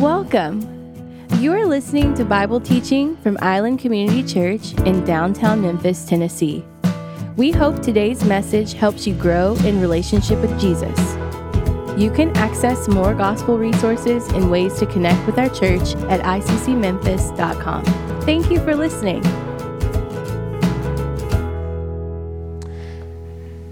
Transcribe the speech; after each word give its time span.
Welcome. 0.00 0.62
You 1.40 1.52
are 1.54 1.66
listening 1.66 2.14
to 2.14 2.24
Bible 2.24 2.60
teaching 2.60 3.16
from 3.16 3.36
Island 3.42 3.80
Community 3.80 4.22
Church 4.22 4.72
in 4.86 5.04
downtown 5.04 5.60
Memphis, 5.60 6.04
Tennessee. 6.04 6.64
We 7.36 7.50
hope 7.50 7.82
today's 7.82 8.24
message 8.24 8.74
helps 8.74 9.08
you 9.08 9.14
grow 9.14 9.56
in 9.64 9.80
relationship 9.80 10.38
with 10.40 10.56
Jesus. 10.60 10.96
You 12.00 12.12
can 12.12 12.30
access 12.36 12.86
more 12.86 13.12
gospel 13.12 13.58
resources 13.58 14.28
and 14.28 14.52
ways 14.52 14.78
to 14.78 14.86
connect 14.86 15.26
with 15.26 15.36
our 15.36 15.48
church 15.48 15.96
at 16.08 16.20
iccmemphis.com. 16.20 17.84
Thank 18.22 18.52
you 18.52 18.60
for 18.60 18.76
listening. 18.76 19.24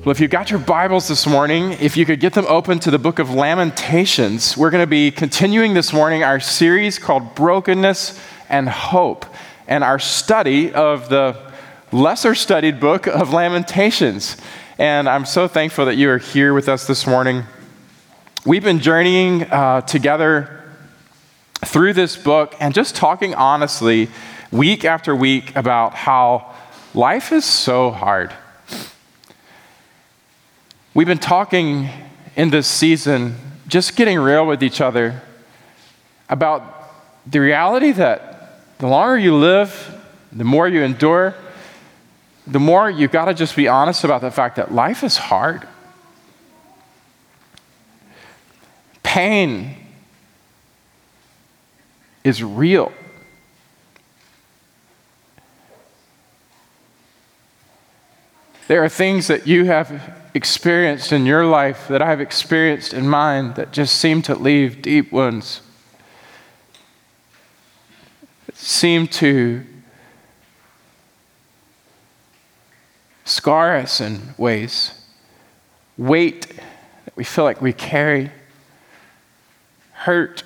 Well, 0.06 0.12
if 0.12 0.20
you've 0.20 0.30
got 0.30 0.52
your 0.52 0.60
Bibles 0.60 1.08
this 1.08 1.26
morning, 1.26 1.72
if 1.80 1.96
you 1.96 2.06
could 2.06 2.20
get 2.20 2.32
them 2.32 2.46
open 2.48 2.78
to 2.78 2.92
the 2.92 2.98
book 2.98 3.18
of 3.18 3.34
Lamentations, 3.34 4.56
we're 4.56 4.70
going 4.70 4.84
to 4.84 4.86
be 4.86 5.10
continuing 5.10 5.74
this 5.74 5.92
morning 5.92 6.22
our 6.22 6.38
series 6.38 6.96
called 6.96 7.34
Brokenness 7.34 8.16
and 8.48 8.68
Hope, 8.68 9.26
and 9.66 9.82
our 9.82 9.98
study 9.98 10.72
of 10.72 11.08
the 11.08 11.36
lesser 11.90 12.36
studied 12.36 12.78
book 12.78 13.08
of 13.08 13.32
Lamentations. 13.32 14.36
And 14.78 15.08
I'm 15.08 15.26
so 15.26 15.48
thankful 15.48 15.86
that 15.86 15.96
you 15.96 16.08
are 16.10 16.18
here 16.18 16.54
with 16.54 16.68
us 16.68 16.86
this 16.86 17.04
morning. 17.04 17.42
We've 18.44 18.62
been 18.62 18.78
journeying 18.78 19.42
uh, 19.42 19.80
together 19.80 20.70
through 21.64 21.94
this 21.94 22.16
book 22.16 22.54
and 22.60 22.72
just 22.72 22.94
talking 22.94 23.34
honestly, 23.34 24.08
week 24.52 24.84
after 24.84 25.16
week, 25.16 25.56
about 25.56 25.94
how 25.94 26.54
life 26.94 27.32
is 27.32 27.44
so 27.44 27.90
hard 27.90 28.32
We've 30.96 31.06
been 31.06 31.18
talking 31.18 31.90
in 32.36 32.48
this 32.48 32.66
season, 32.66 33.36
just 33.68 33.96
getting 33.96 34.18
real 34.18 34.46
with 34.46 34.62
each 34.62 34.80
other 34.80 35.20
about 36.30 36.90
the 37.30 37.38
reality 37.38 37.92
that 37.92 38.78
the 38.78 38.86
longer 38.86 39.18
you 39.18 39.36
live, 39.36 39.94
the 40.32 40.42
more 40.42 40.66
you 40.66 40.82
endure, 40.82 41.34
the 42.46 42.58
more 42.58 42.88
you've 42.88 43.12
got 43.12 43.26
to 43.26 43.34
just 43.34 43.54
be 43.56 43.68
honest 43.68 44.04
about 44.04 44.22
the 44.22 44.30
fact 44.30 44.56
that 44.56 44.72
life 44.72 45.04
is 45.04 45.18
hard. 45.18 45.68
Pain 49.02 49.76
is 52.24 52.42
real. 52.42 52.90
There 58.66 58.82
are 58.82 58.88
things 58.88 59.26
that 59.26 59.46
you 59.46 59.66
have 59.66 60.22
experienced 60.36 61.12
in 61.12 61.24
your 61.24 61.46
life 61.46 61.88
that 61.88 62.02
I've 62.02 62.20
experienced 62.20 62.92
in 62.92 63.08
mine 63.08 63.54
that 63.54 63.72
just 63.72 63.96
seem 63.96 64.20
to 64.22 64.34
leave 64.34 64.82
deep 64.82 65.10
wounds. 65.10 65.62
seem 68.54 69.06
to 69.06 69.64
scar 73.24 73.76
us 73.76 74.00
in 74.00 74.34
ways. 74.38 74.92
Weight 75.98 76.48
that 77.04 77.16
we 77.16 77.24
feel 77.24 77.44
like 77.44 77.60
we 77.60 77.72
carry. 77.72 78.30
Hurt 79.92 80.42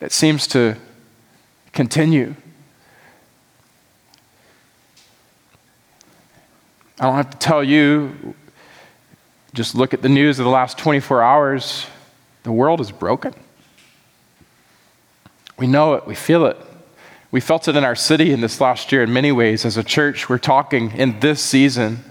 that 0.00 0.12
seems 0.12 0.46
to 0.48 0.76
continue. 1.72 2.34
I 7.02 7.06
don't 7.06 7.16
have 7.16 7.30
to 7.30 7.38
tell 7.38 7.64
you, 7.64 8.36
just 9.54 9.74
look 9.74 9.92
at 9.92 10.02
the 10.02 10.08
news 10.08 10.38
of 10.38 10.44
the 10.44 10.50
last 10.52 10.78
24 10.78 11.20
hours. 11.20 11.84
The 12.44 12.52
world 12.52 12.80
is 12.80 12.92
broken. 12.92 13.34
We 15.58 15.66
know 15.66 15.94
it, 15.94 16.06
we 16.06 16.14
feel 16.14 16.46
it. 16.46 16.56
We 17.32 17.40
felt 17.40 17.66
it 17.66 17.74
in 17.74 17.82
our 17.82 17.96
city 17.96 18.30
in 18.30 18.40
this 18.40 18.60
last 18.60 18.92
year 18.92 19.02
in 19.02 19.12
many 19.12 19.32
ways. 19.32 19.64
As 19.64 19.76
a 19.76 19.82
church, 19.82 20.28
we're 20.28 20.38
talking 20.38 20.92
in 20.92 21.18
this 21.18 21.40
season 21.40 22.04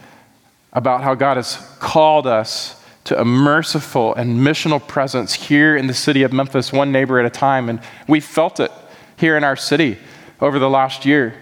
about 0.74 1.04
how 1.04 1.16
God 1.16 1.38
has 1.38 1.56
called 1.80 2.28
us 2.28 2.84
to 3.06 3.18
a 3.18 3.24
merciful 3.24 4.14
and 4.16 4.46
missional 4.46 4.86
presence 4.86 5.32
here 5.32 5.78
in 5.78 5.88
the 5.88 5.94
city 5.94 6.24
of 6.24 6.34
Memphis, 6.34 6.74
one 6.74 6.92
neighbor 6.92 7.18
at 7.18 7.26
a 7.26 7.30
time. 7.30 7.70
And 7.70 7.80
we 8.10 8.20
felt 8.20 8.60
it 8.60 8.74
here 9.16 9.38
in 9.38 9.46
our 9.46 9.56
city 9.56 10.00
over 10.42 10.60
the 10.60 10.70
last 10.70 11.06
year. 11.06 11.42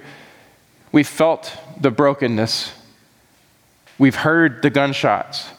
We 0.92 1.02
felt 1.02 1.58
the 1.82 1.90
brokenness 1.90 2.74
We've 4.00 4.16
heard 4.16 4.62
the 4.62 4.70
gunshots. 4.70 5.50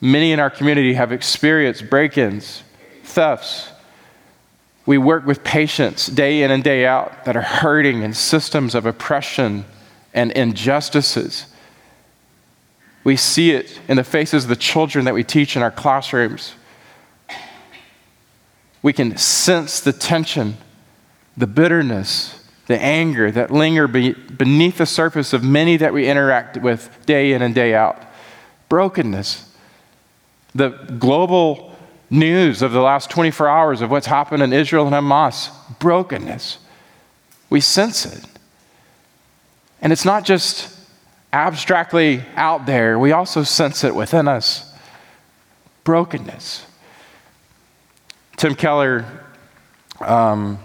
Many 0.00 0.32
in 0.32 0.38
our 0.38 0.50
community 0.50 0.94
have 0.94 1.10
experienced 1.10 1.88
break 1.88 2.18
ins, 2.18 2.62
thefts. 3.02 3.70
We 4.84 4.98
work 4.98 5.24
with 5.24 5.42
patients 5.42 6.06
day 6.06 6.42
in 6.42 6.50
and 6.50 6.62
day 6.62 6.84
out 6.84 7.24
that 7.24 7.36
are 7.36 7.42
hurting 7.42 8.02
in 8.02 8.12
systems 8.12 8.74
of 8.74 8.84
oppression 8.84 9.64
and 10.12 10.30
injustices. 10.32 11.46
We 13.02 13.16
see 13.16 13.52
it 13.52 13.80
in 13.88 13.96
the 13.96 14.04
faces 14.04 14.44
of 14.44 14.50
the 14.50 14.56
children 14.56 15.06
that 15.06 15.14
we 15.14 15.24
teach 15.24 15.56
in 15.56 15.62
our 15.62 15.70
classrooms. 15.70 16.54
We 18.82 18.92
can 18.92 19.16
sense 19.16 19.80
the 19.80 19.94
tension, 19.94 20.58
the 21.34 21.46
bitterness, 21.46 22.43
the 22.66 22.80
anger 22.80 23.30
that 23.30 23.50
linger 23.50 23.86
be- 23.86 24.12
beneath 24.12 24.78
the 24.78 24.86
surface 24.86 25.32
of 25.32 25.42
many 25.42 25.76
that 25.76 25.92
we 25.92 26.08
interact 26.08 26.56
with 26.56 27.04
day 27.06 27.32
in 27.32 27.42
and 27.42 27.54
day 27.54 27.74
out. 27.74 28.02
Brokenness. 28.68 29.50
The 30.54 30.70
global 30.98 31.76
news 32.10 32.62
of 32.62 32.72
the 32.72 32.80
last 32.80 33.10
24 33.10 33.48
hours 33.48 33.80
of 33.80 33.90
what's 33.90 34.06
happened 34.06 34.42
in 34.42 34.52
Israel 34.52 34.86
and 34.86 34.94
Hamas. 34.94 35.50
Brokenness. 35.78 36.58
We 37.50 37.60
sense 37.60 38.06
it. 38.06 38.24
And 39.82 39.92
it's 39.92 40.04
not 40.04 40.24
just 40.24 40.74
abstractly 41.32 42.22
out 42.36 42.64
there, 42.64 42.98
we 42.98 43.12
also 43.12 43.42
sense 43.42 43.84
it 43.84 43.94
within 43.94 44.28
us. 44.28 44.72
Brokenness. 45.82 46.64
Tim 48.36 48.54
Keller 48.54 49.04
um, 50.00 50.58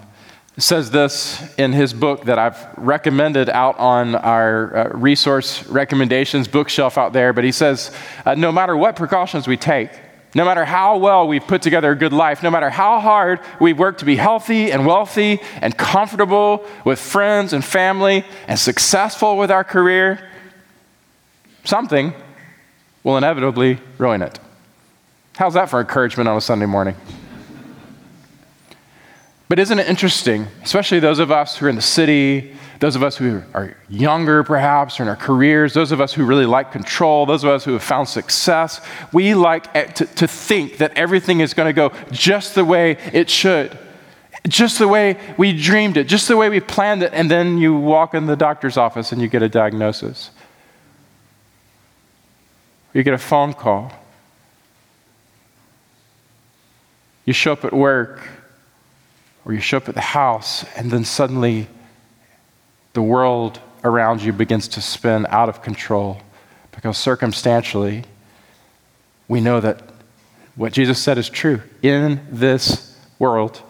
says 0.64 0.92
this 0.92 1.42
in 1.58 1.74
his 1.74 1.94
book 1.94 2.26
that 2.26 2.40
I've 2.40 2.58
recommended 2.78 3.50
out 3.50 3.78
on 3.78 4.16
our 4.16 4.76
uh, 4.76 4.90
resource 4.98 5.66
recommendations 5.68 6.48
bookshelf 6.48 6.98
out 6.98 7.14
there. 7.14 7.34
But 7.34 7.44
he 7.44 7.52
says, 7.52 7.92
uh, 8.26 8.36
no 8.36 8.52
matter 8.52 8.76
what 8.76 8.96
precautions 8.96 9.48
we 9.48 9.58
take, 9.58 9.92
no 10.36 10.46
matter 10.46 10.66
how 10.66 10.98
well 10.98 11.28
we've 11.28 11.46
put 11.46 11.62
together 11.62 11.92
a 11.92 11.96
good 11.96 12.14
life, 12.14 12.44
no 12.44 12.52
matter 12.52 12.70
how 12.70 13.00
hard 13.00 13.40
we've 13.60 13.80
worked 13.80 14.00
to 14.00 14.06
be 14.06 14.16
healthy 14.16 14.72
and 14.72 14.86
wealthy 14.86 15.40
and 15.62 15.76
comfortable 15.76 16.66
with 16.86 17.00
friends 17.00 17.54
and 17.54 17.66
family 17.66 18.24
and 18.48 18.60
successful 18.60 19.38
with 19.38 19.50
our 19.50 19.64
career, 19.64 20.30
something 21.64 22.14
will 23.04 23.18
inevitably 23.18 23.80
ruin 23.98 24.22
it. 24.22 24.40
How's 25.36 25.54
that 25.54 25.70
for 25.70 25.80
encouragement 25.80 26.28
on 26.28 26.38
a 26.38 26.42
Sunday 26.42 26.66
morning? 26.66 26.96
But 29.50 29.58
isn't 29.58 29.80
it 29.80 29.90
interesting, 29.90 30.48
especially 30.64 31.00
those 31.00 31.18
of 31.18 31.32
us 31.32 31.58
who 31.58 31.66
are 31.66 31.70
in 31.70 31.76
the 31.76 31.82
city, 31.82 32.56
those 32.80 32.96
of 32.96 33.02
us 33.02 33.18
who 33.18 33.42
are 33.56 33.76
younger 33.90 34.44
perhaps, 34.44 35.00
or 35.00 35.04
in 35.04 35.10
our 35.10 35.16
careers, 35.16 35.74
those 35.74 35.92
of 35.92 36.00
us 36.00 36.14
who 36.14 36.24
really 36.24 36.46
like 36.46 36.72
control, 36.72 37.26
those 37.26 37.44
of 37.44 37.50
us 37.50 37.66
who 37.66 37.74
have 37.74 37.82
found 37.82 38.08
success, 38.08 38.80
we 39.12 39.34
like 39.34 39.74
to, 39.96 40.06
to 40.06 40.28
think 40.28 40.78
that 40.78 40.96
everything 40.96 41.40
is 41.40 41.56
going 41.56 41.68
to 41.68 41.74
go 41.74 41.92
just 42.12 42.54
the 42.54 42.64
way 42.64 42.92
it 43.12 43.28
should, 43.28 43.76
just 44.48 44.78
the 44.78 44.88
way 44.88 45.18
we 45.36 45.60
dreamed 45.60 45.98
it, 45.98 46.04
just 46.04 46.28
the 46.28 46.38
way 46.38 46.48
we 46.48 46.60
planned 46.60 47.02
it, 47.02 47.12
and 47.12 47.30
then 47.30 47.58
you 47.58 47.76
walk 47.76 48.14
in 48.14 48.28
the 48.28 48.36
doctor's 48.36 48.78
office 48.78 49.12
and 49.12 49.20
you 49.20 49.28
get 49.28 49.42
a 49.42 49.50
diagnosis. 49.50 50.30
You 52.94 53.02
get 53.02 53.16
a 53.16 53.20
phone 53.20 53.54
call. 53.54 53.92
You 57.26 57.34
show 57.34 57.54
up 57.54 57.66
at 57.66 57.74
work 57.74 58.22
or 59.50 59.54
you 59.54 59.60
show 59.60 59.78
up 59.78 59.90
at 59.90 59.96
the 59.96 60.02
house, 60.02 60.64
and 60.76 60.92
then 60.92 61.04
suddenly 61.04 61.68
the 62.94 63.02
world 63.02 63.60
around 63.84 64.22
you 64.22 64.32
begins 64.32 64.68
to 64.68 64.80
spin 64.80 65.26
out 65.32 65.50
of 65.50 65.64
control 65.64 66.22
because 66.72 67.00
circumstantially 67.00 68.04
we 69.28 69.42
know 69.42 69.60
that 69.60 69.82
what 70.56 70.72
Jesus 70.72 71.02
said 71.02 71.18
is 71.18 71.32
true. 71.32 71.64
In 71.82 72.22
this 72.30 72.96
world, 73.18 73.64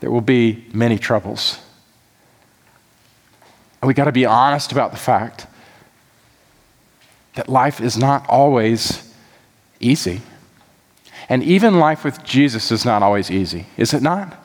there 0.00 0.10
will 0.10 0.20
be 0.20 0.66
many 0.72 0.98
troubles. 0.98 1.60
And 3.80 3.86
we 3.86 3.94
got 3.94 4.06
to 4.06 4.12
be 4.12 4.26
honest 4.26 4.72
about 4.72 4.90
the 4.90 4.96
fact 4.96 5.46
that 7.36 7.48
life 7.48 7.80
is 7.80 7.96
not 7.96 8.28
always 8.28 9.14
easy. 9.78 10.20
And 11.28 11.44
even 11.44 11.78
life 11.78 12.02
with 12.02 12.24
Jesus 12.24 12.72
is 12.72 12.84
not 12.84 13.04
always 13.04 13.30
easy, 13.30 13.66
is 13.76 13.94
it 13.94 14.02
not? 14.02 14.36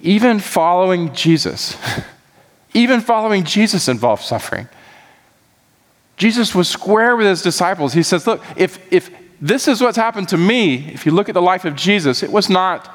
Even 0.00 0.40
following 0.40 1.14
Jesus, 1.14 1.76
even 2.74 3.00
following 3.00 3.44
Jesus 3.44 3.88
involves 3.88 4.24
suffering. 4.24 4.68
Jesus 6.16 6.54
was 6.54 6.68
square 6.68 7.16
with 7.16 7.26
his 7.26 7.42
disciples. 7.42 7.92
He 7.92 8.02
says, 8.02 8.26
Look, 8.26 8.42
if, 8.56 8.80
if 8.92 9.10
this 9.40 9.68
is 9.68 9.80
what's 9.80 9.96
happened 9.96 10.28
to 10.30 10.38
me, 10.38 10.88
if 10.92 11.04
you 11.04 11.12
look 11.12 11.28
at 11.28 11.34
the 11.34 11.42
life 11.42 11.64
of 11.64 11.76
Jesus, 11.76 12.22
it 12.22 12.32
was 12.32 12.48
not 12.48 12.94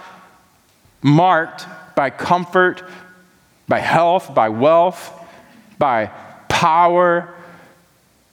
marked 1.01 1.65
by 1.95 2.09
comfort, 2.09 2.83
by 3.67 3.79
health, 3.79 4.33
by 4.33 4.49
wealth, 4.49 5.13
by 5.77 6.07
power, 6.49 7.33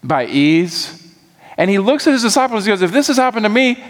by 0.03 0.27
ease. 0.27 0.95
And 1.57 1.71
he 1.71 1.79
looks 1.79 2.07
at 2.07 2.13
his 2.13 2.23
disciples 2.23 2.67
and 2.67 2.73
goes, 2.73 2.83
If 2.83 2.93
this 2.93 3.09
has 3.09 3.17
happened 3.17 3.45
to 3.45 3.51
me, 3.51 3.83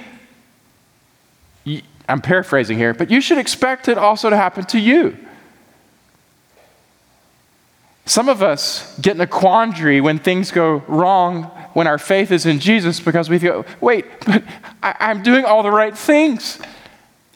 I'm 2.09 2.23
paraphrasing 2.23 2.79
here, 2.79 2.95
but 2.95 3.11
you 3.11 3.21
should 3.21 3.39
expect 3.39 3.89
it 3.89 3.99
also 3.99 4.31
to 4.31 4.37
happen 4.37 4.65
to 4.67 4.79
you. 4.79 5.17
Some 8.07 8.31
of 8.31 8.43
us 8.43 8.99
get 8.99 9.17
in 9.17 9.21
a 9.21 9.27
quandary 9.27 10.01
when 10.01 10.19
things 10.19 10.51
go 10.51 10.83
wrong 10.89 11.43
when 11.75 11.87
our 11.87 11.99
faith 11.99 12.33
is 12.33 12.47
in 12.47 12.59
Jesus 12.59 13.01
because 13.01 13.29
we 13.29 13.39
go, 13.39 13.67
wait, 13.83 14.07
but 14.25 14.43
I, 14.83 15.11
am 15.11 15.23
doing 15.23 15.45
all 15.45 15.63
the 15.63 15.71
right 15.71 15.97
things. 15.97 16.59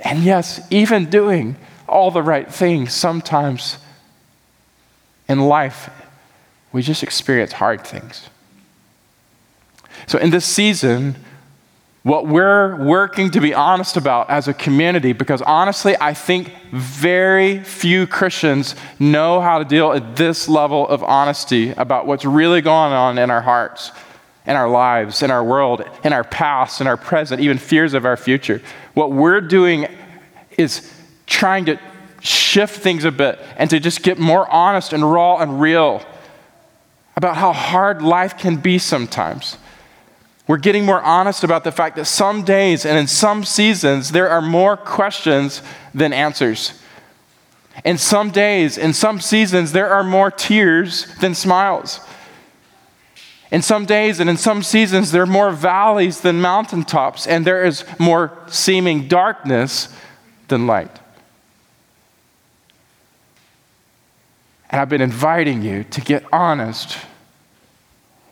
And 0.01 0.21
yes, 0.21 0.67
even 0.71 1.11
doing 1.11 1.57
all 1.87 2.11
the 2.11 2.23
right 2.23 2.51
things, 2.51 2.95
sometimes 2.95 3.77
in 5.29 5.41
life, 5.41 5.91
we 6.73 6.81
just 6.81 7.03
experience 7.03 7.53
hard 7.53 7.87
things. 7.87 8.31
So 10.07 10.19
in 10.19 10.31
this 10.31 10.47
season, 10.47 11.17
what 12.03 12.27
we're 12.27 12.85
working 12.85 13.31
to 13.31 13.41
be 13.41 13.55
honest 13.55 13.97
about 13.97 14.29
as 14.29 14.49
a 14.49 14.55
community, 14.55 15.13
because 15.13 15.41
honestly, 15.43 15.95
I 16.01 16.15
think 16.15 16.53
very 16.73 17.61
few 17.61 18.09
Christians 18.09 18.75
know 18.99 19.41
how 19.41 19.59
to 19.59 19.65
deal 19.65 19.93
at 19.93 20.17
this 20.17 20.49
level 20.49 20.89
of 20.89 21.05
honesty 21.05 21.71
about 21.71 22.07
what's 22.07 22.25
really 22.25 22.61
going 22.61 22.93
on 22.93 23.19
in 23.19 23.31
our 23.31 23.43
hearts, 23.43 23.93
in 24.47 24.57
our 24.57 24.69
lives, 24.69 25.23
in 25.23 25.31
our 25.31 25.45
world, 25.45 25.89
in 26.03 26.13
our 26.13 26.25
past, 26.25 26.81
in 26.81 26.89
our 26.89 26.97
present, 26.97 27.41
even 27.41 27.57
fears 27.57 27.95
of 27.95 28.05
our 28.05 28.17
future. 28.17 28.61
What 28.95 29.13
we're 29.13 29.41
doing 29.41 29.87
is 30.59 30.93
trying 31.27 31.67
to 31.67 31.79
shift 32.21 32.81
things 32.81 33.05
a 33.05 33.13
bit 33.13 33.39
and 33.57 33.71
to 33.71 33.79
just 33.79 34.03
get 34.03 34.19
more 34.19 34.51
honest 34.51 34.93
and 34.93 35.09
raw 35.09 35.39
and 35.39 35.61
real 35.61 36.05
about 37.17 37.37
how 37.37 37.53
hard 37.53 38.03
life 38.03 38.39
can 38.39 38.57
be 38.57 38.79
sometimes. 38.79 39.57
We're 40.47 40.59
getting 40.59 40.85
more 40.85 41.01
honest 41.01 41.45
about 41.45 41.65
the 41.65 41.73
fact 41.73 41.97
that 41.97 42.07
some 42.07 42.43
days 42.43 42.85
and 42.85 42.99
in 42.99 43.07
some 43.07 43.45
seasons 43.45 44.11
there 44.11 44.29
are 44.29 44.43
more 44.43 44.77
questions 44.77 45.63
than 45.95 46.13
answers. 46.13 46.81
In 47.85 47.99
some 47.99 48.31
days, 48.31 48.77
in 48.77 48.93
some 48.93 49.21
seasons, 49.21 49.73
there 49.73 49.89
are 49.89 50.05
more 50.05 50.31
tears 50.31 51.07
than 51.21 51.35
smiles. 51.35 52.01
In 53.51 53.63
some 53.63 53.87
days 53.87 54.21
and 54.21 54.31
in 54.31 54.37
some 54.37 54.63
seasons, 54.63 55.11
there 55.11 55.23
are 55.23 55.27
more 55.27 55.51
valleys 55.51 56.21
than 56.21 56.41
mountaintops, 56.41 57.27
and 57.27 57.47
there 57.47 57.65
is 57.65 57.85
more 57.99 58.33
seeming 58.47 59.09
darkness 59.09 59.95
than 60.49 60.67
light. 60.67 61.01
And 64.71 64.81
I've 64.81 64.89
been 64.89 65.03
inviting 65.03 65.63
you 65.63 65.85
to 65.85 66.01
get 66.01 66.25
honest 66.33 66.99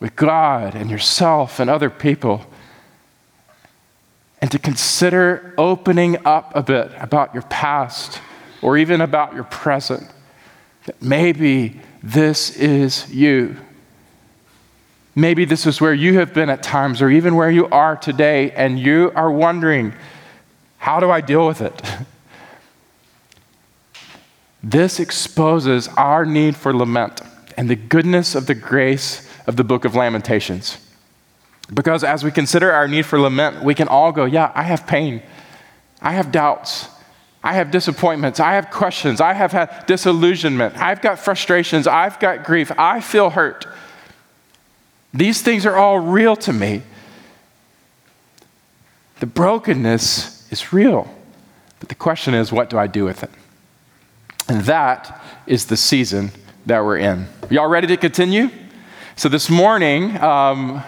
with 0.01 0.15
God 0.17 0.75
and 0.75 0.89
yourself 0.89 1.59
and 1.59 1.69
other 1.69 1.89
people. 1.89 2.45
And 4.41 4.51
to 4.51 4.59
consider 4.59 5.53
opening 5.57 6.25
up 6.25 6.51
a 6.55 6.63
bit 6.63 6.91
about 6.99 7.33
your 7.33 7.43
past 7.43 8.19
or 8.61 8.77
even 8.77 8.99
about 8.99 9.35
your 9.35 9.43
present. 9.45 10.11
That 10.87 11.01
maybe 11.01 11.79
this 12.01 12.57
is 12.57 13.09
you. 13.13 13.55
Maybe 15.13 15.45
this 15.45 15.67
is 15.67 15.79
where 15.79 15.93
you 15.93 16.17
have 16.19 16.33
been 16.33 16.49
at 16.49 16.63
times, 16.63 17.01
or 17.01 17.09
even 17.09 17.35
where 17.35 17.51
you 17.51 17.67
are 17.67 17.95
today, 17.95 18.51
and 18.51 18.79
you 18.79 19.11
are 19.13 19.29
wondering, 19.29 19.93
how 20.77 20.99
do 20.99 21.11
I 21.11 21.21
deal 21.21 21.47
with 21.47 21.61
it? 21.61 21.81
This 24.63 24.99
exposes 24.99 25.87
our 25.97 26.23
need 26.23 26.55
for 26.55 26.71
lament 26.71 27.19
and 27.57 27.67
the 27.67 27.75
goodness 27.75 28.35
of 28.35 28.45
the 28.45 28.53
grace 28.53 29.27
of 29.47 29.55
the 29.55 29.63
book 29.63 29.85
of 29.85 29.95
Lamentations. 29.95 30.77
Because 31.73 32.03
as 32.03 32.23
we 32.23 32.31
consider 32.31 32.71
our 32.71 32.87
need 32.87 33.05
for 33.05 33.19
lament, 33.19 33.63
we 33.63 33.75
can 33.75 33.87
all 33.87 34.11
go, 34.11 34.25
Yeah, 34.25 34.51
I 34.55 34.63
have 34.63 34.85
pain. 34.87 35.21
I 36.01 36.13
have 36.13 36.31
doubts. 36.31 36.89
I 37.43 37.53
have 37.53 37.71
disappointments. 37.71 38.39
I 38.39 38.53
have 38.53 38.69
questions. 38.69 39.19
I 39.19 39.33
have 39.33 39.51
had 39.51 39.85
disillusionment. 39.87 40.77
I've 40.77 41.01
got 41.01 41.19
frustrations. 41.19 41.87
I've 41.87 42.19
got 42.19 42.43
grief. 42.43 42.71
I 42.77 43.01
feel 43.01 43.31
hurt. 43.31 43.65
These 45.13 45.41
things 45.41 45.65
are 45.65 45.75
all 45.75 45.99
real 45.99 46.35
to 46.37 46.53
me. 46.53 46.83
The 49.19 49.25
brokenness 49.25 50.51
is 50.51 50.71
real. 50.71 51.13
But 51.79 51.89
the 51.89 51.95
question 51.95 52.33
is, 52.33 52.51
what 52.51 52.69
do 52.69 52.77
I 52.77 52.87
do 52.87 53.05
with 53.05 53.23
it? 53.23 53.31
And 54.47 54.61
that 54.65 55.23
is 55.47 55.65
the 55.65 55.77
season 55.77 56.31
that 56.65 56.83
we're 56.83 56.97
in. 56.97 57.27
Y'all 57.49 57.67
ready 57.67 57.87
to 57.87 57.97
continue? 57.97 58.49
So, 59.17 59.27
this 59.27 59.49
morning, 59.49 60.17
um, 60.21 60.81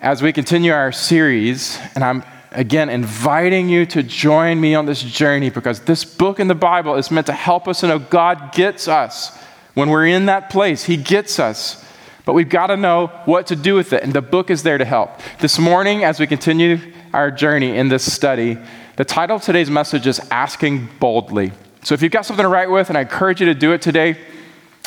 as 0.00 0.22
we 0.22 0.32
continue 0.32 0.72
our 0.72 0.92
series, 0.92 1.76
and 1.96 2.04
I'm 2.04 2.22
again 2.52 2.88
inviting 2.88 3.68
you 3.68 3.84
to 3.86 4.02
join 4.04 4.60
me 4.60 4.76
on 4.76 4.86
this 4.86 5.02
journey 5.02 5.50
because 5.50 5.80
this 5.80 6.04
book 6.04 6.38
in 6.38 6.46
the 6.46 6.54
Bible 6.54 6.94
is 6.94 7.10
meant 7.10 7.26
to 7.26 7.32
help 7.32 7.66
us 7.66 7.80
to 7.80 7.88
know 7.88 7.98
God 7.98 8.52
gets 8.52 8.86
us. 8.86 9.36
When 9.74 9.90
we're 9.90 10.06
in 10.06 10.26
that 10.26 10.50
place, 10.50 10.84
He 10.84 10.96
gets 10.96 11.40
us. 11.40 11.84
But 12.24 12.34
we've 12.34 12.48
got 12.48 12.68
to 12.68 12.76
know 12.76 13.08
what 13.24 13.48
to 13.48 13.56
do 13.56 13.74
with 13.74 13.92
it, 13.92 14.04
and 14.04 14.12
the 14.12 14.22
book 14.22 14.48
is 14.48 14.62
there 14.62 14.78
to 14.78 14.84
help. 14.84 15.10
This 15.40 15.58
morning, 15.58 16.04
as 16.04 16.20
we 16.20 16.28
continue 16.28 16.78
our 17.12 17.32
journey 17.32 17.76
in 17.76 17.88
this 17.88 18.10
study, 18.10 18.56
the 18.94 19.04
title 19.04 19.36
of 19.36 19.42
today's 19.42 19.68
message 19.68 20.06
is 20.06 20.20
Asking 20.30 20.88
Boldly. 21.00 21.50
So 21.82 21.94
if 21.94 22.02
you've 22.02 22.12
got 22.12 22.24
something 22.24 22.44
to 22.44 22.48
write 22.48 22.70
with, 22.70 22.88
and 22.88 22.96
I 22.96 23.00
encourage 23.00 23.40
you 23.40 23.46
to 23.46 23.54
do 23.54 23.72
it 23.72 23.82
today, 23.82 24.16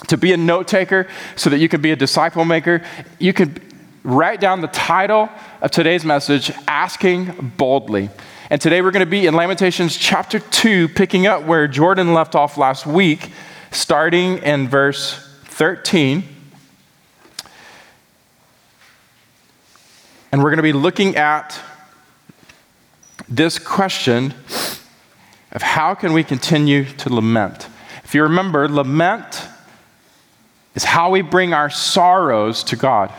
to 0.07 0.17
be 0.17 0.33
a 0.33 0.37
note 0.37 0.67
taker 0.67 1.07
so 1.35 1.49
that 1.49 1.59
you 1.59 1.69
can 1.69 1.81
be 1.81 1.91
a 1.91 1.95
disciple 1.95 2.45
maker, 2.45 2.81
you 3.19 3.33
can 3.33 3.57
write 4.03 4.39
down 4.39 4.61
the 4.61 4.67
title 4.67 5.29
of 5.61 5.71
today's 5.71 6.05
message, 6.05 6.51
Asking 6.67 7.53
Boldly. 7.57 8.09
And 8.49 8.61
today 8.61 8.81
we're 8.81 8.91
going 8.91 9.05
to 9.05 9.09
be 9.09 9.25
in 9.25 9.33
Lamentations 9.33 9.97
chapter 9.97 10.39
2, 10.39 10.89
picking 10.89 11.25
up 11.25 11.43
where 11.43 11.67
Jordan 11.67 12.13
left 12.13 12.35
off 12.35 12.57
last 12.57 12.85
week, 12.85 13.31
starting 13.71 14.37
in 14.39 14.67
verse 14.67 15.17
13. 15.45 16.23
And 20.31 20.43
we're 20.43 20.49
going 20.49 20.57
to 20.57 20.63
be 20.63 20.73
looking 20.73 21.15
at 21.15 21.59
this 23.27 23.57
question 23.57 24.33
of 25.51 25.61
how 25.61 25.95
can 25.95 26.13
we 26.13 26.23
continue 26.23 26.85
to 26.85 27.11
lament. 27.11 27.67
If 28.03 28.13
you 28.13 28.21
remember, 28.21 28.67
lament 28.69 29.44
is 30.75 30.83
how 30.83 31.09
we 31.09 31.21
bring 31.21 31.53
our 31.53 31.69
sorrows 31.69 32.63
to 32.65 32.75
God. 32.75 33.11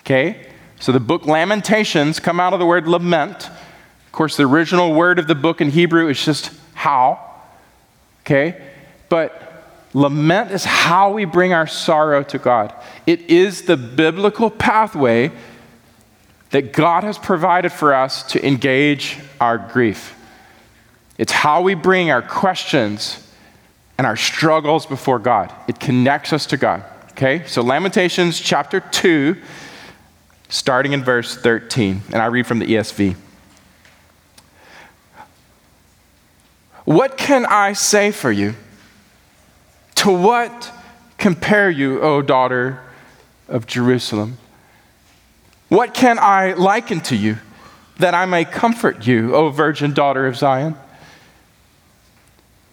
Okay? 0.00 0.48
So 0.80 0.92
the 0.92 1.00
book 1.00 1.26
Lamentations 1.26 2.18
come 2.18 2.40
out 2.40 2.52
of 2.52 2.58
the 2.58 2.66
word 2.66 2.88
lament. 2.88 3.48
Of 3.48 4.12
course, 4.12 4.36
the 4.36 4.44
original 4.44 4.94
word 4.94 5.18
of 5.18 5.26
the 5.26 5.34
book 5.34 5.60
in 5.60 5.70
Hebrew 5.70 6.08
is 6.08 6.24
just 6.24 6.52
how. 6.74 7.20
Okay? 8.20 8.60
But 9.08 9.64
lament 9.92 10.50
is 10.52 10.64
how 10.64 11.12
we 11.12 11.24
bring 11.24 11.52
our 11.52 11.66
sorrow 11.66 12.22
to 12.24 12.38
God. 12.38 12.74
It 13.06 13.20
is 13.22 13.62
the 13.62 13.76
biblical 13.76 14.50
pathway 14.50 15.32
that 16.50 16.72
God 16.72 17.02
has 17.04 17.18
provided 17.18 17.72
for 17.72 17.94
us 17.94 18.22
to 18.24 18.46
engage 18.46 19.18
our 19.40 19.58
grief. 19.58 20.14
It's 21.18 21.32
how 21.32 21.62
we 21.62 21.74
bring 21.74 22.10
our 22.10 22.22
questions 22.22 23.26
and 23.98 24.06
our 24.06 24.16
struggles 24.16 24.86
before 24.86 25.18
God. 25.18 25.52
It 25.68 25.78
connects 25.78 26.32
us 26.32 26.46
to 26.46 26.56
God. 26.56 26.84
Okay? 27.10 27.44
So, 27.46 27.62
Lamentations 27.62 28.40
chapter 28.40 28.80
2, 28.80 29.36
starting 30.48 30.92
in 30.92 31.04
verse 31.04 31.36
13. 31.36 32.02
And 32.12 32.16
I 32.16 32.26
read 32.26 32.46
from 32.46 32.58
the 32.58 32.66
ESV. 32.66 33.16
What 36.84 37.16
can 37.16 37.46
I 37.46 37.74
say 37.74 38.10
for 38.10 38.32
you? 38.32 38.54
To 39.96 40.10
what 40.10 40.72
compare 41.16 41.70
you, 41.70 42.00
O 42.00 42.22
daughter 42.22 42.80
of 43.48 43.66
Jerusalem? 43.66 44.38
What 45.68 45.94
can 45.94 46.18
I 46.18 46.54
liken 46.54 47.00
to 47.02 47.16
you 47.16 47.38
that 47.98 48.14
I 48.14 48.26
may 48.26 48.44
comfort 48.44 49.06
you, 49.06 49.34
O 49.34 49.50
virgin 49.50 49.94
daughter 49.94 50.26
of 50.26 50.36
Zion? 50.36 50.76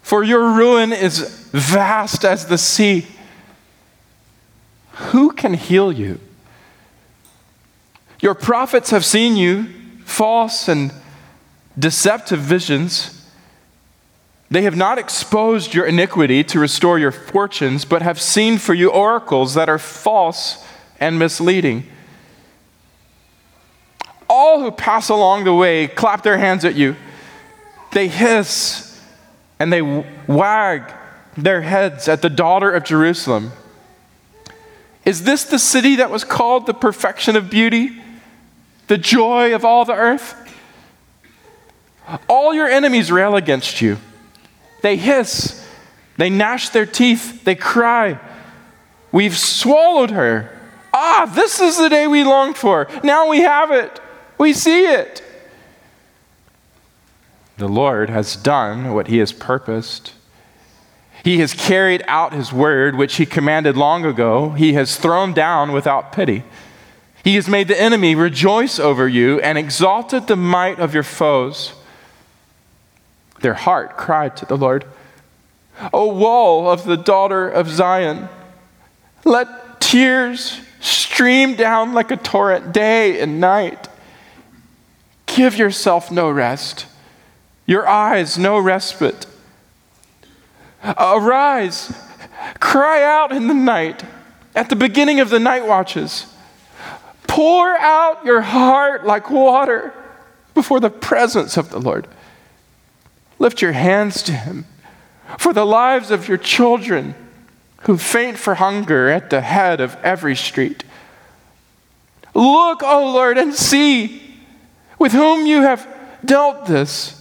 For 0.09 0.23
your 0.23 0.53
ruin 0.53 0.91
is 0.91 1.19
vast 1.51 2.25
as 2.25 2.47
the 2.47 2.57
sea. 2.57 3.05
Who 5.11 5.33
can 5.33 5.53
heal 5.53 5.91
you? 5.91 6.19
Your 8.19 8.33
prophets 8.33 8.89
have 8.89 9.05
seen 9.05 9.37
you 9.37 9.67
false 10.05 10.67
and 10.67 10.91
deceptive 11.77 12.39
visions. 12.39 13.29
They 14.49 14.63
have 14.63 14.75
not 14.75 14.97
exposed 14.97 15.75
your 15.75 15.85
iniquity 15.85 16.43
to 16.43 16.59
restore 16.59 16.97
your 16.97 17.11
fortunes, 17.11 17.85
but 17.85 18.01
have 18.01 18.19
seen 18.19 18.57
for 18.57 18.73
you 18.73 18.89
oracles 18.89 19.53
that 19.53 19.69
are 19.69 19.77
false 19.77 20.65
and 20.99 21.19
misleading. 21.19 21.83
All 24.27 24.59
who 24.59 24.71
pass 24.71 25.07
along 25.07 25.43
the 25.43 25.53
way 25.53 25.85
clap 25.87 26.23
their 26.23 26.39
hands 26.39 26.65
at 26.65 26.73
you. 26.73 26.95
They 27.91 28.07
hiss 28.07 28.88
and 29.59 29.71
they 29.71 29.81
wag 29.81 30.91
their 31.37 31.61
heads 31.61 32.07
at 32.07 32.21
the 32.21 32.29
daughter 32.29 32.71
of 32.71 32.83
Jerusalem. 32.83 33.51
Is 35.05 35.23
this 35.23 35.43
the 35.43 35.59
city 35.59 35.97
that 35.97 36.09
was 36.09 36.23
called 36.23 36.65
the 36.65 36.73
perfection 36.73 37.35
of 37.35 37.49
beauty, 37.49 38.01
the 38.87 38.97
joy 38.97 39.53
of 39.53 39.65
all 39.65 39.85
the 39.85 39.93
earth? 39.93 40.35
All 42.27 42.53
your 42.53 42.67
enemies 42.67 43.11
rail 43.11 43.35
against 43.35 43.81
you. 43.81 43.97
They 44.81 44.95
hiss, 44.95 45.65
they 46.17 46.29
gnash 46.29 46.69
their 46.69 46.85
teeth, 46.85 47.43
they 47.43 47.55
cry. 47.55 48.19
We've 49.11 49.37
swallowed 49.37 50.11
her. 50.11 50.55
Ah, 50.93 51.31
this 51.33 51.59
is 51.59 51.77
the 51.77 51.89
day 51.89 52.07
we 52.07 52.23
longed 52.23 52.57
for. 52.57 52.87
Now 53.03 53.29
we 53.29 53.41
have 53.41 53.71
it. 53.71 53.99
We 54.37 54.53
see 54.53 54.85
it. 54.85 55.23
The 57.59 57.67
Lord 57.67 58.09
has 58.09 58.37
done 58.37 58.93
what 58.93 59.09
he 59.09 59.17
has 59.17 59.33
purposed. 59.33 60.13
He 61.25 61.39
has 61.39 61.53
carried 61.53 62.01
out 62.07 62.31
his 62.31 62.53
word, 62.53 62.95
which 62.95 63.17
he 63.17 63.25
commanded 63.25 63.75
long 63.75 64.05
ago. 64.05 64.51
He 64.51 64.73
has 64.73 64.95
thrown 64.95 65.33
down 65.33 65.73
without 65.73 66.13
pity. 66.13 66.45
He 67.21 67.35
has 67.35 67.49
made 67.49 67.67
the 67.67 67.79
enemy 67.79 68.15
rejoice 68.15 68.79
over 68.79 69.09
you 69.09 69.41
and 69.41 69.57
exalted 69.57 70.27
the 70.27 70.37
might 70.37 70.79
of 70.79 70.93
your 70.93 71.03
foes. 71.03 71.73
Their 73.41 73.55
heart 73.55 73.97
cried 73.97 74.37
to 74.37 74.45
the 74.45 74.57
Lord, 74.57 74.85
O 75.91 76.13
wall 76.13 76.69
of 76.69 76.85
the 76.85 76.95
daughter 76.95 77.49
of 77.49 77.67
Zion, 77.67 78.29
let 79.25 79.81
tears 79.81 80.61
stream 80.79 81.55
down 81.55 81.93
like 81.93 82.09
a 82.09 82.15
torrent 82.15 82.71
day 82.71 83.19
and 83.19 83.41
night. 83.41 83.89
Give 85.25 85.57
yourself 85.57 86.09
no 86.09 86.31
rest, 86.31 86.85
your 87.69 87.87
eyes 87.87 88.35
no 88.35 88.57
respite. 88.57 89.27
Arise, 90.97 91.93
cry 92.59 93.03
out 93.03 93.31
in 93.31 93.47
the 93.47 93.53
night, 93.53 94.03
at 94.55 94.69
the 94.69 94.75
beginning 94.75 95.19
of 95.19 95.29
the 95.29 95.39
night 95.39 95.67
watches. 95.67 96.25
Pour 97.27 97.69
out 97.77 98.25
your 98.25 98.41
heart 98.41 99.05
like 99.05 99.29
water 99.29 99.93
before 100.55 100.79
the 100.79 100.89
presence 100.89 101.57
of 101.57 101.69
the 101.69 101.79
Lord. 101.79 102.07
Lift 103.37 103.61
your 103.61 103.73
hands 103.73 104.23
to 104.23 104.31
Him 104.31 104.65
for 105.37 105.53
the 105.53 105.65
lives 105.65 106.09
of 106.09 106.27
your 106.27 106.39
children 106.39 107.13
who 107.81 107.99
faint 107.99 108.39
for 108.39 108.55
hunger 108.55 109.09
at 109.09 109.29
the 109.29 109.41
head 109.41 109.79
of 109.79 109.95
every 110.03 110.35
street. 110.35 110.83
Look, 112.33 112.81
O 112.81 113.13
Lord, 113.13 113.37
and 113.37 113.53
see 113.53 114.23
with 114.97 115.11
whom 115.11 115.45
you 115.45 115.61
have 115.61 115.87
dealt 116.25 116.65
this. 116.65 117.18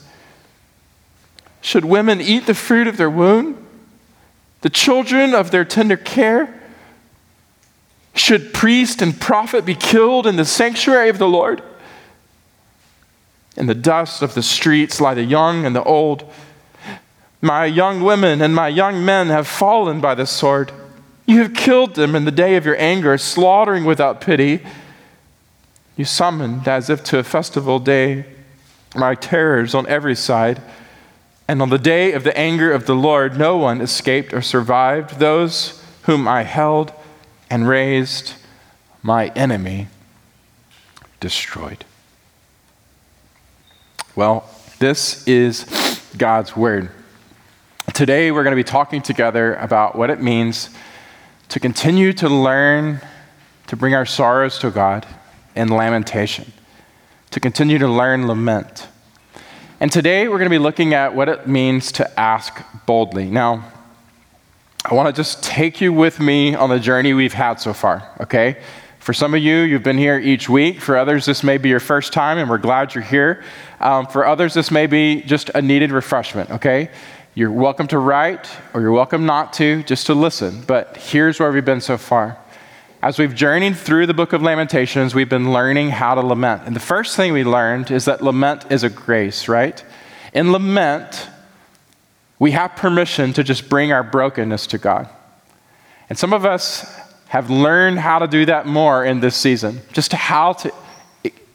Should 1.68 1.84
women 1.84 2.22
eat 2.22 2.46
the 2.46 2.54
fruit 2.54 2.86
of 2.88 2.96
their 2.96 3.10
womb, 3.10 3.66
the 4.62 4.70
children 4.70 5.34
of 5.34 5.50
their 5.50 5.66
tender 5.66 5.98
care? 5.98 6.62
Should 8.14 8.54
priest 8.54 9.02
and 9.02 9.20
prophet 9.20 9.66
be 9.66 9.74
killed 9.74 10.26
in 10.26 10.36
the 10.36 10.46
sanctuary 10.46 11.10
of 11.10 11.18
the 11.18 11.28
Lord? 11.28 11.62
In 13.54 13.66
the 13.66 13.74
dust 13.74 14.22
of 14.22 14.32
the 14.32 14.42
streets 14.42 14.98
lie 14.98 15.12
the 15.12 15.24
young 15.24 15.66
and 15.66 15.76
the 15.76 15.84
old. 15.84 16.24
My 17.42 17.66
young 17.66 18.00
women 18.00 18.40
and 18.40 18.54
my 18.54 18.68
young 18.68 19.04
men 19.04 19.26
have 19.26 19.46
fallen 19.46 20.00
by 20.00 20.14
the 20.14 20.24
sword. 20.24 20.72
You 21.26 21.42
have 21.42 21.52
killed 21.52 21.96
them 21.96 22.14
in 22.14 22.24
the 22.24 22.30
day 22.30 22.56
of 22.56 22.64
your 22.64 22.80
anger, 22.80 23.18
slaughtering 23.18 23.84
without 23.84 24.22
pity. 24.22 24.64
You 25.98 26.06
summoned, 26.06 26.66
as 26.66 26.88
if 26.88 27.04
to 27.04 27.18
a 27.18 27.22
festival 27.22 27.78
day, 27.78 28.24
my 28.96 29.14
terrors 29.14 29.74
on 29.74 29.86
every 29.86 30.16
side. 30.16 30.62
And 31.48 31.62
on 31.62 31.70
the 31.70 31.78
day 31.78 32.12
of 32.12 32.24
the 32.24 32.36
anger 32.36 32.70
of 32.70 32.84
the 32.84 32.94
Lord, 32.94 33.38
no 33.38 33.56
one 33.56 33.80
escaped 33.80 34.34
or 34.34 34.42
survived. 34.42 35.18
Those 35.18 35.82
whom 36.02 36.28
I 36.28 36.42
held 36.42 36.92
and 37.48 37.66
raised, 37.66 38.34
my 39.02 39.28
enemy 39.28 39.88
destroyed. 41.20 41.86
Well, 44.14 44.48
this 44.78 45.26
is 45.26 45.64
God's 46.18 46.54
Word. 46.54 46.90
Today, 47.94 48.30
we're 48.30 48.44
going 48.44 48.52
to 48.52 48.62
be 48.62 48.64
talking 48.64 49.00
together 49.00 49.54
about 49.54 49.96
what 49.96 50.10
it 50.10 50.20
means 50.20 50.68
to 51.48 51.58
continue 51.58 52.12
to 52.12 52.28
learn 52.28 53.00
to 53.68 53.76
bring 53.76 53.94
our 53.94 54.06
sorrows 54.06 54.58
to 54.58 54.70
God 54.70 55.06
in 55.54 55.68
lamentation, 55.68 56.52
to 57.30 57.40
continue 57.40 57.78
to 57.78 57.88
learn 57.88 58.26
lament. 58.26 58.88
And 59.80 59.92
today 59.92 60.26
we're 60.26 60.38
going 60.38 60.50
to 60.50 60.54
be 60.54 60.58
looking 60.58 60.92
at 60.92 61.14
what 61.14 61.28
it 61.28 61.46
means 61.46 61.92
to 61.92 62.18
ask 62.18 62.60
boldly. 62.84 63.26
Now, 63.26 63.70
I 64.84 64.94
want 64.94 65.06
to 65.06 65.12
just 65.12 65.44
take 65.44 65.80
you 65.80 65.92
with 65.92 66.18
me 66.18 66.56
on 66.56 66.68
the 66.68 66.80
journey 66.80 67.12
we've 67.12 67.32
had 67.32 67.60
so 67.60 67.72
far, 67.72 68.10
okay? 68.20 68.56
For 68.98 69.12
some 69.12 69.34
of 69.34 69.40
you, 69.40 69.58
you've 69.58 69.84
been 69.84 69.96
here 69.96 70.18
each 70.18 70.48
week. 70.48 70.80
For 70.80 70.96
others, 70.96 71.26
this 71.26 71.44
may 71.44 71.58
be 71.58 71.68
your 71.68 71.78
first 71.78 72.12
time, 72.12 72.38
and 72.38 72.50
we're 72.50 72.58
glad 72.58 72.92
you're 72.92 73.04
here. 73.04 73.44
Um, 73.78 74.08
for 74.08 74.26
others, 74.26 74.52
this 74.52 74.72
may 74.72 74.88
be 74.88 75.22
just 75.22 75.48
a 75.50 75.62
needed 75.62 75.92
refreshment, 75.92 76.50
okay? 76.50 76.90
You're 77.34 77.52
welcome 77.52 77.86
to 77.88 77.98
write, 77.98 78.50
or 78.74 78.80
you're 78.80 78.90
welcome 78.90 79.26
not 79.26 79.52
to, 79.54 79.84
just 79.84 80.06
to 80.06 80.14
listen. 80.14 80.64
But 80.66 80.96
here's 80.96 81.38
where 81.38 81.52
we've 81.52 81.64
been 81.64 81.80
so 81.80 81.98
far. 81.98 82.36
As 83.00 83.16
we've 83.16 83.34
journeyed 83.34 83.76
through 83.76 84.06
the 84.06 84.14
book 84.14 84.32
of 84.32 84.42
Lamentations, 84.42 85.14
we've 85.14 85.28
been 85.28 85.52
learning 85.52 85.90
how 85.90 86.16
to 86.16 86.20
lament. 86.20 86.62
And 86.66 86.74
the 86.74 86.80
first 86.80 87.16
thing 87.16 87.32
we 87.32 87.44
learned 87.44 87.92
is 87.92 88.06
that 88.06 88.24
lament 88.24 88.72
is 88.72 88.82
a 88.82 88.90
grace, 88.90 89.46
right? 89.46 89.84
In 90.32 90.50
lament, 90.50 91.28
we 92.40 92.50
have 92.50 92.74
permission 92.74 93.32
to 93.34 93.44
just 93.44 93.68
bring 93.68 93.92
our 93.92 94.02
brokenness 94.02 94.66
to 94.68 94.78
God. 94.78 95.08
And 96.08 96.18
some 96.18 96.32
of 96.32 96.44
us 96.44 96.92
have 97.28 97.50
learned 97.50 98.00
how 98.00 98.18
to 98.18 98.26
do 98.26 98.44
that 98.46 98.66
more 98.66 99.04
in 99.04 99.20
this 99.20 99.36
season, 99.36 99.80
just 99.92 100.12
how 100.12 100.54
to 100.54 100.72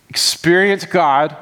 experience 0.07 0.85
God 0.85 1.35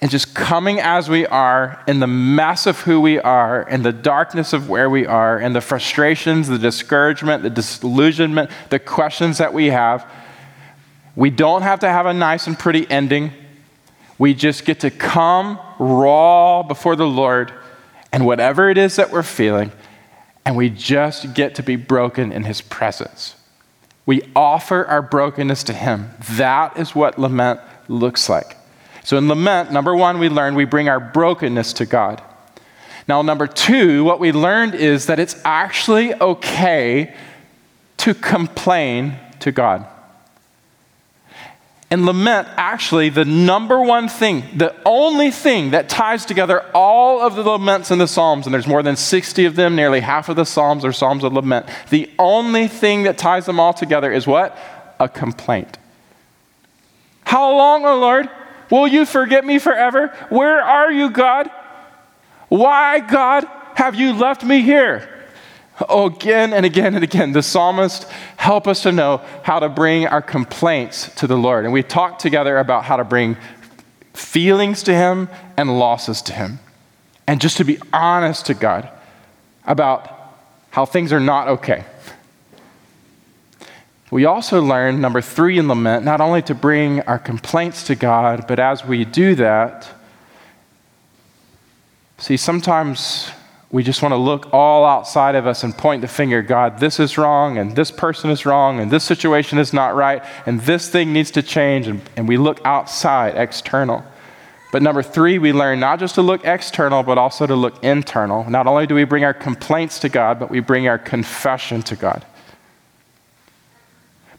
and 0.00 0.10
just 0.10 0.34
coming 0.34 0.78
as 0.78 1.08
we 1.08 1.26
are 1.26 1.82
in 1.88 1.98
the 1.98 2.06
mess 2.06 2.66
of 2.66 2.80
who 2.82 3.00
we 3.00 3.18
are, 3.18 3.62
in 3.62 3.82
the 3.82 3.92
darkness 3.92 4.52
of 4.52 4.68
where 4.68 4.88
we 4.88 5.06
are, 5.06 5.40
in 5.40 5.52
the 5.54 5.60
frustrations, 5.60 6.46
the 6.46 6.58
discouragement, 6.58 7.42
the 7.42 7.50
disillusionment, 7.50 8.50
the 8.70 8.78
questions 8.78 9.38
that 9.38 9.52
we 9.52 9.66
have. 9.66 10.08
We 11.16 11.30
don't 11.30 11.62
have 11.62 11.80
to 11.80 11.88
have 11.88 12.06
a 12.06 12.14
nice 12.14 12.46
and 12.46 12.56
pretty 12.56 12.88
ending. 12.88 13.32
We 14.18 14.34
just 14.34 14.64
get 14.64 14.80
to 14.80 14.90
come 14.90 15.58
raw 15.80 16.62
before 16.62 16.94
the 16.94 17.06
Lord 17.06 17.52
and 18.12 18.24
whatever 18.24 18.70
it 18.70 18.78
is 18.78 18.96
that 18.96 19.10
we're 19.10 19.22
feeling, 19.24 19.72
and 20.44 20.56
we 20.56 20.70
just 20.70 21.34
get 21.34 21.56
to 21.56 21.62
be 21.62 21.76
broken 21.76 22.32
in 22.32 22.44
His 22.44 22.60
presence. 22.60 23.34
We 24.06 24.22
offer 24.34 24.86
our 24.86 25.02
brokenness 25.02 25.64
to 25.64 25.72
Him. 25.72 26.10
That 26.30 26.78
is 26.78 26.94
what 26.94 27.18
lament 27.18 27.60
looks 27.88 28.28
like. 28.28 28.57
So 29.08 29.16
in 29.16 29.26
lament, 29.26 29.72
number 29.72 29.96
one, 29.96 30.18
we 30.18 30.28
learned 30.28 30.54
we 30.54 30.66
bring 30.66 30.90
our 30.90 31.00
brokenness 31.00 31.72
to 31.72 31.86
God. 31.86 32.22
Now, 33.08 33.22
number 33.22 33.46
two, 33.46 34.04
what 34.04 34.20
we 34.20 34.32
learned 34.32 34.74
is 34.74 35.06
that 35.06 35.18
it's 35.18 35.34
actually 35.46 36.12
okay 36.12 37.16
to 37.96 38.12
complain 38.12 39.16
to 39.40 39.50
God. 39.50 39.86
And 41.90 42.04
lament, 42.04 42.48
actually, 42.58 43.08
the 43.08 43.24
number 43.24 43.80
one 43.80 44.10
thing, 44.10 44.44
the 44.54 44.76
only 44.84 45.30
thing 45.30 45.70
that 45.70 45.88
ties 45.88 46.26
together 46.26 46.66
all 46.74 47.22
of 47.22 47.34
the 47.34 47.42
laments 47.44 47.90
in 47.90 47.96
the 47.96 48.06
Psalms, 48.06 48.46
and 48.46 48.52
there's 48.52 48.66
more 48.66 48.82
than 48.82 48.94
60 48.94 49.46
of 49.46 49.56
them, 49.56 49.74
nearly 49.74 50.00
half 50.00 50.28
of 50.28 50.36
the 50.36 50.44
Psalms 50.44 50.84
are 50.84 50.92
Psalms 50.92 51.24
of 51.24 51.32
lament. 51.32 51.64
The 51.88 52.10
only 52.18 52.68
thing 52.68 53.04
that 53.04 53.16
ties 53.16 53.46
them 53.46 53.58
all 53.58 53.72
together 53.72 54.12
is 54.12 54.26
what? 54.26 54.54
A 55.00 55.08
complaint. 55.08 55.78
How 57.24 57.56
long, 57.56 57.86
O 57.86 57.94
oh 57.94 58.00
Lord? 58.00 58.28
Will 58.70 58.86
you 58.86 59.06
forget 59.06 59.44
me 59.44 59.58
forever? 59.58 60.08
Where 60.28 60.60
are 60.60 60.92
you, 60.92 61.10
God? 61.10 61.50
Why, 62.48 63.00
God, 63.00 63.46
have 63.74 63.94
you 63.94 64.12
left 64.12 64.44
me 64.44 64.62
here? 64.62 65.08
Oh, 65.88 66.06
again 66.06 66.52
and 66.52 66.66
again 66.66 66.94
and 66.94 67.04
again, 67.04 67.32
the 67.32 67.42
psalmist 67.42 68.08
help 68.36 68.66
us 68.66 68.82
to 68.82 68.92
know 68.92 69.22
how 69.42 69.60
to 69.60 69.68
bring 69.68 70.06
our 70.06 70.22
complaints 70.22 71.14
to 71.16 71.26
the 71.26 71.36
Lord. 71.36 71.64
And 71.64 71.72
we 71.72 71.82
talked 71.82 72.20
together 72.20 72.58
about 72.58 72.84
how 72.84 72.96
to 72.96 73.04
bring 73.04 73.36
feelings 74.12 74.82
to 74.84 74.94
Him 74.94 75.28
and 75.56 75.78
losses 75.78 76.22
to 76.22 76.32
Him. 76.32 76.58
And 77.26 77.40
just 77.40 77.58
to 77.58 77.64
be 77.64 77.78
honest 77.92 78.46
to 78.46 78.54
God 78.54 78.90
about 79.64 80.10
how 80.70 80.84
things 80.84 81.12
are 81.12 81.20
not 81.20 81.48
okay. 81.48 81.84
We 84.10 84.24
also 84.24 84.62
learn, 84.62 85.00
number 85.00 85.20
three 85.20 85.58
in 85.58 85.68
lament, 85.68 86.04
not 86.04 86.20
only 86.20 86.40
to 86.42 86.54
bring 86.54 87.02
our 87.02 87.18
complaints 87.18 87.84
to 87.84 87.94
God, 87.94 88.46
but 88.48 88.58
as 88.58 88.84
we 88.84 89.04
do 89.04 89.34
that, 89.34 89.88
see, 92.16 92.38
sometimes 92.38 93.30
we 93.70 93.82
just 93.82 94.00
want 94.00 94.12
to 94.12 94.16
look 94.16 94.48
all 94.54 94.86
outside 94.86 95.34
of 95.34 95.46
us 95.46 95.62
and 95.62 95.76
point 95.76 96.00
the 96.00 96.08
finger 96.08 96.40
God, 96.40 96.78
this 96.78 96.98
is 96.98 97.18
wrong, 97.18 97.58
and 97.58 97.76
this 97.76 97.90
person 97.90 98.30
is 98.30 98.46
wrong, 98.46 98.80
and 98.80 98.90
this 98.90 99.04
situation 99.04 99.58
is 99.58 99.74
not 99.74 99.94
right, 99.94 100.24
and 100.46 100.62
this 100.62 100.88
thing 100.88 101.12
needs 101.12 101.30
to 101.32 101.42
change, 101.42 101.86
and, 101.86 102.00
and 102.16 102.26
we 102.26 102.38
look 102.38 102.62
outside, 102.64 103.36
external. 103.36 104.02
But 104.72 104.82
number 104.82 105.02
three, 105.02 105.38
we 105.38 105.52
learn 105.52 105.80
not 105.80 105.98
just 105.98 106.14
to 106.14 106.22
look 106.22 106.46
external, 106.46 107.02
but 107.02 107.18
also 107.18 107.46
to 107.46 107.54
look 107.54 107.82
internal. 107.84 108.48
Not 108.48 108.66
only 108.66 108.86
do 108.86 108.94
we 108.94 109.04
bring 109.04 109.24
our 109.24 109.34
complaints 109.34 109.98
to 110.00 110.08
God, 110.08 110.38
but 110.38 110.50
we 110.50 110.60
bring 110.60 110.88
our 110.88 110.98
confession 110.98 111.82
to 111.82 111.96
God. 111.96 112.24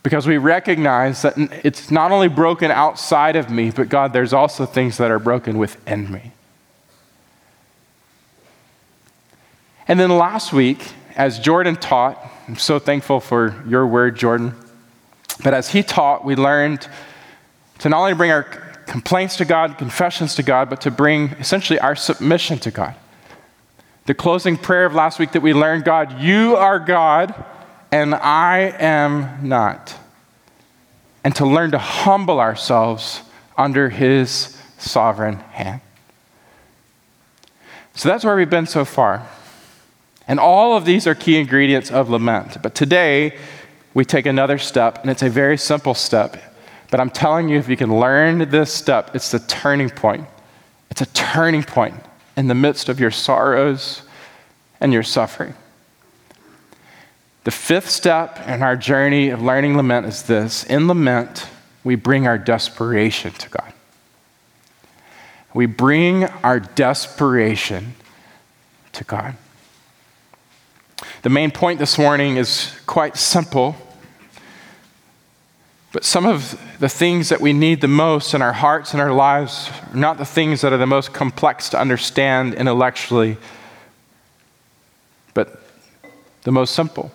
Because 0.01 0.25
we 0.25 0.37
recognize 0.37 1.21
that 1.23 1.33
it's 1.63 1.91
not 1.91 2.11
only 2.11 2.29
broken 2.29 2.71
outside 2.71 3.35
of 3.35 3.49
me, 3.49 3.69
but 3.69 3.89
God, 3.89 4.13
there's 4.13 4.33
also 4.33 4.65
things 4.65 4.97
that 4.97 5.11
are 5.11 5.19
broken 5.19 5.57
within 5.57 6.11
me. 6.11 6.31
And 9.87 9.99
then 9.99 10.17
last 10.17 10.53
week, 10.53 10.93
as 11.15 11.39
Jordan 11.39 11.75
taught, 11.75 12.17
I'm 12.47 12.55
so 12.55 12.79
thankful 12.79 13.19
for 13.19 13.61
your 13.67 13.85
word, 13.85 14.15
Jordan. 14.15 14.55
But 15.43 15.53
as 15.53 15.69
he 15.69 15.83
taught, 15.83 16.23
we 16.23 16.35
learned 16.35 16.87
to 17.79 17.89
not 17.89 17.99
only 17.99 18.13
bring 18.13 18.31
our 18.31 18.43
complaints 18.85 19.35
to 19.37 19.45
God, 19.45 19.77
confessions 19.77 20.35
to 20.35 20.43
God, 20.43 20.69
but 20.69 20.81
to 20.81 20.91
bring 20.91 21.29
essentially 21.39 21.79
our 21.79 21.95
submission 21.95 22.57
to 22.59 22.71
God. 22.71 22.95
The 24.05 24.13
closing 24.13 24.57
prayer 24.57 24.85
of 24.85 24.95
last 24.95 25.19
week 25.19 25.33
that 25.33 25.41
we 25.41 25.53
learned 25.53 25.85
God, 25.85 26.19
you 26.19 26.55
are 26.55 26.79
God, 26.79 27.33
and 27.91 28.15
I 28.15 28.73
am 28.79 29.47
not. 29.47 29.95
And 31.23 31.35
to 31.35 31.45
learn 31.45 31.71
to 31.71 31.77
humble 31.77 32.39
ourselves 32.39 33.21
under 33.57 33.89
his 33.89 34.57
sovereign 34.77 35.35
hand. 35.35 35.81
So 37.95 38.07
that's 38.07 38.23
where 38.23 38.35
we've 38.35 38.49
been 38.49 38.67
so 38.67 38.85
far. 38.85 39.27
And 40.27 40.39
all 40.39 40.77
of 40.77 40.85
these 40.85 41.07
are 41.07 41.15
key 41.15 41.37
ingredients 41.37 41.91
of 41.91 42.09
lament. 42.09 42.61
But 42.61 42.75
today, 42.75 43.37
we 43.93 44.05
take 44.05 44.25
another 44.25 44.57
step, 44.57 44.99
and 45.01 45.09
it's 45.09 45.23
a 45.23 45.29
very 45.29 45.57
simple 45.57 45.93
step. 45.93 46.37
But 46.91 46.99
I'm 46.99 47.09
telling 47.09 47.49
you, 47.49 47.57
if 47.57 47.67
you 47.67 47.75
can 47.75 47.99
learn 47.99 48.49
this 48.49 48.71
step, 48.71 49.15
it's 49.15 49.31
the 49.31 49.39
turning 49.39 49.89
point. 49.89 50.27
It's 50.91 51.01
a 51.01 51.07
turning 51.07 51.63
point 51.63 51.95
in 52.37 52.47
the 52.47 52.55
midst 52.55 52.89
of 52.89 52.99
your 52.99 53.11
sorrows 53.11 54.03
and 54.79 54.93
your 54.93 55.03
suffering. 55.03 55.53
The 57.43 57.51
fifth 57.51 57.89
step 57.89 58.45
in 58.47 58.61
our 58.61 58.75
journey 58.75 59.29
of 59.29 59.41
learning 59.41 59.77
lament 59.77 60.05
is 60.05 60.23
this 60.23 60.63
in 60.65 60.87
lament, 60.87 61.47
we 61.83 61.95
bring 61.95 62.27
our 62.27 62.37
desperation 62.37 63.31
to 63.33 63.49
God. 63.49 63.73
We 65.53 65.65
bring 65.65 66.25
our 66.25 66.59
desperation 66.59 67.95
to 68.93 69.03
God. 69.03 69.35
The 71.21 71.29
main 71.29 71.51
point 71.51 71.79
this 71.79 71.97
morning 71.97 72.37
is 72.37 72.77
quite 72.85 73.17
simple. 73.17 73.75
But 75.91 76.03
some 76.03 76.25
of 76.25 76.61
the 76.79 76.89
things 76.89 77.29
that 77.29 77.41
we 77.41 77.51
need 77.51 77.81
the 77.81 77.87
most 77.87 78.33
in 78.33 78.41
our 78.41 78.53
hearts 78.53 78.93
and 78.93 79.01
our 79.01 79.13
lives 79.13 79.71
are 79.91 79.97
not 79.97 80.17
the 80.17 80.25
things 80.25 80.61
that 80.61 80.71
are 80.71 80.77
the 80.77 80.85
most 80.85 81.13
complex 81.13 81.69
to 81.69 81.79
understand 81.79 82.53
intellectually, 82.53 83.37
but 85.33 85.63
the 86.43 86.51
most 86.51 86.75
simple. 86.75 87.11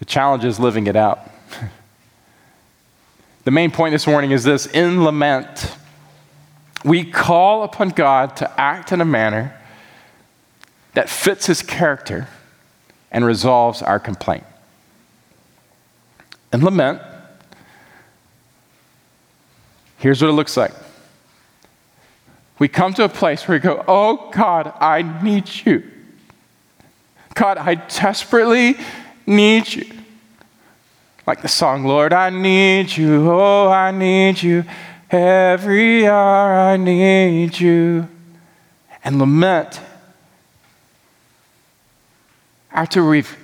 The 0.00 0.06
challenge 0.06 0.44
is 0.44 0.58
living 0.58 0.86
it 0.86 0.96
out. 0.96 1.20
the 3.44 3.50
main 3.50 3.70
point 3.70 3.92
this 3.92 4.06
morning 4.06 4.32
is 4.32 4.42
this 4.42 4.66
in 4.66 5.04
lament, 5.04 5.76
we 6.84 7.04
call 7.04 7.62
upon 7.62 7.90
God 7.90 8.36
to 8.38 8.60
act 8.60 8.92
in 8.92 9.00
a 9.00 9.04
manner 9.04 9.56
that 10.94 11.08
fits 11.08 11.46
his 11.46 11.62
character 11.62 12.28
and 13.12 13.24
resolves 13.24 13.82
our 13.82 14.00
complaint. 14.00 14.44
And 16.52 16.64
lament, 16.64 17.00
here's 19.98 20.22
what 20.22 20.28
it 20.28 20.32
looks 20.34 20.56
like. 20.56 20.72
We 22.58 22.68
come 22.68 22.92
to 22.94 23.04
a 23.04 23.08
place 23.08 23.46
where 23.46 23.56
we 23.56 23.60
go, 23.60 23.84
Oh 23.86 24.30
God, 24.32 24.72
I 24.80 25.02
need 25.22 25.48
you. 25.64 25.88
God, 27.34 27.58
I 27.58 27.74
desperately 27.76 28.76
need 29.30 29.72
you. 29.72 29.86
Like 31.26 31.42
the 31.42 31.48
song, 31.48 31.84
Lord, 31.84 32.12
I 32.12 32.30
need 32.30 32.96
you. 32.96 33.30
Oh, 33.30 33.68
I 33.68 33.90
need 33.90 34.42
you. 34.42 34.64
Every 35.10 36.06
hour 36.06 36.52
I 36.52 36.76
need 36.76 37.58
you. 37.58 38.08
And 39.02 39.18
lament 39.18 39.80
after 42.72 43.04
we've 43.04 43.36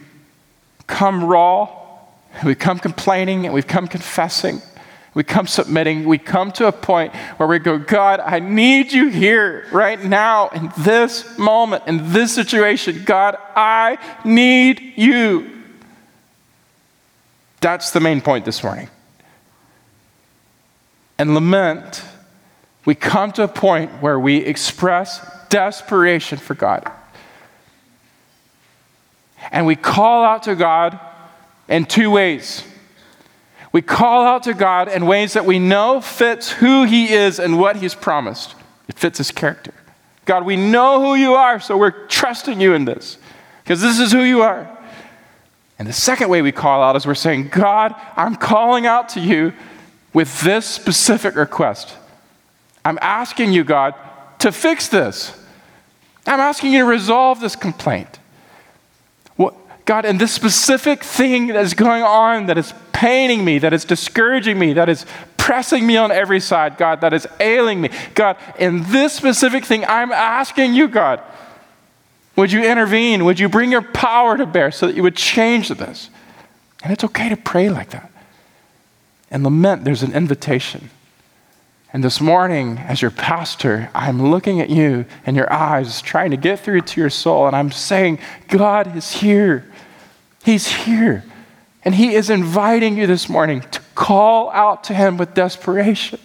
come 0.87 1.25
raw, 1.25 1.68
we've 2.44 2.59
come 2.59 2.79
complaining, 2.79 3.44
and 3.44 3.55
we've 3.55 3.66
come 3.66 3.88
confessing, 3.88 4.62
we 5.14 5.25
come 5.25 5.46
submitting, 5.46 6.05
we 6.05 6.18
come 6.18 6.53
to 6.53 6.66
a 6.66 6.72
point 6.72 7.14
where 7.38 7.49
we 7.49 7.59
go, 7.59 7.79
God, 7.79 8.20
I 8.20 8.38
need 8.38 8.92
you 8.92 9.09
here 9.09 9.66
right 9.72 10.03
now 10.03 10.49
in 10.49 10.70
this 10.79 11.38
moment, 11.38 11.85
in 11.87 12.12
this 12.12 12.35
situation. 12.35 13.03
God, 13.05 13.37
I 13.57 13.99
need 14.25 14.92
you. 14.96 15.56
That's 17.61 17.90
the 17.90 18.01
main 18.01 18.21
point 18.21 18.45
this 18.45 18.62
morning. 18.62 18.88
And 21.19 21.35
lament, 21.35 22.05
we 22.85 22.95
come 22.95 23.33
to 23.33 23.45
a 23.45 23.49
point 23.49 24.03
where 24.03 24.19
we 24.19 24.37
express 24.38 25.27
desperation 25.49 26.38
for 26.38 26.55
God. 26.55 26.90
And 29.51 29.66
we 29.66 29.77
call 29.77 30.25
out 30.25 30.45
to 30.45 30.55
God 30.55 30.99
in 31.69 31.85
two 31.85 32.11
ways. 32.11 32.64
We 33.73 33.83
call 33.83 34.25
out 34.27 34.45
to 34.45 34.55
God 34.55 34.88
in 34.88 35.07
ways 35.07 35.35
that 35.35 35.45
we 35.45 35.59
know 35.59 36.01
fits 36.01 36.51
who 36.51 36.85
He 36.85 37.12
is 37.12 37.38
and 37.38 37.59
what 37.59 37.77
He's 37.77 37.95
promised. 37.95 38.55
It 38.88 38.99
fits 38.99 39.19
His 39.19 39.31
character. 39.31 39.75
God, 40.25 40.45
we 40.45 40.57
know 40.57 41.01
who 41.01 41.14
you 41.14 41.35
are, 41.35 41.61
so 41.61 41.77
we're 41.77 42.07
trusting 42.07 42.61
you 42.61 42.75
in 42.75 42.85
this 42.85 43.19
because 43.62 43.81
this 43.81 43.99
is 43.99 44.12
who 44.12 44.23
you 44.23 44.42
are. 44.42 44.76
And 45.79 45.87
the 45.87 45.93
second 45.93 46.29
way 46.29 46.43
we 46.43 46.53
call 46.53 46.83
out 46.83 46.97
is 46.97 47.07
we're 47.07 47.15
saying, 47.15 47.49
God, 47.49 47.95
I'm 48.17 48.37
calling 48.37 48.87
out 48.87 49.11
to 49.11 49.21
you 49.21 49.53
with 50.12 50.41
this 50.41 50.67
specific 50.67 51.37
request. 51.37 51.95
I'm 52.85 52.99
asking 53.03 53.53
you, 53.53 53.65
God, 53.65 53.95
to 54.39 54.53
fix 54.53 54.89
this. 54.89 55.39
I'm 56.27 56.41
asking 56.41 56.73
you 56.73 56.81
to 56.81 56.87
resolve 56.87 57.41
this 57.41 57.57
complaint. 57.57 58.19
God, 59.87 60.05
and 60.05 60.21
this 60.21 60.33
specific 60.33 61.05
thing 61.05 61.47
that 61.47 61.65
is 61.65 61.73
going 61.73 62.03
on 62.03 62.47
that 62.47 62.59
is 62.59 62.75
paining 62.93 63.45
me, 63.45 63.61
that 63.61 63.73
is 63.73 63.85
discouraging 63.85 64.59
me, 64.59 64.73
that 64.73 64.89
is 64.89 65.07
pressing 65.37 65.87
me 65.87 65.97
on 65.97 66.11
every 66.11 66.41
side, 66.41 66.77
God, 66.77 67.01
that 67.03 67.12
is 67.12 67.27
ailing 67.39 67.81
me, 67.81 67.91
God, 68.15 68.37
in 68.59 68.83
this 68.91 69.12
specific 69.12 69.65
thing, 69.65 69.85
I'm 69.85 70.11
asking 70.11 70.75
you, 70.75 70.89
God, 70.89 71.23
would 72.37 72.53
you 72.53 72.64
intervene? 72.64 73.25
Would 73.25 73.40
you 73.40 73.49
bring 73.49 73.72
your 73.72 73.83
power 73.83 74.37
to 74.37 74.46
bear 74.46 74.70
so 74.70 74.87
that 74.87 74.94
you 74.96 75.03
would 75.03 75.16
change 75.16 75.68
this? 75.70 76.11
And 76.83 76.92
it's 76.92 77.05
okay 77.05 77.29
to 77.29 77.37
pray 77.37 77.68
like 77.68 77.90
that. 77.90 78.11
And 79.31 79.42
lament, 79.42 79.85
there's 79.85 80.03
an 80.03 80.12
invitation. 80.12 80.90
And 81.92 82.05
this 82.05 82.20
morning, 82.20 82.79
as 82.79 83.01
your 83.01 83.11
pastor, 83.11 83.90
I'm 83.94 84.31
looking 84.31 84.61
at 84.61 84.68
you 84.68 85.07
and 85.25 85.37
your 85.37 85.51
eyes, 85.53 86.03
trying 86.03 86.31
to 86.33 86.37
get 86.37 86.61
through 86.61 86.83
to 86.83 87.01
your 87.01 87.11
soul, 87.11 87.46
and 87.46 87.57
I'm 87.57 87.72
saying, 87.72 88.18
God 88.49 88.96
is 88.96 89.12
here. 89.12 89.64
He's 90.44 90.68
here. 90.68 91.25
And 91.85 91.94
He 91.94 92.14
is 92.14 92.29
inviting 92.29 92.99
you 92.99 93.07
this 93.07 93.29
morning 93.29 93.62
to 93.62 93.81
call 93.94 94.51
out 94.51 94.85
to 94.85 94.94
Him 94.94 95.16
with 95.16 95.35
desperation. 95.35 96.20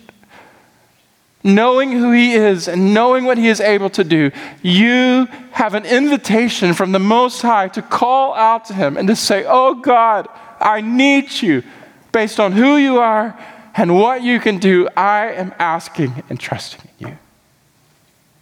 Knowing 1.43 1.91
who 1.91 2.11
He 2.11 2.33
is 2.33 2.67
and 2.67 2.93
knowing 2.93 3.25
what 3.25 3.37
He 3.37 3.47
is 3.47 3.59
able 3.59 3.89
to 3.91 4.03
do, 4.03 4.31
you 4.61 5.25
have 5.51 5.73
an 5.73 5.85
invitation 5.85 6.73
from 6.73 6.91
the 6.91 6.99
Most 6.99 7.41
High 7.41 7.67
to 7.69 7.81
call 7.81 8.33
out 8.33 8.65
to 8.65 8.73
Him 8.73 8.97
and 8.97 9.07
to 9.07 9.15
say, 9.15 9.43
Oh 9.47 9.75
God, 9.75 10.27
I 10.59 10.81
need 10.81 11.41
you. 11.41 11.63
Based 12.11 12.39
on 12.39 12.51
who 12.51 12.75
you 12.75 12.99
are 12.99 13.39
and 13.75 13.95
what 13.95 14.21
you 14.21 14.39
can 14.39 14.59
do, 14.59 14.87
I 14.95 15.31
am 15.31 15.53
asking 15.57 16.23
and 16.29 16.39
trusting 16.39 16.81
in 16.99 17.07
you. 17.07 17.17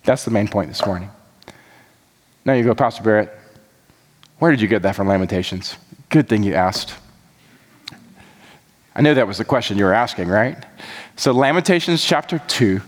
That's 0.04 0.26
the 0.26 0.32
main 0.32 0.48
point 0.48 0.70
this 0.70 0.86
morning. 0.86 1.10
Now 2.46 2.54
you 2.54 2.64
go, 2.64 2.74
Pastor 2.74 3.04
Barrett. 3.04 3.32
Where 4.40 4.52
did 4.52 4.62
you 4.62 4.68
get 4.68 4.82
that 4.82 4.96
from 4.96 5.08
Lamentations? 5.08 5.78
Good 6.10 6.28
thing 6.28 6.44
you 6.44 6.56
asked. 6.56 6.96
I 8.96 9.02
know 9.02 9.14
that 9.14 9.28
was 9.28 9.38
the 9.38 9.46
question 9.46 9.78
you 9.78 9.86
were 9.86 9.94
asking, 9.94 10.28
right? 10.28 10.58
So, 11.20 11.34
Lamentations 11.34 12.02
chapter 12.02 12.40
2. 12.40 12.80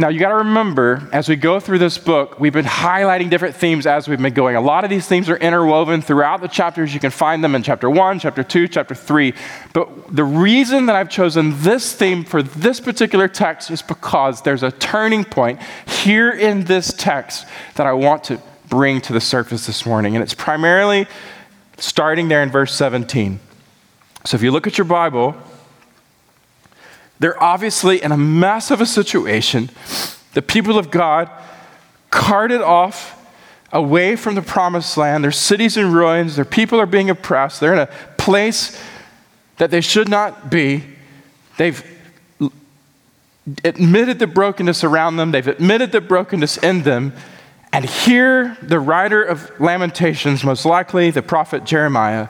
Now, 0.00 0.08
you 0.08 0.18
got 0.18 0.30
to 0.30 0.34
remember, 0.38 1.08
as 1.12 1.28
we 1.28 1.36
go 1.36 1.60
through 1.60 1.78
this 1.78 1.96
book, 1.96 2.40
we've 2.40 2.52
been 2.52 2.64
highlighting 2.64 3.30
different 3.30 3.54
themes 3.54 3.86
as 3.86 4.08
we've 4.08 4.20
been 4.20 4.34
going. 4.34 4.56
A 4.56 4.60
lot 4.60 4.82
of 4.82 4.90
these 4.90 5.06
themes 5.06 5.28
are 5.28 5.36
interwoven 5.36 6.02
throughout 6.02 6.40
the 6.40 6.48
chapters. 6.48 6.92
You 6.92 6.98
can 6.98 7.12
find 7.12 7.44
them 7.44 7.54
in 7.54 7.62
chapter 7.62 7.88
1, 7.88 8.18
chapter 8.18 8.42
2, 8.42 8.66
chapter 8.66 8.96
3. 8.96 9.32
But 9.74 10.12
the 10.12 10.24
reason 10.24 10.86
that 10.86 10.96
I've 10.96 11.08
chosen 11.08 11.62
this 11.62 11.92
theme 11.92 12.24
for 12.24 12.42
this 12.42 12.80
particular 12.80 13.28
text 13.28 13.70
is 13.70 13.80
because 13.80 14.42
there's 14.42 14.64
a 14.64 14.72
turning 14.72 15.22
point 15.22 15.60
here 15.86 16.32
in 16.32 16.64
this 16.64 16.92
text 16.92 17.46
that 17.76 17.86
I 17.86 17.92
want 17.92 18.24
to 18.24 18.42
bring 18.68 19.00
to 19.02 19.12
the 19.12 19.20
surface 19.20 19.68
this 19.68 19.86
morning. 19.86 20.16
And 20.16 20.22
it's 20.24 20.34
primarily 20.34 21.06
starting 21.76 22.26
there 22.26 22.42
in 22.42 22.50
verse 22.50 22.74
17. 22.74 23.38
So 24.24 24.34
if 24.34 24.42
you 24.42 24.50
look 24.50 24.66
at 24.66 24.78
your 24.78 24.84
Bible, 24.84 25.36
They're 27.18 27.40
obviously 27.42 28.02
in 28.02 28.12
a 28.12 28.16
mess 28.16 28.70
of 28.70 28.80
a 28.80 28.86
situation. 28.86 29.70
The 30.34 30.42
people 30.42 30.78
of 30.78 30.90
God 30.90 31.30
carted 32.10 32.60
off 32.60 33.14
away 33.72 34.16
from 34.16 34.34
the 34.34 34.42
promised 34.42 34.96
land. 34.96 35.24
Their 35.24 35.32
cities 35.32 35.76
in 35.76 35.92
ruins. 35.92 36.36
Their 36.36 36.44
people 36.44 36.80
are 36.80 36.86
being 36.86 37.10
oppressed. 37.10 37.60
They're 37.60 37.72
in 37.72 37.80
a 37.80 37.88
place 38.16 38.80
that 39.58 39.70
they 39.70 39.80
should 39.80 40.08
not 40.08 40.50
be. 40.50 40.84
They've 41.56 41.84
admitted 43.64 44.18
the 44.18 44.26
brokenness 44.26 44.84
around 44.84 45.16
them, 45.16 45.32
they've 45.32 45.46
admitted 45.46 45.92
the 45.92 46.00
brokenness 46.00 46.58
in 46.58 46.82
them. 46.82 47.12
And 47.72 47.84
here, 47.84 48.56
the 48.62 48.80
writer 48.80 49.22
of 49.22 49.50
Lamentations, 49.60 50.42
most 50.42 50.64
likely 50.64 51.10
the 51.10 51.22
prophet 51.22 51.64
Jeremiah, 51.64 52.28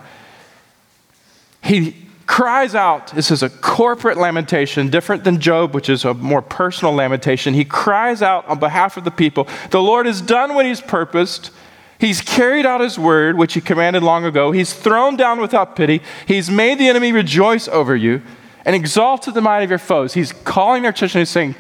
he 1.62 2.07
cries 2.28 2.74
out. 2.74 3.08
This 3.08 3.30
is 3.32 3.42
a 3.42 3.48
corporate 3.48 4.18
lamentation, 4.18 4.90
different 4.90 5.24
than 5.24 5.40
Job, 5.40 5.74
which 5.74 5.88
is 5.88 6.04
a 6.04 6.12
more 6.12 6.42
personal 6.42 6.94
lamentation. 6.94 7.54
He 7.54 7.64
cries 7.64 8.22
out 8.22 8.46
on 8.46 8.60
behalf 8.60 8.96
of 8.96 9.04
the 9.04 9.10
people 9.10 9.48
The 9.70 9.82
Lord 9.82 10.06
has 10.06 10.20
done 10.20 10.54
what 10.54 10.66
he's 10.66 10.80
purposed. 10.80 11.50
He's 11.98 12.20
carried 12.20 12.64
out 12.64 12.80
his 12.80 12.96
word, 12.96 13.36
which 13.36 13.54
he 13.54 13.60
commanded 13.60 14.04
long 14.04 14.24
ago. 14.24 14.52
He's 14.52 14.72
thrown 14.72 15.16
down 15.16 15.40
without 15.40 15.74
pity. 15.74 16.00
He's 16.26 16.48
made 16.48 16.78
the 16.78 16.86
enemy 16.86 17.10
rejoice 17.10 17.66
over 17.66 17.96
you 17.96 18.22
and 18.64 18.76
exalted 18.76 19.34
the 19.34 19.40
might 19.40 19.62
of 19.62 19.70
your 19.70 19.80
foes. 19.80 20.12
He's 20.14 20.30
calling 20.30 20.82
their 20.82 20.92
attention. 20.92 21.22
He's 21.22 21.30
saying, 21.30 21.56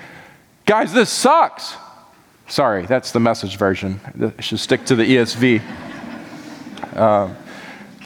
Guys, 0.66 0.92
this 0.92 1.08
sucks. 1.08 1.76
Sorry, 2.46 2.84
that's 2.84 3.10
the 3.10 3.20
message 3.20 3.56
version. 3.56 4.00
I 4.38 4.42
should 4.42 4.60
stick 4.60 4.84
to 4.84 4.94
the 4.94 5.04
ESV. 5.04 5.62
Um, 6.94 7.36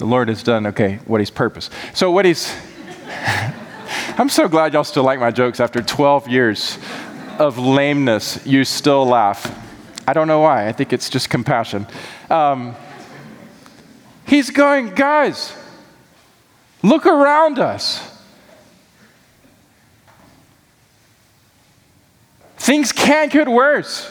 the 0.02 0.08
Lord 0.08 0.28
has 0.30 0.42
done, 0.42 0.66
okay, 0.66 0.98
what 1.06 1.20
He's 1.20 1.30
purpose. 1.30 1.70
So, 1.94 2.10
what 2.10 2.24
He's. 2.24 2.52
I'm 4.18 4.28
so 4.28 4.48
glad 4.48 4.72
y'all 4.72 4.82
still 4.82 5.04
like 5.04 5.20
my 5.20 5.30
jokes 5.30 5.60
after 5.60 5.80
12 5.80 6.26
years 6.26 6.76
of 7.38 7.56
lameness. 7.56 8.44
You 8.44 8.64
still 8.64 9.06
laugh. 9.06 9.56
I 10.08 10.12
don't 10.12 10.26
know 10.26 10.40
why. 10.40 10.66
I 10.66 10.72
think 10.72 10.92
it's 10.92 11.08
just 11.08 11.30
compassion. 11.30 11.86
Um, 12.30 12.74
he's 14.26 14.50
going, 14.50 14.92
guys, 14.92 15.54
look 16.82 17.06
around 17.06 17.60
us. 17.60 18.02
Things 22.56 22.90
can't 22.90 23.30
get 23.30 23.46
worse. 23.46 24.10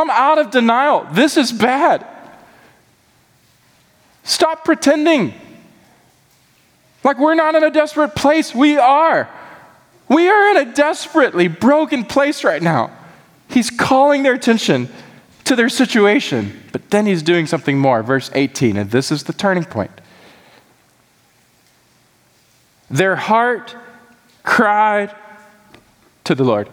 Come 0.00 0.08
out 0.08 0.38
of 0.38 0.50
denial. 0.50 1.06
This 1.12 1.36
is 1.36 1.52
bad. 1.52 2.06
Stop 4.24 4.64
pretending. 4.64 5.34
Like 7.04 7.18
we're 7.18 7.34
not 7.34 7.54
in 7.54 7.62
a 7.62 7.70
desperate 7.70 8.14
place. 8.14 8.54
We 8.54 8.78
are. 8.78 9.28
We 10.08 10.26
are 10.26 10.50
in 10.52 10.68
a 10.68 10.72
desperately 10.72 11.48
broken 11.48 12.06
place 12.06 12.44
right 12.44 12.62
now. 12.62 12.96
He's 13.50 13.68
calling 13.68 14.22
their 14.22 14.32
attention 14.32 14.88
to 15.44 15.54
their 15.54 15.68
situation, 15.68 16.58
but 16.72 16.88
then 16.88 17.04
he's 17.04 17.22
doing 17.22 17.46
something 17.46 17.76
more. 17.76 18.02
Verse 18.02 18.30
18, 18.32 18.78
and 18.78 18.90
this 18.90 19.12
is 19.12 19.24
the 19.24 19.34
turning 19.34 19.64
point. 19.64 19.90
Their 22.88 23.16
heart 23.16 23.76
cried 24.44 25.14
to 26.24 26.34
the 26.34 26.44
Lord. 26.44 26.70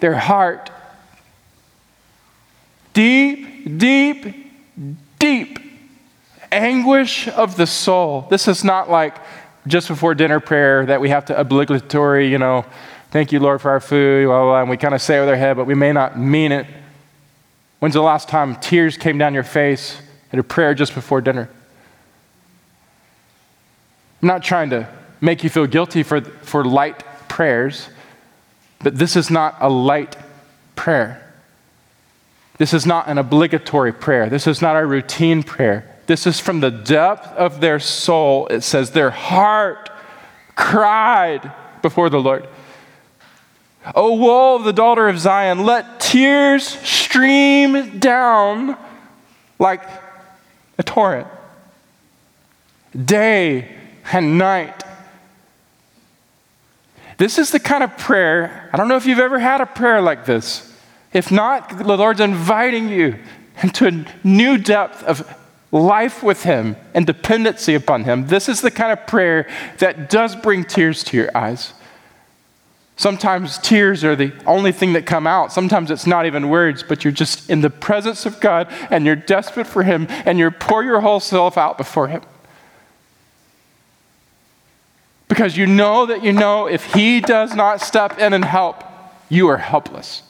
Their 0.00 0.14
heart, 0.14 0.70
deep, 2.92 3.78
deep, 3.78 4.52
deep 5.18 5.58
anguish 6.52 7.28
of 7.28 7.56
the 7.56 7.66
soul. 7.66 8.26
This 8.30 8.48
is 8.48 8.64
not 8.64 8.90
like 8.90 9.16
just 9.66 9.88
before 9.88 10.14
dinner 10.14 10.40
prayer 10.40 10.86
that 10.86 11.00
we 11.00 11.08
have 11.08 11.26
to 11.26 11.38
obligatory, 11.38 12.28
you 12.30 12.38
know, 12.38 12.64
thank 13.10 13.32
you, 13.32 13.40
Lord, 13.40 13.60
for 13.60 13.70
our 13.70 13.80
food, 13.80 14.26
blah, 14.26 14.40
blah, 14.40 14.44
blah, 14.44 14.60
and 14.60 14.70
we 14.70 14.76
kind 14.76 14.94
of 14.94 15.02
say 15.02 15.16
it 15.16 15.20
with 15.20 15.28
our 15.28 15.36
head, 15.36 15.56
but 15.56 15.66
we 15.66 15.74
may 15.74 15.92
not 15.92 16.18
mean 16.18 16.52
it. 16.52 16.66
When's 17.78 17.94
the 17.94 18.02
last 18.02 18.28
time 18.28 18.56
tears 18.56 18.96
came 18.96 19.18
down 19.18 19.34
your 19.34 19.42
face 19.42 20.00
at 20.32 20.38
a 20.38 20.42
prayer 20.42 20.74
just 20.74 20.94
before 20.94 21.20
dinner? 21.20 21.48
I'm 24.22 24.28
not 24.28 24.42
trying 24.42 24.70
to 24.70 24.88
make 25.20 25.44
you 25.44 25.50
feel 25.50 25.66
guilty 25.66 26.02
for, 26.02 26.20
for 26.20 26.64
light 26.64 27.02
prayers, 27.28 27.88
but 28.86 28.98
this 28.98 29.16
is 29.16 29.32
not 29.32 29.56
a 29.58 29.68
light 29.68 30.14
prayer. 30.76 31.20
This 32.56 32.72
is 32.72 32.86
not 32.86 33.08
an 33.08 33.18
obligatory 33.18 33.92
prayer. 33.92 34.28
This 34.30 34.46
is 34.46 34.62
not 34.62 34.76
a 34.76 34.86
routine 34.86 35.42
prayer. 35.42 35.92
This 36.06 36.24
is 36.24 36.38
from 36.38 36.60
the 36.60 36.70
depth 36.70 37.26
of 37.32 37.60
their 37.60 37.80
soul. 37.80 38.46
It 38.46 38.60
says 38.60 38.92
their 38.92 39.10
heart 39.10 39.90
cried 40.54 41.50
before 41.82 42.10
the 42.10 42.20
Lord. 42.20 42.46
O 43.96 44.14
woe 44.14 44.54
of 44.54 44.62
the 44.62 44.72
daughter 44.72 45.08
of 45.08 45.18
Zion, 45.18 45.66
let 45.66 45.98
tears 45.98 46.62
stream 46.64 47.98
down 47.98 48.76
like 49.58 49.82
a 50.78 50.84
torrent. 50.84 51.26
Day 52.94 53.68
and 54.12 54.38
night. 54.38 54.85
This 57.18 57.38
is 57.38 57.50
the 57.50 57.60
kind 57.60 57.82
of 57.82 57.96
prayer, 57.96 58.68
I 58.72 58.76
don't 58.76 58.88
know 58.88 58.96
if 58.96 59.06
you've 59.06 59.18
ever 59.18 59.38
had 59.38 59.60
a 59.60 59.66
prayer 59.66 60.02
like 60.02 60.26
this. 60.26 60.74
If 61.12 61.30
not, 61.30 61.78
the 61.78 61.96
Lord's 61.96 62.20
inviting 62.20 62.88
you 62.88 63.18
into 63.62 63.86
a 63.86 64.26
new 64.26 64.58
depth 64.58 65.02
of 65.02 65.26
life 65.72 66.22
with 66.22 66.42
Him 66.42 66.76
and 66.94 67.06
dependency 67.06 67.74
upon 67.74 68.04
Him. 68.04 68.26
This 68.26 68.48
is 68.48 68.60
the 68.60 68.70
kind 68.70 68.92
of 68.92 69.06
prayer 69.06 69.48
that 69.78 70.10
does 70.10 70.36
bring 70.36 70.64
tears 70.64 71.02
to 71.04 71.16
your 71.16 71.34
eyes. 71.36 71.72
Sometimes 72.96 73.58
tears 73.58 74.04
are 74.04 74.16
the 74.16 74.32
only 74.46 74.72
thing 74.72 74.94
that 74.94 75.04
come 75.04 75.26
out. 75.26 75.52
Sometimes 75.52 75.90
it's 75.90 76.06
not 76.06 76.24
even 76.24 76.48
words, 76.48 76.82
but 76.82 77.04
you're 77.04 77.12
just 77.12 77.50
in 77.50 77.60
the 77.60 77.68
presence 77.68 78.24
of 78.24 78.40
God 78.40 78.68
and 78.90 79.04
you're 79.04 79.16
desperate 79.16 79.66
for 79.66 79.82
Him 79.82 80.06
and 80.08 80.38
you 80.38 80.50
pour 80.50 80.82
your 80.82 81.00
whole 81.00 81.20
self 81.20 81.58
out 81.58 81.76
before 81.76 82.08
Him. 82.08 82.22
Because 85.28 85.56
you 85.56 85.66
know 85.66 86.06
that 86.06 86.22
you 86.22 86.32
know 86.32 86.66
if 86.66 86.94
He 86.94 87.20
does 87.20 87.54
not 87.54 87.80
step 87.80 88.18
in 88.18 88.32
and 88.32 88.44
help, 88.44 88.84
you 89.28 89.48
are 89.48 89.56
helpless. 89.56 90.22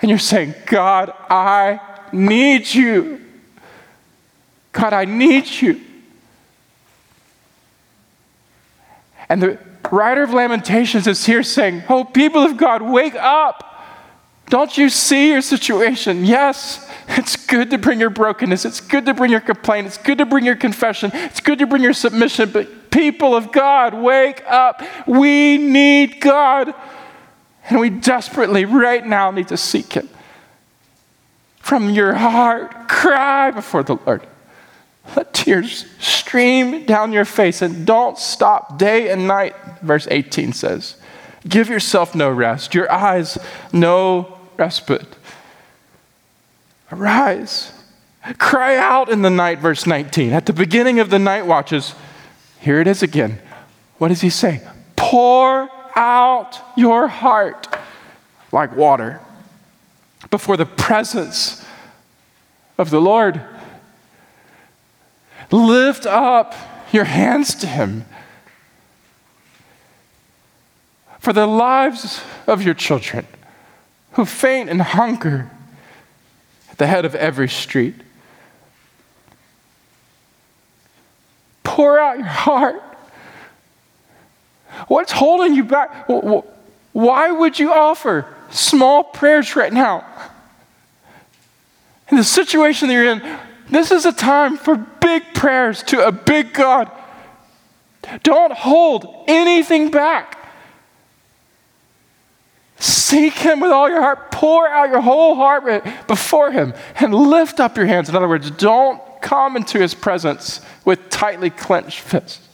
And 0.00 0.10
you're 0.10 0.18
saying, 0.18 0.54
God, 0.66 1.12
I 1.30 1.80
need 2.12 2.72
you. 2.72 3.24
God, 4.72 4.92
I 4.92 5.04
need 5.04 5.46
you. 5.46 5.80
And 9.28 9.42
the 9.42 9.58
writer 9.90 10.22
of 10.22 10.32
Lamentations 10.32 11.06
is 11.06 11.24
here 11.26 11.42
saying, 11.42 11.82
Oh, 11.88 12.04
people 12.04 12.42
of 12.42 12.56
God, 12.56 12.82
wake 12.82 13.14
up. 13.14 13.75
Don't 14.48 14.78
you 14.78 14.88
see 14.88 15.30
your 15.30 15.42
situation? 15.42 16.24
Yes, 16.24 16.88
it's 17.08 17.36
good 17.36 17.70
to 17.70 17.78
bring 17.78 17.98
your 17.98 18.10
brokenness. 18.10 18.64
It's 18.64 18.80
good 18.80 19.06
to 19.06 19.14
bring 19.14 19.30
your 19.30 19.40
complaint. 19.40 19.88
It's 19.88 19.98
good 19.98 20.18
to 20.18 20.26
bring 20.26 20.44
your 20.44 20.56
confession. 20.56 21.10
It's 21.12 21.40
good 21.40 21.58
to 21.58 21.66
bring 21.66 21.82
your 21.82 21.92
submission. 21.92 22.50
But 22.50 22.90
people 22.90 23.34
of 23.34 23.50
God, 23.50 23.94
wake 23.94 24.42
up. 24.46 24.82
We 25.06 25.58
need 25.58 26.20
God. 26.20 26.74
And 27.68 27.80
we 27.80 27.90
desperately, 27.90 28.64
right 28.64 29.04
now, 29.04 29.32
need 29.32 29.48
to 29.48 29.56
seek 29.56 29.92
Him. 29.94 30.08
From 31.58 31.90
your 31.90 32.14
heart, 32.14 32.88
cry 32.88 33.50
before 33.50 33.82
the 33.82 33.96
Lord. 34.06 34.24
Let 35.16 35.34
tears 35.34 35.86
stream 35.98 36.84
down 36.84 37.12
your 37.12 37.24
face 37.24 37.62
and 37.62 37.86
don't 37.86 38.18
stop 38.18 38.78
day 38.78 39.10
and 39.10 39.26
night, 39.26 39.54
verse 39.82 40.06
18 40.10 40.52
says. 40.52 40.96
Give 41.48 41.68
yourself 41.68 42.14
no 42.14 42.30
rest, 42.30 42.74
your 42.74 42.90
eyes 42.90 43.38
no 43.72 44.35
respite. 44.58 45.16
Arise. 46.92 47.72
Cry 48.38 48.76
out 48.76 49.08
in 49.08 49.22
the 49.22 49.30
night, 49.30 49.60
verse 49.60 49.86
19. 49.86 50.32
At 50.32 50.46
the 50.46 50.52
beginning 50.52 50.98
of 50.98 51.10
the 51.10 51.18
night 51.18 51.46
watches, 51.46 51.94
here 52.60 52.80
it 52.80 52.86
is 52.86 53.02
again. 53.02 53.40
What 53.98 54.08
does 54.08 54.20
he 54.20 54.30
say? 54.30 54.62
Pour 54.96 55.68
out 55.94 56.58
your 56.76 57.08
heart 57.08 57.68
like 58.52 58.74
water 58.76 59.20
before 60.30 60.56
the 60.56 60.66
presence 60.66 61.64
of 62.78 62.90
the 62.90 63.00
Lord. 63.00 63.40
Lift 65.50 66.06
up 66.06 66.54
your 66.92 67.04
hands 67.04 67.54
to 67.56 67.66
him. 67.66 68.04
For 71.20 71.32
the 71.32 71.46
lives 71.46 72.22
of 72.46 72.62
your 72.62 72.74
children 72.74 73.26
who 74.16 74.24
faint 74.24 74.68
and 74.68 74.82
hunger 74.82 75.50
at 76.70 76.78
the 76.78 76.86
head 76.86 77.04
of 77.04 77.14
every 77.14 77.48
street. 77.48 77.94
Pour 81.62 81.98
out 81.98 82.18
your 82.18 82.26
heart. 82.26 82.82
What's 84.88 85.12
holding 85.12 85.54
you 85.54 85.64
back? 85.64 86.08
Why 86.92 87.30
would 87.30 87.58
you 87.58 87.72
offer 87.72 88.26
small 88.50 89.04
prayers 89.04 89.54
right 89.54 89.72
now? 89.72 90.04
in 92.10 92.16
the 92.16 92.24
situation 92.24 92.88
that 92.88 92.94
you're 92.94 93.04
in, 93.04 93.38
this 93.68 93.90
is 93.90 94.06
a 94.06 94.12
time 94.12 94.56
for 94.56 94.76
big 94.76 95.34
prayers 95.34 95.82
to 95.84 96.06
a 96.06 96.12
big 96.12 96.52
God. 96.52 96.90
Don't 98.22 98.52
hold 98.52 99.24
anything 99.26 99.90
back. 99.90 100.35
Seek 102.78 103.34
Him 103.34 103.60
with 103.60 103.72
all 103.72 103.88
your 103.88 104.02
heart. 104.02 104.30
Pour 104.30 104.68
out 104.68 104.90
your 104.90 105.00
whole 105.00 105.34
heart 105.34 106.06
before 106.06 106.52
Him 106.52 106.74
and 106.96 107.14
lift 107.14 107.60
up 107.60 107.76
your 107.76 107.86
hands. 107.86 108.08
In 108.08 108.16
other 108.16 108.28
words, 108.28 108.50
don't 108.50 109.00
come 109.22 109.56
into 109.56 109.78
His 109.78 109.94
presence 109.94 110.60
with 110.84 111.08
tightly 111.08 111.50
clenched 111.50 112.00
fists. 112.00 112.46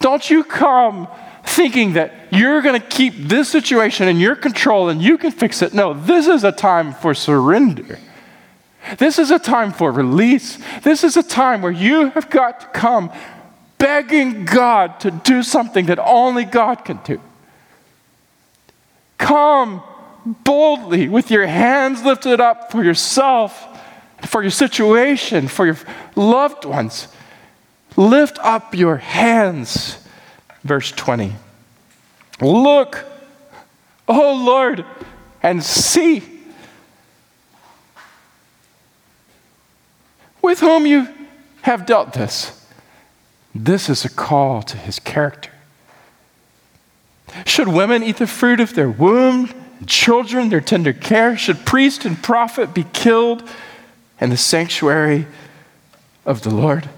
Don't 0.00 0.28
you 0.28 0.44
come 0.44 1.08
thinking 1.44 1.94
that 1.94 2.12
you're 2.30 2.62
going 2.62 2.80
to 2.80 2.86
keep 2.86 3.14
this 3.16 3.48
situation 3.48 4.08
in 4.08 4.18
your 4.18 4.36
control 4.36 4.88
and 4.88 5.00
you 5.00 5.16
can 5.18 5.30
fix 5.30 5.62
it. 5.62 5.72
No, 5.74 5.94
this 5.94 6.26
is 6.26 6.44
a 6.44 6.52
time 6.52 6.92
for 6.92 7.14
surrender. 7.14 7.98
This 8.98 9.18
is 9.18 9.30
a 9.30 9.38
time 9.38 9.72
for 9.72 9.92
release. 9.92 10.58
This 10.82 11.04
is 11.04 11.16
a 11.16 11.22
time 11.22 11.62
where 11.62 11.72
you 11.72 12.10
have 12.10 12.30
got 12.30 12.60
to 12.60 12.66
come 12.68 13.12
begging 13.78 14.44
God 14.44 15.00
to 15.00 15.10
do 15.10 15.42
something 15.42 15.86
that 15.86 15.98
only 15.98 16.44
God 16.44 16.84
can 16.84 17.00
do. 17.04 17.20
Come 19.22 19.84
boldly 20.26 21.08
with 21.08 21.30
your 21.30 21.46
hands 21.46 22.02
lifted 22.02 22.40
up 22.40 22.72
for 22.72 22.82
yourself, 22.82 23.80
for 24.26 24.42
your 24.42 24.50
situation, 24.50 25.46
for 25.46 25.64
your 25.64 25.78
loved 26.16 26.64
ones. 26.64 27.06
Lift 27.96 28.40
up 28.40 28.74
your 28.74 28.96
hands. 28.96 30.04
Verse 30.64 30.90
20. 30.90 31.34
Look, 32.40 33.04
oh 34.08 34.42
Lord, 34.44 34.84
and 35.40 35.62
see 35.62 36.24
with 40.42 40.58
whom 40.58 40.84
you 40.84 41.06
have 41.60 41.86
dealt 41.86 42.12
this. 42.12 42.66
This 43.54 43.88
is 43.88 44.04
a 44.04 44.10
call 44.10 44.62
to 44.62 44.76
his 44.76 44.98
character. 44.98 45.51
Should 47.46 47.68
women 47.68 48.02
eat 48.02 48.18
the 48.18 48.26
fruit 48.26 48.60
of 48.60 48.74
their 48.74 48.90
womb, 48.90 49.50
children 49.86 50.48
their 50.48 50.60
tender 50.60 50.92
care? 50.92 51.36
Should 51.36 51.64
priest 51.64 52.04
and 52.04 52.22
prophet 52.22 52.74
be 52.74 52.84
killed 52.92 53.48
in 54.20 54.30
the 54.30 54.36
sanctuary 54.36 55.26
of 56.24 56.42
the 56.42 56.50
Lord? 56.50 56.88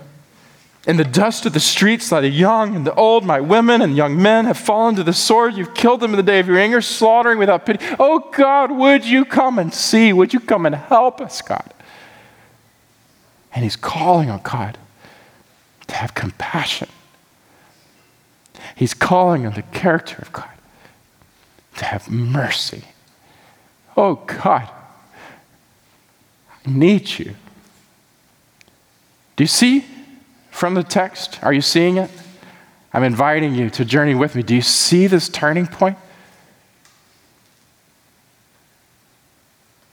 In 0.87 0.99
the 0.99 1.05
dust 1.05 1.47
of 1.47 1.55
the 1.55 1.61
streets 1.61 2.13
lie 2.13 2.21
the 2.21 2.29
young 2.29 2.77
and 2.77 2.87
the 2.87 2.95
old, 2.95 3.25
my 3.25 3.41
women 3.41 3.81
and 3.81 3.97
young 3.97 4.21
men 4.21 4.45
have 4.45 4.59
fallen 4.59 4.95
to 4.97 5.03
the 5.03 5.15
sword. 5.15 5.55
You've 5.55 5.75
killed 5.75 6.01
them 6.01 6.11
in 6.11 6.19
the 6.19 6.23
day 6.23 6.41
of 6.41 6.47
your 6.47 6.59
anger, 6.59 6.83
slaughtering 6.83 7.39
without 7.39 7.65
pity. 7.65 7.85
Oh 7.99 8.31
God, 8.37 8.71
would 8.71 9.05
you 9.07 9.25
come 9.25 9.59
and 9.59 9.73
see? 9.73 10.13
Would 10.13 10.35
you 10.35 10.41
come 10.41 10.67
and 10.67 10.75
help 10.75 11.23
us, 11.23 11.41
God? 11.41 11.73
And 13.55 13.63
he's 13.63 13.77
calling 13.77 14.29
on 14.29 14.43
God 14.43 14.77
to 15.87 15.95
have 15.95 16.13
compassion. 16.13 16.89
He's 18.75 18.95
calling 18.95 19.47
on 19.47 19.55
the 19.55 19.63
character 19.63 20.19
of 20.21 20.33
God 20.33 20.49
to 21.77 21.85
have 21.85 22.11
mercy. 22.11 22.85
Oh 23.97 24.17
God, 24.17 24.69
I 26.67 26.71
need 26.71 27.19
you. 27.19 27.35
Do 29.37 29.45
you 29.45 29.49
see 29.49 29.85
from 30.51 30.75
the 30.75 30.83
text? 30.83 31.43
Are 31.43 31.53
you 31.53 31.61
seeing 31.61 31.97
it? 31.97 32.11
I'm 32.93 33.03
inviting 33.03 33.55
you 33.55 33.71
to 33.71 33.85
journey 33.85 34.15
with 34.15 34.37
me. 34.37 34.43
Do 34.43 34.55
you 34.55 34.63
see 34.63 35.09
this 35.09 35.29
turning 35.29 35.67
point? 35.67 35.99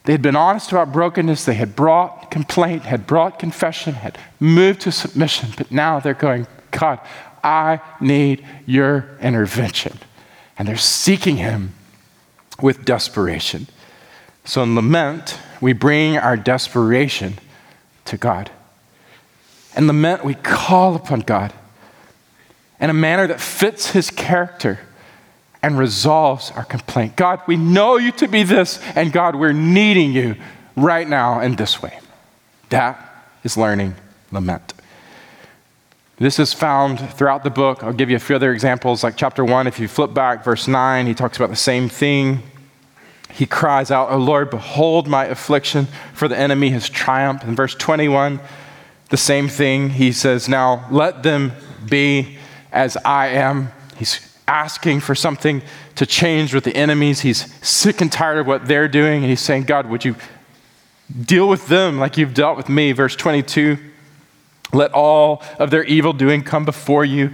They 0.04 0.14
had 0.14 0.22
been 0.22 0.36
honest 0.36 0.72
about 0.72 0.92
brokenness. 0.92 1.46
They 1.46 1.54
had 1.54 1.76
brought 1.76 2.32
complaint, 2.32 2.84
had 2.84 3.06
brought 3.06 3.38
confession, 3.38 3.94
had 3.94 4.18
moved 4.40 4.82
to 4.82 4.92
submission. 4.92 5.50
But 5.58 5.72
now 5.72 6.00
they're 6.00 6.14
going, 6.14 6.48
God, 6.72 7.00
I 7.44 7.80
need 8.00 8.46
your 8.66 9.18
intervention. 9.22 9.98
And 10.58 10.68
they're 10.68 10.78
seeking 10.78 11.38
Him 11.38 11.74
with 12.62 12.86
desperation. 12.86 13.68
So 14.46 14.64
in 14.64 14.76
lament, 14.76 15.38
we 15.60 15.74
bring 15.74 16.18
our 16.18 16.38
desperation 16.38 17.40
to 18.06 18.18
God. 18.18 18.52
And 19.76 19.88
lament, 19.88 20.26
we 20.26 20.34
call 20.34 20.96
upon 20.96 21.22
God 21.22 21.54
in 22.80 22.90
a 22.90 22.94
manner 22.94 23.28
that 23.28 23.40
fits 23.40 23.92
his 23.92 24.10
character 24.10 24.80
and 25.62 25.78
resolves 25.78 26.52
our 26.52 26.66
complaint. 26.66 27.16
God, 27.16 27.40
we 27.48 27.56
know 27.56 27.98
you 27.98 28.12
to 28.14 28.28
be 28.28 28.42
this, 28.42 28.80
and 28.96 29.14
God, 29.14 29.36
we're 29.36 29.54
needing 29.54 30.12
you 30.12 30.36
right 30.76 31.08
now 31.08 31.40
in 31.42 31.56
this 31.56 31.82
way. 31.82 32.00
That 32.70 33.28
is 33.44 33.56
learning 33.56 33.94
lament. 34.32 34.74
This 36.22 36.38
is 36.38 36.54
found 36.54 37.00
throughout 37.16 37.44
the 37.44 37.50
book. 37.50 37.84
I'll 37.84 37.94
give 37.94 38.12
you 38.12 38.16
a 38.16 38.20
few 38.20 38.36
other 38.36 38.54
examples, 38.54 39.04
like 39.04 39.16
chapter 39.18 39.44
one. 39.44 39.66
If 39.66 39.80
you 39.80 39.88
flip 39.88 40.14
back, 40.14 40.44
verse 40.44 40.68
nine, 40.68 41.08
he 41.08 41.16
talks 41.16 41.36
about 41.36 41.50
the 41.50 41.56
same 41.56 41.90
thing. 41.90 42.44
He 43.32 43.48
cries 43.48 43.90
out, 43.90 44.12
O 44.12 44.18
Lord, 44.18 44.52
behold 44.52 45.08
my 45.08 45.26
affliction, 45.26 45.88
for 46.14 46.28
the 46.28 46.38
enemy 46.38 46.70
has 46.70 46.88
triumphed. 46.88 47.44
In 47.44 47.56
verse 47.56 47.74
21, 47.74 48.40
the 49.10 49.18
same 49.18 49.48
thing. 49.48 49.90
He 49.90 50.12
says, 50.12 50.48
Now 50.48 50.86
let 50.92 51.24
them 51.24 51.54
be 51.90 52.38
as 52.72 52.98
I 52.98 53.30
am. 53.30 53.72
He's 53.98 54.20
asking 54.48 55.00
for 55.00 55.16
something 55.16 55.64
to 55.96 56.06
change 56.06 56.54
with 56.54 56.66
the 56.66 56.76
enemies. 56.76 57.22
He's 57.22 57.52
sick 57.68 58.00
and 58.00 58.12
tired 58.12 58.38
of 58.38 58.46
what 58.46 58.68
they're 58.68 58.88
doing. 58.88 59.24
And 59.24 59.32
he's 59.32 59.42
saying, 59.42 59.64
God, 59.64 59.90
would 59.90 60.06
you 60.06 60.16
deal 61.20 61.50
with 61.50 61.66
them 61.66 61.98
like 61.98 62.16
you've 62.16 62.36
dealt 62.36 62.58
with 62.58 62.70
me? 62.70 62.92
Verse 62.92 63.16
22 63.16 63.80
Let 64.74 64.94
all 64.94 65.44
of 65.60 65.72
their 65.72 65.84
evil 65.84 66.14
doing 66.14 66.44
come 66.44 66.66
before 66.66 67.06
you. 67.06 67.32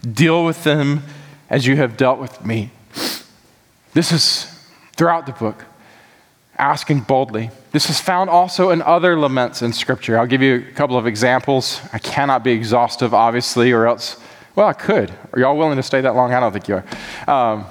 Deal 0.00 0.44
with 0.44 0.64
them 0.64 1.02
as 1.50 1.66
you 1.66 1.76
have 1.76 1.96
dealt 1.96 2.18
with 2.18 2.44
me. 2.44 2.70
This 3.94 4.12
is 4.12 4.46
throughout 4.96 5.26
the 5.26 5.32
book 5.32 5.64
asking 6.58 7.00
boldly. 7.00 7.50
This 7.70 7.88
is 7.88 8.00
found 8.00 8.28
also 8.28 8.70
in 8.70 8.82
other 8.82 9.18
laments 9.18 9.62
in 9.62 9.72
Scripture. 9.72 10.18
I'll 10.18 10.26
give 10.26 10.42
you 10.42 10.56
a 10.56 10.72
couple 10.72 10.96
of 10.96 11.06
examples. 11.06 11.80
I 11.92 11.98
cannot 11.98 12.42
be 12.42 12.52
exhaustive, 12.52 13.14
obviously, 13.14 13.72
or 13.72 13.86
else, 13.86 14.20
well, 14.56 14.66
I 14.66 14.72
could. 14.72 15.12
Are 15.32 15.38
y'all 15.38 15.56
willing 15.56 15.76
to 15.76 15.82
stay 15.82 16.00
that 16.00 16.16
long? 16.16 16.32
I 16.32 16.40
don't 16.40 16.52
think 16.52 16.66
you 16.66 16.82
are. 17.26 17.52
Um, 17.52 17.64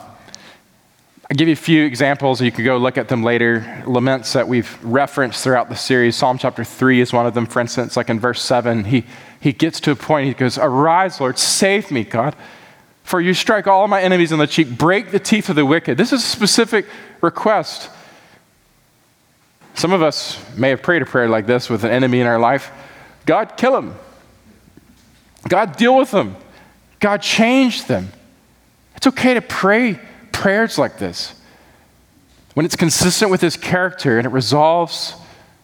I'll 1.30 1.36
give 1.36 1.50
you 1.50 1.54
a 1.54 1.58
few 1.58 1.84
examples. 1.84 2.42
You 2.42 2.54
can 2.54 2.63
go 2.63 2.78
look 2.78 2.98
at 2.98 3.10
them 3.10 3.22
later. 3.22 3.84
Laments 3.86 4.32
that 4.32 4.48
we've 4.48 4.82
referenced 4.82 5.44
throughout 5.44 5.68
the 5.68 5.76
series. 5.76 6.16
Psalm 6.16 6.38
chapter 6.38 6.63
3 6.63 7.02
is 7.02 7.12
one 7.12 7.26
of 7.26 7.34
them, 7.34 7.46
for 7.46 7.60
instance, 7.60 7.98
like 7.98 8.10
in 8.10 8.18
verse 8.18 8.42
7. 8.42 8.86
He, 8.86 9.04
he 9.42 9.52
gets 9.52 9.82
to 9.82 9.92
a 9.92 9.96
point, 9.96 10.28
he 10.28 10.34
goes, 10.34 10.58
Arise, 10.58 11.20
Lord, 11.20 11.38
save 11.38 11.92
me, 11.92 12.06
God. 12.06 12.34
For 13.04 13.20
you 13.20 13.34
strike 13.34 13.68
all 13.68 13.90
my 13.90 14.02
enemies 14.02 14.32
on 14.32 14.40
the 14.40 14.48
cheek, 14.48 14.78
break 14.78 15.12
the 15.12 15.20
teeth 15.20 15.50
of 15.50 15.58
the 15.58 15.66
wicked. 15.66 15.98
This 15.98 16.13
is 16.13 16.24
a 16.24 16.28
specific 16.28 16.86
request. 17.20 17.90
Some 19.76 19.92
of 19.92 20.02
us 20.02 20.42
may 20.58 20.70
have 20.70 20.82
prayed 20.82 21.02
a 21.02 21.06
prayer 21.06 21.28
like 21.28 21.46
this 21.46 21.70
with 21.70 21.84
an 21.84 21.92
enemy 21.92 22.22
in 22.22 22.28
our 22.28 22.40
life 22.40 22.72
God, 23.26 23.58
kill 23.58 23.78
him. 23.78 23.96
God, 25.50 25.76
deal 25.76 25.98
with 25.98 26.12
them. 26.12 26.38
God, 27.02 27.22
change 27.22 27.86
them. 27.86 28.13
It's 28.96 29.08
okay 29.08 29.34
to 29.34 29.42
pray 29.42 30.00
prayers 30.38 30.78
like 30.78 31.00
this 31.00 31.34
when 32.54 32.63
it's 32.63 32.76
consistent 32.76 33.32
with 33.32 33.41
his 33.41 33.58
character 33.58 34.19
and 34.19 34.28
it 34.28 34.30
resolves 34.30 35.15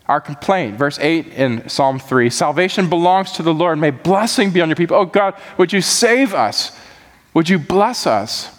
our 0.07 0.19
complaint. 0.19 0.77
Verse 0.77 0.97
8 0.99 1.27
in 1.27 1.69
Psalm 1.69 1.99
3 1.99 2.29
Salvation 2.31 2.89
belongs 2.89 3.33
to 3.33 3.43
the 3.43 3.53
Lord. 3.53 3.77
May 3.77 3.91
blessing 3.91 4.49
be 4.49 4.61
on 4.61 4.69
your 4.69 4.75
people. 4.75 4.97
Oh 4.97 5.05
God, 5.05 5.35
would 5.57 5.71
you 5.71 5.81
save 5.81 6.33
us? 6.33 6.75
Would 7.35 7.49
you 7.49 7.59
bless 7.59 8.07
us? 8.07 8.49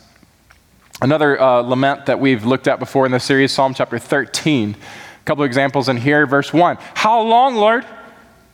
Another 1.03 1.41
uh, 1.41 1.61
lament 1.61 2.07
that 2.07 2.21
we've 2.21 2.45
looked 2.45 2.69
at 2.69 2.79
before 2.79 3.05
in 3.07 3.13
the 3.13 3.21
series, 3.21 3.53
Psalm 3.53 3.75
chapter 3.75 3.99
13. 3.99 4.71
A 4.71 5.25
couple 5.25 5.43
examples 5.43 5.89
in 5.89 5.97
here. 5.97 6.27
Verse 6.27 6.53
1 6.53 6.79
How 6.95 7.21
long, 7.23 7.57
Lord, 7.57 7.85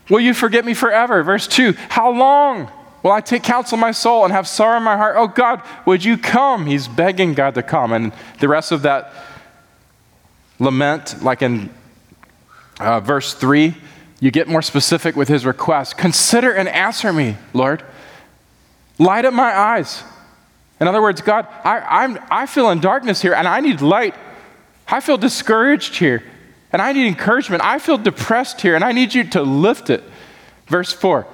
will 0.09 0.21
you 0.21 0.33
forget 0.33 0.65
me 0.65 0.73
forever? 0.73 1.23
Verse 1.23 1.47
2 1.47 1.75
How 1.91 2.11
long 2.11 2.71
will 3.03 3.13
I 3.13 3.21
take 3.21 3.43
counsel 3.43 3.79
my 3.79 3.93
soul 3.93 4.25
and 4.25 4.33
have 4.33 4.47
sorrow 4.47 4.77
in 4.77 4.83
my 4.83 4.97
heart? 4.97 5.17
Oh 5.19 5.29
God, 5.29 5.63
would 5.87 6.05
you 6.05 6.17
come? 6.17 6.67
He's 6.67 6.89
begging 6.89 7.35
God 7.35 7.55
to 7.55 7.63
come. 7.63 7.93
And 7.93 8.13
the 8.39 8.49
rest 8.49 8.73
of 8.73 8.83
that 8.83 9.13
lament, 10.59 11.23
like 11.23 11.43
in 11.43 11.71
uh, 12.79 13.01
verse 13.01 13.35
3, 13.35 13.75
you 14.21 14.31
get 14.31 14.49
more 14.49 14.63
specific 14.63 15.17
with 15.17 15.29
his 15.29 15.47
request. 15.47 15.97
Consider 15.97 16.53
and 16.53 16.69
answer 16.69 17.13
me, 17.13 17.37
Lord. 17.53 17.83
Light 18.99 19.25
up 19.25 19.33
my 19.33 19.57
eyes. 19.57 20.03
In 20.81 20.89
other 20.89 21.01
words, 21.01 21.21
God, 21.21 21.47
I, 21.65 22.05
I'm, 22.05 22.19
I 22.31 22.47
feel 22.47 22.71
in 22.71 22.81
darkness 22.81 23.23
here 23.23 23.35
and 23.35 23.49
I 23.49 23.61
need 23.61 23.81
light. 23.81 24.15
I 24.87 25.01
feel 25.01 25.17
discouraged 25.17 25.97
here. 25.97 26.23
And 26.73 26.81
I 26.81 26.93
need 26.93 27.07
encouragement. 27.07 27.65
I 27.65 27.79
feel 27.79 27.99
depressed 27.99 28.61
here, 28.61 28.75
and 28.75 28.85
I 28.85 28.93
need 28.93 29.13
you 29.13 29.25
to 29.31 29.43
lift 29.43 29.91
it. 29.91 30.05
Verse 30.67 30.93
4 30.93 31.27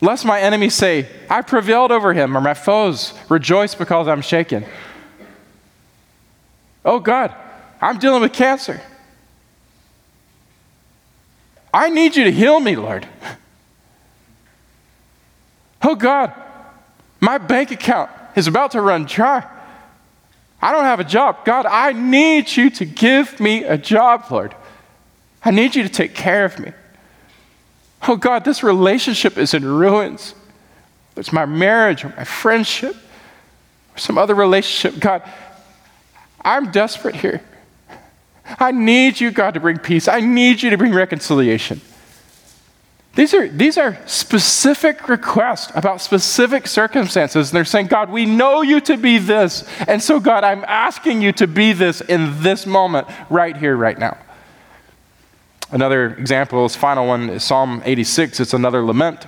Lest 0.00 0.24
my 0.24 0.40
enemies 0.40 0.74
say, 0.74 1.06
I 1.28 1.42
prevailed 1.42 1.92
over 1.92 2.14
him, 2.14 2.36
or 2.36 2.40
my 2.40 2.54
foes 2.54 3.12
rejoice 3.28 3.74
because 3.74 4.08
I'm 4.08 4.22
shaken. 4.22 4.64
Oh 6.84 6.98
God, 6.98 7.34
I'm 7.80 7.98
dealing 7.98 8.22
with 8.22 8.32
cancer. 8.32 8.80
I 11.72 11.90
need 11.90 12.16
you 12.16 12.24
to 12.24 12.32
heal 12.32 12.58
me, 12.58 12.76
Lord. 12.76 13.06
Oh 15.82 15.94
God, 15.94 16.32
my 17.20 17.38
bank 17.38 17.70
account 17.70 18.10
is 18.36 18.46
about 18.46 18.72
to 18.72 18.80
run 18.80 19.04
dry. 19.04 19.46
I 20.62 20.72
don't 20.72 20.84
have 20.84 21.00
a 21.00 21.04
job. 21.04 21.44
God, 21.44 21.66
I 21.66 21.92
need 21.92 22.54
you 22.54 22.70
to 22.70 22.84
give 22.84 23.40
me 23.40 23.64
a 23.64 23.78
job, 23.78 24.24
Lord. 24.30 24.54
I 25.42 25.50
need 25.50 25.74
you 25.74 25.82
to 25.82 25.88
take 25.88 26.14
care 26.14 26.44
of 26.44 26.58
me. 26.58 26.72
Oh 28.06 28.16
God, 28.16 28.44
this 28.44 28.62
relationship 28.62 29.36
is 29.36 29.54
in 29.54 29.64
ruins. 29.64 30.34
It's 31.16 31.32
my 31.32 31.44
marriage 31.44 32.04
or 32.04 32.14
my 32.16 32.24
friendship 32.24 32.96
or 33.94 33.98
some 33.98 34.16
other 34.16 34.34
relationship. 34.34 35.00
God, 35.00 35.22
I'm 36.40 36.70
desperate 36.70 37.16
here. 37.16 37.42
I 38.58 38.70
need 38.72 39.20
you, 39.20 39.30
God, 39.30 39.54
to 39.54 39.60
bring 39.60 39.78
peace. 39.78 40.08
I 40.08 40.20
need 40.20 40.62
you 40.62 40.70
to 40.70 40.78
bring 40.78 40.92
reconciliation. 40.92 41.80
These 43.14 43.34
are, 43.34 43.48
these 43.48 43.76
are 43.76 43.98
specific 44.06 45.08
requests 45.08 45.72
about 45.74 46.00
specific 46.00 46.66
circumstances. 46.66 47.50
And 47.50 47.56
they're 47.56 47.64
saying, 47.64 47.88
God, 47.88 48.08
we 48.10 48.24
know 48.24 48.62
you 48.62 48.80
to 48.82 48.96
be 48.96 49.18
this. 49.18 49.68
And 49.88 50.00
so, 50.00 50.20
God, 50.20 50.44
I'm 50.44 50.64
asking 50.66 51.20
you 51.20 51.32
to 51.32 51.46
be 51.46 51.72
this 51.72 52.00
in 52.00 52.42
this 52.42 52.66
moment, 52.66 53.08
right 53.28 53.56
here, 53.56 53.76
right 53.76 53.98
now. 53.98 54.16
Another 55.72 56.14
example, 56.14 56.64
this 56.64 56.76
final 56.76 57.06
one, 57.06 57.30
is 57.30 57.44
Psalm 57.44 57.82
86. 57.84 58.40
It's 58.40 58.54
another 58.54 58.82
lament. 58.82 59.26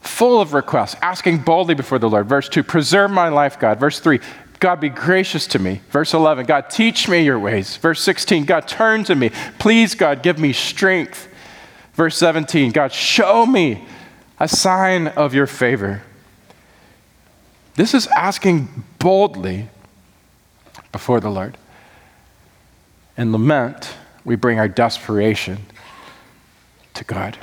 Full 0.00 0.40
of 0.40 0.54
requests, 0.54 0.96
asking 1.02 1.38
boldly 1.38 1.74
before 1.74 1.98
the 1.98 2.08
Lord. 2.08 2.26
Verse 2.26 2.48
2, 2.48 2.62
preserve 2.62 3.10
my 3.10 3.28
life, 3.28 3.58
God. 3.58 3.78
Verse 3.78 4.00
3, 4.00 4.20
God, 4.60 4.80
be 4.80 4.88
gracious 4.88 5.46
to 5.48 5.58
me. 5.58 5.82
Verse 5.90 6.14
11, 6.14 6.46
God, 6.46 6.70
teach 6.70 7.08
me 7.08 7.20
your 7.20 7.38
ways. 7.38 7.76
Verse 7.76 8.00
16, 8.02 8.44
God, 8.44 8.66
turn 8.66 9.04
to 9.04 9.14
me. 9.14 9.30
Please, 9.58 9.94
God, 9.94 10.22
give 10.22 10.38
me 10.38 10.52
strength. 10.52 11.28
Verse 11.92 12.16
17, 12.16 12.72
God, 12.72 12.92
show 12.92 13.44
me 13.44 13.84
a 14.40 14.48
sign 14.48 15.08
of 15.08 15.34
your 15.34 15.46
favor. 15.46 16.02
This 17.74 17.94
is 17.94 18.06
asking 18.16 18.84
boldly 18.98 19.68
before 20.90 21.20
the 21.20 21.30
Lord. 21.30 21.56
In 23.16 23.32
lament, 23.32 23.94
we 24.28 24.36
bring 24.36 24.58
our 24.58 24.68
desperation 24.68 25.56
to 26.92 27.02
God. 27.02 27.38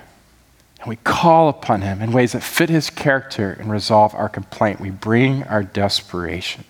And 0.79 0.87
we 0.87 0.97
call 0.97 1.49
upon 1.49 1.81
Him 1.81 1.99
in 1.99 2.11
ways 2.11 2.33
that 2.33 2.43
fit 2.43 2.69
His 2.69 2.91
character 2.91 3.57
and 3.59 3.71
resolve 3.71 4.13
our 4.13 4.29
complaint. 4.29 4.79
We 4.79 4.91
bring 4.91 5.41
our 5.45 5.63
desperation. 5.63 6.63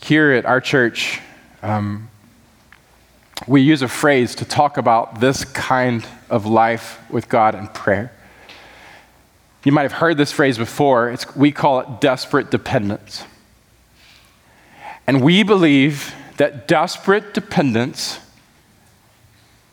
Here 0.00 0.30
at 0.30 0.46
our 0.46 0.60
church, 0.60 1.20
um, 1.64 2.08
we 3.48 3.60
use 3.60 3.82
a 3.82 3.88
phrase 3.88 4.36
to 4.36 4.44
talk 4.44 4.76
about 4.76 5.18
this 5.18 5.44
kind 5.44 6.06
of 6.28 6.46
life 6.46 7.00
with 7.10 7.28
God 7.28 7.56
and 7.56 7.74
prayer. 7.74 8.12
You 9.64 9.72
might 9.72 9.82
have 9.82 9.92
heard 9.92 10.16
this 10.16 10.30
phrase 10.30 10.58
before. 10.58 11.10
It's, 11.10 11.34
we 11.34 11.50
call 11.50 11.80
it 11.80 12.00
desperate 12.00 12.52
dependence. 12.52 13.24
And 15.08 15.24
we 15.24 15.42
believe 15.42 16.14
that 16.40 16.66
desperate 16.66 17.34
dependence 17.34 18.18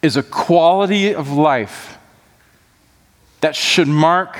is 0.01 0.17
a 0.17 0.21
quality 0.21 1.15
of 1.15 1.31
life 1.31 1.97
that 3.39 3.55
should 3.55 3.87
mark 3.87 4.37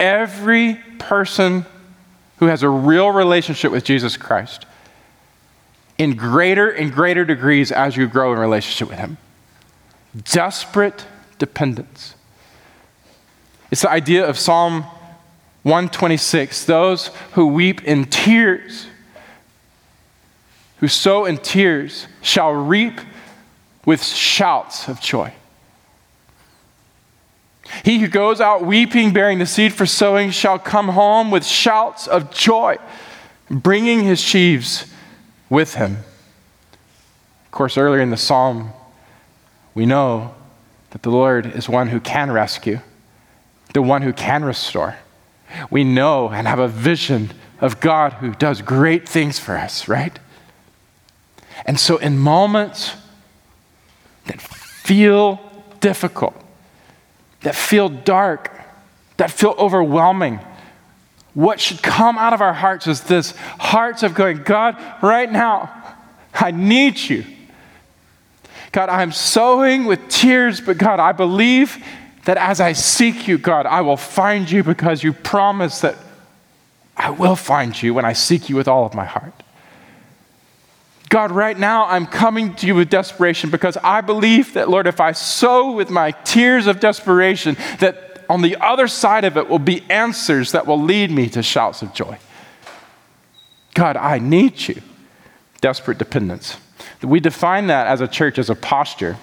every 0.00 0.80
person 0.98 1.64
who 2.38 2.46
has 2.46 2.64
a 2.64 2.68
real 2.68 3.12
relationship 3.12 3.70
with 3.70 3.84
Jesus 3.84 4.16
Christ 4.16 4.66
in 5.96 6.16
greater 6.16 6.68
and 6.68 6.92
greater 6.92 7.24
degrees 7.24 7.70
as 7.70 7.96
you 7.96 8.08
grow 8.08 8.32
in 8.32 8.40
relationship 8.40 8.88
with 8.88 8.98
Him. 8.98 9.16
Desperate 10.24 11.06
dependence. 11.38 12.16
It's 13.70 13.82
the 13.82 13.90
idea 13.90 14.28
of 14.28 14.36
Psalm 14.36 14.82
126 15.62 16.64
those 16.64 17.12
who 17.34 17.46
weep 17.46 17.84
in 17.84 18.06
tears, 18.06 18.88
who 20.80 20.88
sow 20.88 21.26
in 21.26 21.36
tears, 21.38 22.06
shall 22.22 22.52
reap 22.52 23.00
with 23.84 24.02
shouts 24.02 24.88
of 24.88 25.00
joy. 25.00 25.32
He 27.84 28.00
who 28.00 28.08
goes 28.08 28.40
out 28.40 28.64
weeping, 28.64 29.12
bearing 29.12 29.38
the 29.38 29.46
seed 29.46 29.72
for 29.72 29.86
sowing, 29.86 30.30
shall 30.30 30.58
come 30.58 30.88
home 30.88 31.30
with 31.30 31.44
shouts 31.44 32.06
of 32.06 32.30
joy, 32.30 32.78
bringing 33.48 34.02
his 34.02 34.20
sheaves 34.20 34.86
with 35.48 35.74
him. 35.74 35.98
Of 37.44 37.50
course, 37.52 37.76
earlier 37.76 38.00
in 38.00 38.10
the 38.10 38.16
psalm, 38.16 38.70
we 39.74 39.86
know 39.86 40.34
that 40.90 41.02
the 41.02 41.10
Lord 41.10 41.46
is 41.46 41.68
one 41.68 41.88
who 41.88 42.00
can 42.00 42.30
rescue, 42.30 42.80
the 43.74 43.82
one 43.82 44.02
who 44.02 44.12
can 44.12 44.44
restore. 44.44 44.96
We 45.70 45.84
know 45.84 46.30
and 46.30 46.46
have 46.46 46.58
a 46.58 46.68
vision 46.68 47.32
of 47.60 47.80
God 47.80 48.14
who 48.14 48.32
does 48.32 48.62
great 48.62 49.08
things 49.08 49.38
for 49.38 49.56
us, 49.56 49.88
right? 49.88 50.18
And 51.66 51.78
so, 51.78 51.96
in 51.98 52.18
moments 52.18 52.94
that 54.26 54.40
feel 54.40 55.40
difficult, 55.80 56.34
that 57.42 57.54
feel 57.54 57.88
dark, 57.88 58.52
that 59.16 59.30
feel 59.30 59.54
overwhelming, 59.58 60.40
what 61.34 61.60
should 61.60 61.82
come 61.82 62.18
out 62.18 62.32
of 62.32 62.40
our 62.40 62.52
hearts 62.52 62.86
is 62.86 63.02
this 63.02 63.32
hearts 63.58 64.02
of 64.02 64.14
going, 64.14 64.42
God, 64.42 64.76
right 65.02 65.30
now, 65.30 65.70
I 66.34 66.50
need 66.50 66.98
you. 66.98 67.24
God, 68.72 68.88
I'm 68.88 69.12
sowing 69.12 69.84
with 69.84 70.08
tears, 70.08 70.60
but 70.60 70.78
God, 70.78 71.00
I 71.00 71.12
believe 71.12 71.84
that 72.24 72.36
as 72.36 72.60
I 72.60 72.72
seek 72.72 73.26
you, 73.26 73.38
God, 73.38 73.66
I 73.66 73.80
will 73.80 73.96
find 73.96 74.50
you 74.50 74.62
because 74.62 75.02
you 75.02 75.12
promise 75.12 75.80
that 75.80 75.96
I 76.96 77.10
will 77.10 77.36
find 77.36 77.80
you 77.80 77.94
when 77.94 78.04
I 78.04 78.12
seek 78.12 78.48
you 78.48 78.56
with 78.56 78.68
all 78.68 78.84
of 78.84 78.94
my 78.94 79.04
heart. 79.04 79.32
God, 81.10 81.32
right 81.32 81.58
now 81.58 81.86
I'm 81.86 82.06
coming 82.06 82.54
to 82.54 82.66
you 82.68 82.76
with 82.76 82.88
desperation 82.88 83.50
because 83.50 83.76
I 83.82 84.00
believe 84.00 84.54
that, 84.54 84.70
Lord, 84.70 84.86
if 84.86 85.00
I 85.00 85.10
sow 85.10 85.72
with 85.72 85.90
my 85.90 86.12
tears 86.12 86.68
of 86.68 86.78
desperation, 86.78 87.56
that 87.80 88.24
on 88.30 88.42
the 88.42 88.56
other 88.64 88.86
side 88.86 89.24
of 89.24 89.36
it 89.36 89.48
will 89.48 89.58
be 89.58 89.82
answers 89.90 90.52
that 90.52 90.68
will 90.68 90.80
lead 90.80 91.10
me 91.10 91.28
to 91.30 91.42
shouts 91.42 91.82
of 91.82 91.92
joy. 91.92 92.16
God, 93.74 93.96
I 93.96 94.20
need 94.20 94.68
you. 94.68 94.80
Desperate 95.60 95.98
dependence. 95.98 96.56
We 97.02 97.18
define 97.18 97.66
that 97.66 97.88
as 97.88 98.00
a 98.00 98.06
church 98.06 98.38
as 98.38 98.48
a 98.48 98.54
posture. 98.54 99.16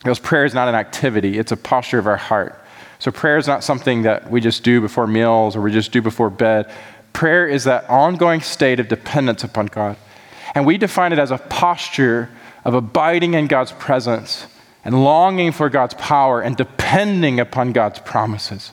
Because 0.00 0.18
prayer 0.18 0.44
is 0.44 0.52
not 0.52 0.68
an 0.68 0.74
activity, 0.74 1.38
it's 1.38 1.52
a 1.52 1.56
posture 1.56 1.98
of 1.98 2.06
our 2.06 2.18
heart. 2.18 2.62
So 2.98 3.10
prayer 3.10 3.38
is 3.38 3.46
not 3.46 3.64
something 3.64 4.02
that 4.02 4.30
we 4.30 4.42
just 4.42 4.62
do 4.62 4.80
before 4.82 5.06
meals 5.06 5.56
or 5.56 5.62
we 5.62 5.72
just 5.72 5.90
do 5.90 6.02
before 6.02 6.28
bed. 6.28 6.70
Prayer 7.14 7.48
is 7.48 7.64
that 7.64 7.88
ongoing 7.88 8.42
state 8.42 8.78
of 8.78 8.88
dependence 8.88 9.42
upon 9.42 9.66
God. 9.66 9.96
And 10.54 10.66
we 10.66 10.78
define 10.78 11.12
it 11.12 11.18
as 11.18 11.30
a 11.30 11.38
posture 11.38 12.30
of 12.64 12.74
abiding 12.74 13.34
in 13.34 13.46
God's 13.46 13.72
presence 13.72 14.46
and 14.84 15.04
longing 15.04 15.52
for 15.52 15.68
God's 15.68 15.94
power 15.94 16.40
and 16.40 16.56
depending 16.56 17.40
upon 17.40 17.72
God's 17.72 17.98
promises. 17.98 18.72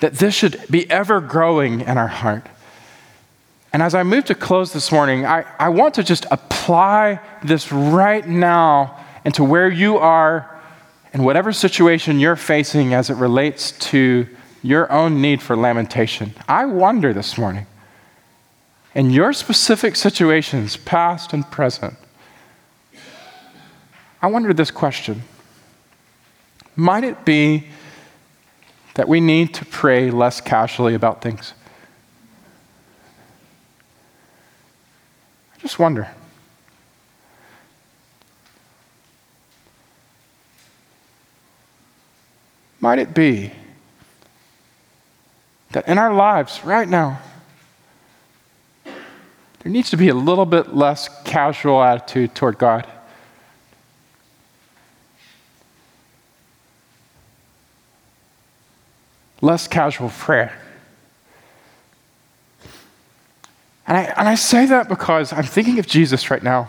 That 0.00 0.14
this 0.14 0.34
should 0.34 0.60
be 0.70 0.88
ever 0.90 1.20
growing 1.20 1.80
in 1.80 1.98
our 1.98 2.08
heart. 2.08 2.46
And 3.72 3.82
as 3.82 3.94
I 3.94 4.02
move 4.04 4.24
to 4.26 4.34
close 4.34 4.72
this 4.72 4.90
morning, 4.90 5.26
I, 5.26 5.44
I 5.58 5.68
want 5.68 5.94
to 5.94 6.02
just 6.02 6.26
apply 6.30 7.20
this 7.44 7.72
right 7.72 8.26
now 8.26 9.04
into 9.24 9.44
where 9.44 9.68
you 9.68 9.98
are 9.98 10.50
and 11.12 11.24
whatever 11.24 11.52
situation 11.52 12.20
you're 12.20 12.36
facing 12.36 12.94
as 12.94 13.10
it 13.10 13.16
relates 13.16 13.72
to 13.90 14.26
your 14.62 14.90
own 14.90 15.20
need 15.20 15.42
for 15.42 15.56
lamentation. 15.56 16.32
I 16.48 16.64
wonder 16.66 17.12
this 17.12 17.36
morning, 17.36 17.66
in 18.96 19.10
your 19.10 19.34
specific 19.34 19.94
situations, 19.94 20.78
past 20.78 21.34
and 21.34 21.48
present, 21.50 21.94
I 24.22 24.28
wonder 24.28 24.54
this 24.54 24.70
question 24.70 25.22
Might 26.74 27.04
it 27.04 27.24
be 27.24 27.68
that 28.94 29.06
we 29.06 29.20
need 29.20 29.52
to 29.52 29.66
pray 29.66 30.10
less 30.10 30.40
casually 30.40 30.94
about 30.94 31.20
things? 31.20 31.52
I 35.54 35.58
just 35.58 35.78
wonder. 35.78 36.08
Might 42.80 42.98
it 42.98 43.12
be 43.12 43.52
that 45.72 45.86
in 45.86 45.98
our 45.98 46.14
lives 46.14 46.64
right 46.64 46.88
now, 46.88 47.20
there 49.66 49.72
needs 49.72 49.90
to 49.90 49.96
be 49.96 50.10
a 50.10 50.14
little 50.14 50.46
bit 50.46 50.76
less 50.76 51.08
casual 51.24 51.82
attitude 51.82 52.36
toward 52.36 52.56
God? 52.56 52.86
less 59.40 59.66
casual 59.66 60.10
prayer. 60.10 60.56
And 63.88 63.96
I, 63.96 64.02
and 64.16 64.28
I 64.28 64.36
say 64.36 64.66
that 64.66 64.88
because 64.88 65.32
I'm 65.32 65.44
thinking 65.44 65.80
of 65.80 65.86
Jesus 65.88 66.30
right 66.30 66.42
now. 66.42 66.68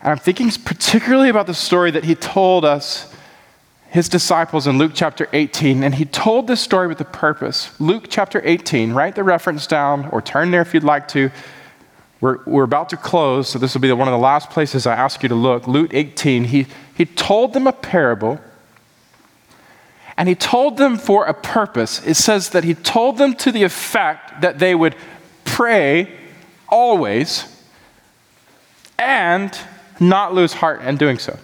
And 0.00 0.10
I'm 0.10 0.18
thinking 0.18 0.50
particularly 0.50 1.28
about 1.28 1.46
the 1.46 1.54
story 1.54 1.90
that 1.90 2.04
he 2.04 2.14
told 2.14 2.64
us, 2.64 3.14
his 3.90 4.08
disciples, 4.08 4.66
in 4.66 4.78
Luke 4.78 4.92
chapter 4.94 5.28
18. 5.34 5.82
And 5.82 5.94
he 5.94 6.06
told 6.06 6.46
this 6.46 6.62
story 6.62 6.88
with 6.88 7.00
a 7.02 7.04
purpose. 7.04 7.78
Luke 7.78 8.06
chapter 8.08 8.40
18, 8.42 8.92
write 8.92 9.14
the 9.14 9.24
reference 9.24 9.66
down 9.66 10.08
or 10.08 10.22
turn 10.22 10.50
there 10.50 10.62
if 10.62 10.72
you'd 10.72 10.82
like 10.82 11.08
to. 11.08 11.30
We're, 12.24 12.38
we're 12.46 12.64
about 12.64 12.88
to 12.88 12.96
close, 12.96 13.50
so 13.50 13.58
this 13.58 13.74
will 13.74 13.82
be 13.82 13.92
one 13.92 14.08
of 14.08 14.12
the 14.12 14.16
last 14.16 14.48
places 14.48 14.86
I 14.86 14.94
ask 14.94 15.22
you 15.22 15.28
to 15.28 15.34
look. 15.34 15.68
Luke 15.68 15.90
18, 15.92 16.44
he, 16.44 16.66
he 16.94 17.04
told 17.04 17.52
them 17.52 17.66
a 17.66 17.72
parable, 17.72 18.40
and 20.16 20.26
he 20.26 20.34
told 20.34 20.78
them 20.78 20.96
for 20.96 21.26
a 21.26 21.34
purpose. 21.34 22.02
It 22.06 22.14
says 22.14 22.48
that 22.48 22.64
he 22.64 22.72
told 22.72 23.18
them 23.18 23.34
to 23.34 23.52
the 23.52 23.62
effect 23.62 24.40
that 24.40 24.58
they 24.58 24.74
would 24.74 24.96
pray 25.44 26.16
always 26.66 27.44
and 28.98 29.54
not 30.00 30.32
lose 30.32 30.54
heart 30.54 30.80
in 30.80 30.96
doing 30.96 31.18
so. 31.18 31.38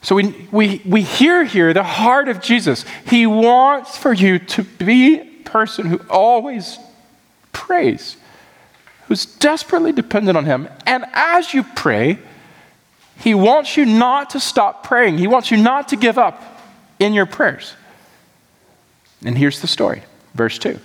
So 0.00 0.14
we, 0.14 0.48
we, 0.50 0.80
we 0.86 1.02
hear 1.02 1.44
here 1.44 1.74
the 1.74 1.82
heart 1.82 2.30
of 2.30 2.40
Jesus. 2.40 2.86
He 3.06 3.26
wants 3.26 3.98
for 3.98 4.14
you 4.14 4.38
to 4.38 4.62
be 4.62 5.16
a 5.16 5.24
person 5.44 5.84
who 5.84 6.00
always 6.08 6.78
prays, 7.56 8.18
who's 9.08 9.24
desperately 9.24 9.92
dependent 9.92 10.36
on 10.36 10.44
Him. 10.44 10.68
And 10.84 11.06
as 11.14 11.54
you 11.54 11.62
pray, 11.62 12.18
He 13.18 13.34
wants 13.34 13.78
you 13.78 13.86
not 13.86 14.30
to 14.30 14.40
stop 14.40 14.84
praying. 14.84 15.16
He 15.16 15.26
wants 15.26 15.50
you 15.50 15.56
not 15.56 15.88
to 15.88 15.96
give 15.96 16.18
up 16.18 16.42
in 16.98 17.14
your 17.14 17.24
prayers. 17.24 17.74
And 19.24 19.38
here's 19.38 19.60
the 19.60 19.66
story, 19.66 20.02
verse 20.34 20.58
2. 20.58 20.78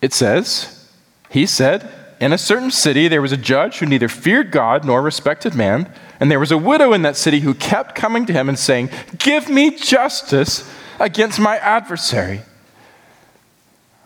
It 0.00 0.12
says, 0.12 0.88
He 1.28 1.44
said, 1.44 1.92
In 2.20 2.32
a 2.32 2.38
certain 2.38 2.70
city 2.70 3.08
there 3.08 3.20
was 3.20 3.32
a 3.32 3.36
judge 3.36 3.78
who 3.78 3.86
neither 3.86 4.08
feared 4.08 4.52
God 4.52 4.84
nor 4.84 5.02
respected 5.02 5.56
man, 5.56 5.92
and 6.20 6.30
there 6.30 6.40
was 6.40 6.52
a 6.52 6.58
widow 6.58 6.92
in 6.92 7.02
that 7.02 7.16
city 7.16 7.40
who 7.40 7.52
kept 7.52 7.96
coming 7.96 8.26
to 8.26 8.32
him 8.32 8.48
and 8.48 8.58
saying, 8.58 8.90
Give 9.18 9.48
me 9.48 9.76
justice 9.76 10.70
against 11.00 11.40
my 11.40 11.58
adversary. 11.58 12.42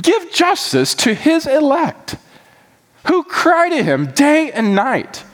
give 0.00 0.32
justice 0.32 0.94
to 0.96 1.14
his 1.14 1.46
elect 1.46 2.16
who 3.06 3.24
cry 3.24 3.68
to 3.68 3.82
him 3.82 4.06
day 4.06 4.52
and 4.52 4.74
night? 4.74 5.24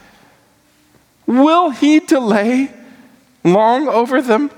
Will 1.27 1.71
he 1.71 2.01
delay 2.01 2.73
long 3.45 3.89
over 3.89 4.23
them? 4.23 4.51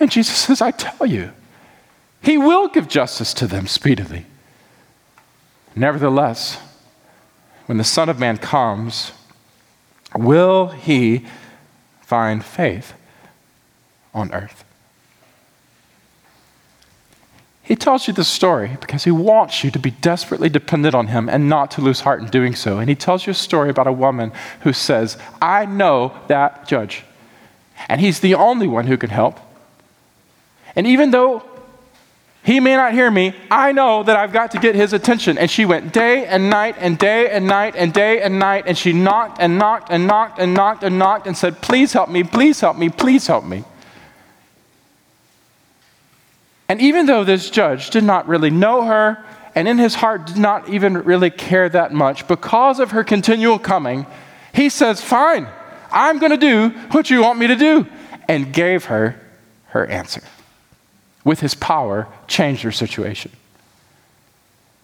And 0.00 0.10
Jesus 0.10 0.36
says, 0.36 0.60
I 0.60 0.72
tell 0.72 1.06
you, 1.06 1.32
he 2.20 2.36
will 2.36 2.68
give 2.68 2.88
justice 2.88 3.32
to 3.34 3.46
them 3.46 3.66
speedily. 3.66 4.26
Nevertheless, 5.74 6.58
when 7.66 7.78
the 7.78 7.84
Son 7.84 8.08
of 8.08 8.18
Man 8.18 8.36
comes, 8.36 9.12
will 10.14 10.68
he 10.68 11.24
find 12.00 12.44
faith 12.44 12.94
on 14.12 14.32
earth? 14.32 14.65
He 17.66 17.74
tells 17.74 18.06
you 18.06 18.14
this 18.14 18.28
story 18.28 18.76
because 18.80 19.02
he 19.02 19.10
wants 19.10 19.64
you 19.64 19.72
to 19.72 19.78
be 19.80 19.90
desperately 19.90 20.48
dependent 20.48 20.94
on 20.94 21.08
him 21.08 21.28
and 21.28 21.48
not 21.48 21.72
to 21.72 21.80
lose 21.80 22.00
heart 22.00 22.20
in 22.20 22.28
doing 22.28 22.54
so. 22.54 22.78
And 22.78 22.88
he 22.88 22.94
tells 22.94 23.26
you 23.26 23.32
a 23.32 23.34
story 23.34 23.70
about 23.70 23.88
a 23.88 23.92
woman 23.92 24.30
who 24.60 24.72
says, 24.72 25.18
I 25.42 25.66
know 25.66 26.16
that 26.28 26.68
judge, 26.68 27.02
and 27.88 28.00
he's 28.00 28.20
the 28.20 28.36
only 28.36 28.68
one 28.68 28.86
who 28.86 28.96
can 28.96 29.10
help. 29.10 29.40
And 30.76 30.86
even 30.86 31.10
though 31.10 31.42
he 32.46 32.60
may 32.60 32.76
not 32.76 32.92
hear 32.92 33.10
me. 33.10 33.34
I 33.50 33.72
know 33.72 34.04
that 34.04 34.16
I've 34.16 34.32
got 34.32 34.52
to 34.52 34.60
get 34.60 34.76
his 34.76 34.92
attention. 34.92 35.36
And 35.36 35.50
she 35.50 35.64
went 35.64 35.92
day 35.92 36.26
and 36.26 36.48
night 36.48 36.76
and 36.78 36.96
day 36.96 37.28
and 37.28 37.48
night 37.48 37.74
and 37.76 37.92
day 37.92 38.22
and 38.22 38.38
night. 38.38 38.66
And 38.68 38.78
she 38.78 38.92
knocked 38.92 39.38
and 39.40 39.58
knocked 39.58 39.90
and 39.90 40.06
knocked 40.06 40.38
and 40.38 40.54
knocked 40.54 40.84
and 40.84 40.96
knocked 40.96 41.26
and 41.26 41.36
said, 41.36 41.60
Please 41.60 41.92
help 41.92 42.08
me, 42.08 42.22
please 42.22 42.60
help 42.60 42.78
me, 42.78 42.88
please 42.88 43.26
help 43.26 43.44
me. 43.44 43.64
And 46.68 46.80
even 46.80 47.06
though 47.06 47.24
this 47.24 47.50
judge 47.50 47.90
did 47.90 48.04
not 48.04 48.28
really 48.28 48.50
know 48.50 48.84
her 48.84 49.24
and 49.54 49.68
in 49.68 49.78
his 49.78 49.94
heart 49.94 50.26
did 50.26 50.36
not 50.36 50.68
even 50.68 50.94
really 51.04 51.30
care 51.30 51.68
that 51.68 51.92
much, 51.92 52.28
because 52.28 52.78
of 52.78 52.90
her 52.90 53.04
continual 53.04 53.58
coming, 53.58 54.06
he 54.52 54.68
says, 54.68 55.00
Fine, 55.00 55.48
I'm 55.90 56.18
going 56.18 56.32
to 56.32 56.36
do 56.36 56.68
what 56.90 57.08
you 57.08 57.22
want 57.22 57.38
me 57.38 57.46
to 57.46 57.56
do, 57.56 57.86
and 58.28 58.52
gave 58.52 58.86
her 58.86 59.20
her 59.68 59.86
answer 59.86 60.22
with 61.24 61.40
his 61.40 61.54
power, 61.54 62.06
changed 62.28 62.62
her 62.62 62.72
situation. 62.72 63.32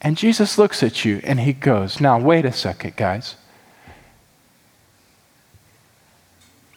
And 0.01 0.17
Jesus 0.17 0.59
looks 0.59 0.83
at 0.83 1.05
you 1.05 1.21
and 1.23 1.39
he 1.39 1.53
goes, 1.53 2.01
Now, 2.01 2.19
wait 2.19 2.45
a 2.45 2.53
second, 2.53 2.97
guys. 2.97 3.37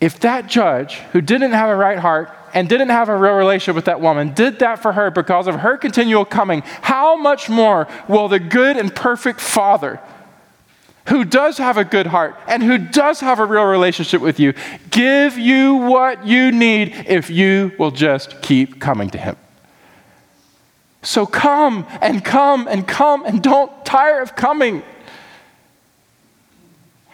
If 0.06 0.20
that 0.20 0.46
judge 0.46 0.98
who 1.14 1.22
didn't 1.22 1.54
have 1.54 1.68
a 1.68 1.76
right 1.76 1.98
heart 1.98 2.30
and 2.54 2.70
didn't 2.70 2.90
have 2.90 3.10
a 3.10 3.18
real 3.18 3.34
relationship 3.34 3.74
with 3.74 3.86
that 3.86 4.02
woman 4.02 4.36
did 4.36 4.60
that 4.60 4.78
for 4.78 4.92
her 4.92 5.10
because 5.10 5.48
of 5.48 5.56
her 5.62 5.78
continual 5.78 6.26
coming, 6.26 6.62
how 6.84 7.16
much 7.16 7.50
more 7.50 7.88
will 8.08 8.28
the 8.28 8.38
good 8.38 8.78
and 8.78 8.94
perfect 8.94 9.42
Father, 9.42 10.00
who 11.08 11.24
does 11.26 11.58
have 11.58 11.78
a 11.78 11.84
good 11.84 12.06
heart 12.06 12.36
and 12.48 12.62
who 12.62 12.78
does 12.78 13.20
have 13.22 13.40
a 13.40 13.46
real 13.46 13.64
relationship 13.64 14.22
with 14.22 14.40
you, 14.40 14.54
give 14.92 15.40
you 15.40 15.74
what 15.74 16.24
you 16.24 16.52
need 16.52 16.94
if 17.08 17.32
you 17.32 17.72
will 17.80 17.90
just 17.90 18.44
keep 18.44 18.80
coming 18.80 19.10
to 19.10 19.18
him? 19.18 19.36
So 21.02 21.26
come 21.26 21.88
and 22.00 22.24
come 22.24 22.68
and 22.68 22.88
come 22.88 23.26
and 23.26 23.42
don't 23.42 23.72
tire 23.84 24.22
of 24.22 24.36
coming. 24.36 24.84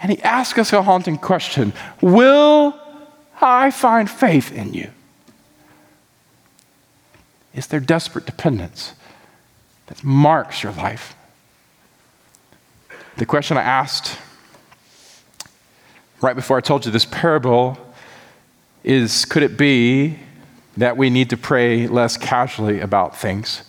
And 0.02 0.12
he 0.12 0.22
asks 0.24 0.60
us 0.60 0.74
a 0.74 0.82
haunting 0.82 1.18
question 1.18 1.72
Will 2.02 2.81
I 3.42 3.72
find 3.72 4.10
faith 4.10 4.52
in 4.52 4.74
you? 4.74 4.92
Is 7.54 7.68
there 7.68 7.80
desperate 7.80 8.26
dependence 8.26 8.94
that 9.88 10.04
marks 10.04 10.64
your 10.64 10.72
life? 10.72 11.16
The 13.18 13.26
question 13.26 13.58
I 13.58 13.64
asked 13.64 14.18
right 16.22 16.36
before 16.36 16.58
I 16.58 16.62
told 16.62 16.86
you 16.86 16.92
this 16.92 17.06
parable 17.06 17.78
is 18.84 19.26
could 19.26 19.44
it 19.44 19.58
be 19.58 20.18
that 20.78 20.96
we 20.96 21.10
need 21.10 21.30
to 21.32 21.38
pray 21.38 21.88
less 21.88 22.18
casually 22.18 22.80
about 22.80 23.18
things? 23.18 23.64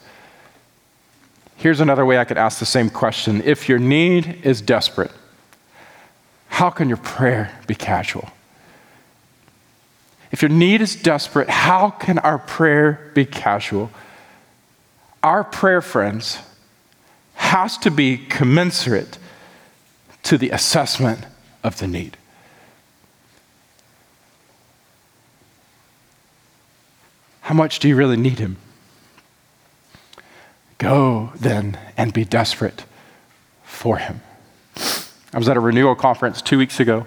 Here's 1.57 1.81
another 1.81 2.05
way 2.05 2.19
I 2.19 2.25
could 2.25 2.39
ask 2.39 2.59
the 2.59 2.67
same 2.67 2.91
question. 2.91 3.43
If 3.45 3.69
your 3.69 3.79
need 3.79 4.41
is 4.45 4.61
desperate, 4.61 5.13
how 6.49 6.71
can 6.71 6.89
your 6.89 6.99
prayer 6.99 7.57
be 7.67 7.75
casual? 7.75 8.31
If 10.33 10.43
your 10.43 10.49
need 10.49 10.81
is 10.81 10.97
desperate, 10.97 11.49
how 11.49 11.91
can 11.91 12.19
our 12.19 12.39
prayer 12.39 13.11
be 13.15 13.25
casual? 13.25 13.91
Our 15.23 15.45
prayer, 15.45 15.81
friends, 15.81 16.39
has 17.35 17.79
to 17.79 17.91
be 17.91 18.17
commensurate 18.17 19.19
to 20.25 20.39
the 20.39 20.51
assessment 20.51 21.27
of 21.63 21.79
the 21.79 21.87
need. 21.87 22.17
How 27.43 27.55
much 27.55 27.79
do 27.79 27.89
you 27.89 27.95
really 27.95 28.17
need 28.17 28.39
Him? 28.39 28.57
Go 30.83 31.33
then 31.37 31.79
and 31.97 32.13
be 32.13 32.25
desperate 32.25 32.85
for 33.63 33.99
him. 33.99 34.21
I 35.33 35.39
was 35.39 35.49
at 35.49 35.57
a 35.57 35.61
renewal 35.61 35.95
conference 35.95 36.43
two 36.43 36.59
weeks 36.59 36.81
ago. 36.81 37.07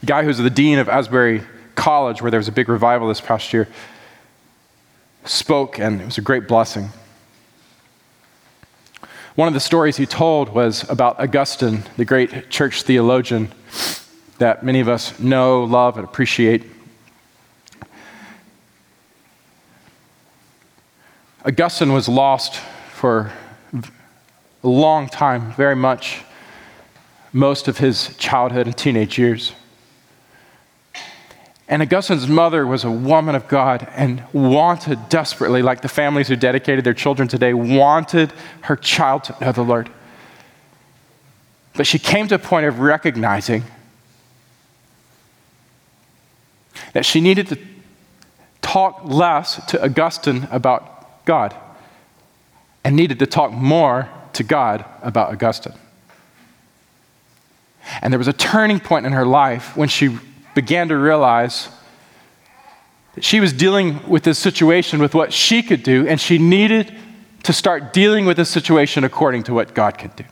The 0.00 0.06
guy 0.06 0.24
who's 0.24 0.38
the 0.38 0.50
dean 0.50 0.80
of 0.80 0.88
Asbury 0.88 1.42
College, 1.88 2.20
where 2.20 2.30
there 2.30 2.36
was 2.36 2.48
a 2.48 2.52
big 2.52 2.68
revival 2.68 3.08
this 3.08 3.22
past 3.22 3.50
year, 3.54 3.66
spoke, 5.24 5.78
and 5.78 6.02
it 6.02 6.04
was 6.04 6.18
a 6.18 6.20
great 6.20 6.46
blessing. 6.46 6.90
One 9.36 9.48
of 9.48 9.54
the 9.54 9.60
stories 9.60 9.96
he 9.96 10.04
told 10.04 10.50
was 10.50 10.86
about 10.90 11.18
Augustine, 11.18 11.84
the 11.96 12.04
great 12.04 12.50
church 12.50 12.82
theologian 12.82 13.50
that 14.36 14.62
many 14.62 14.80
of 14.80 14.88
us 14.90 15.18
know, 15.18 15.64
love, 15.64 15.96
and 15.96 16.04
appreciate. 16.04 16.62
Augustine 21.42 21.94
was 21.94 22.06
lost 22.06 22.56
for 22.92 23.32
a 24.62 24.68
long 24.68 25.08
time, 25.08 25.52
very 25.52 25.74
much, 25.74 26.20
most 27.32 27.66
of 27.66 27.78
his 27.78 28.14
childhood 28.18 28.66
and 28.66 28.76
teenage 28.76 29.18
years. 29.18 29.54
And 31.68 31.82
Augustine's 31.82 32.26
mother 32.26 32.66
was 32.66 32.84
a 32.84 32.90
woman 32.90 33.34
of 33.34 33.46
God 33.46 33.86
and 33.94 34.24
wanted 34.32 35.10
desperately, 35.10 35.60
like 35.60 35.82
the 35.82 35.88
families 35.88 36.28
who 36.28 36.36
dedicated 36.36 36.82
their 36.82 36.94
children 36.94 37.28
today, 37.28 37.52
wanted 37.52 38.32
her 38.62 38.74
child 38.74 39.24
to 39.24 39.36
know 39.40 39.52
the 39.52 39.62
Lord. 39.62 39.90
But 41.74 41.86
she 41.86 41.98
came 41.98 42.26
to 42.28 42.36
a 42.36 42.38
point 42.38 42.64
of 42.64 42.80
recognizing 42.80 43.64
that 46.94 47.04
she 47.04 47.20
needed 47.20 47.48
to 47.48 47.58
talk 48.62 49.02
less 49.04 49.64
to 49.66 49.82
Augustine 49.84 50.48
about 50.50 51.24
God 51.26 51.54
and 52.82 52.96
needed 52.96 53.18
to 53.18 53.26
talk 53.26 53.52
more 53.52 54.08
to 54.32 54.42
God 54.42 54.86
about 55.02 55.30
Augustine. 55.30 55.74
And 58.00 58.12
there 58.12 58.18
was 58.18 58.28
a 58.28 58.32
turning 58.32 58.80
point 58.80 59.04
in 59.04 59.12
her 59.12 59.26
life 59.26 59.76
when 59.76 59.88
she 59.88 60.18
began 60.58 60.88
to 60.88 60.96
realize 60.96 61.68
that 63.14 63.22
she 63.22 63.38
was 63.38 63.52
dealing 63.52 64.00
with 64.08 64.24
this 64.24 64.40
situation 64.40 64.98
with 64.98 65.14
what 65.14 65.32
she 65.32 65.62
could 65.62 65.84
do, 65.84 66.04
and 66.08 66.20
she 66.20 66.36
needed 66.36 66.92
to 67.44 67.52
start 67.52 67.92
dealing 67.92 68.26
with 68.26 68.36
this 68.36 68.50
situation 68.50 69.04
according 69.04 69.44
to 69.44 69.54
what 69.54 69.72
God 69.72 69.96
could 69.98 70.16
do. 70.16 70.24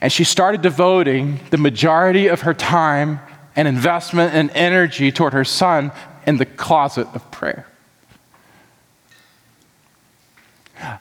And 0.00 0.10
she 0.10 0.24
started 0.24 0.62
devoting 0.62 1.40
the 1.50 1.58
majority 1.58 2.28
of 2.28 2.40
her 2.40 2.54
time 2.54 3.20
and 3.54 3.68
investment 3.68 4.32
and 4.32 4.50
energy 4.52 5.12
toward 5.12 5.34
her 5.34 5.44
son 5.44 5.92
in 6.26 6.38
the 6.38 6.46
closet 6.46 7.08
of 7.12 7.30
prayer. 7.30 7.66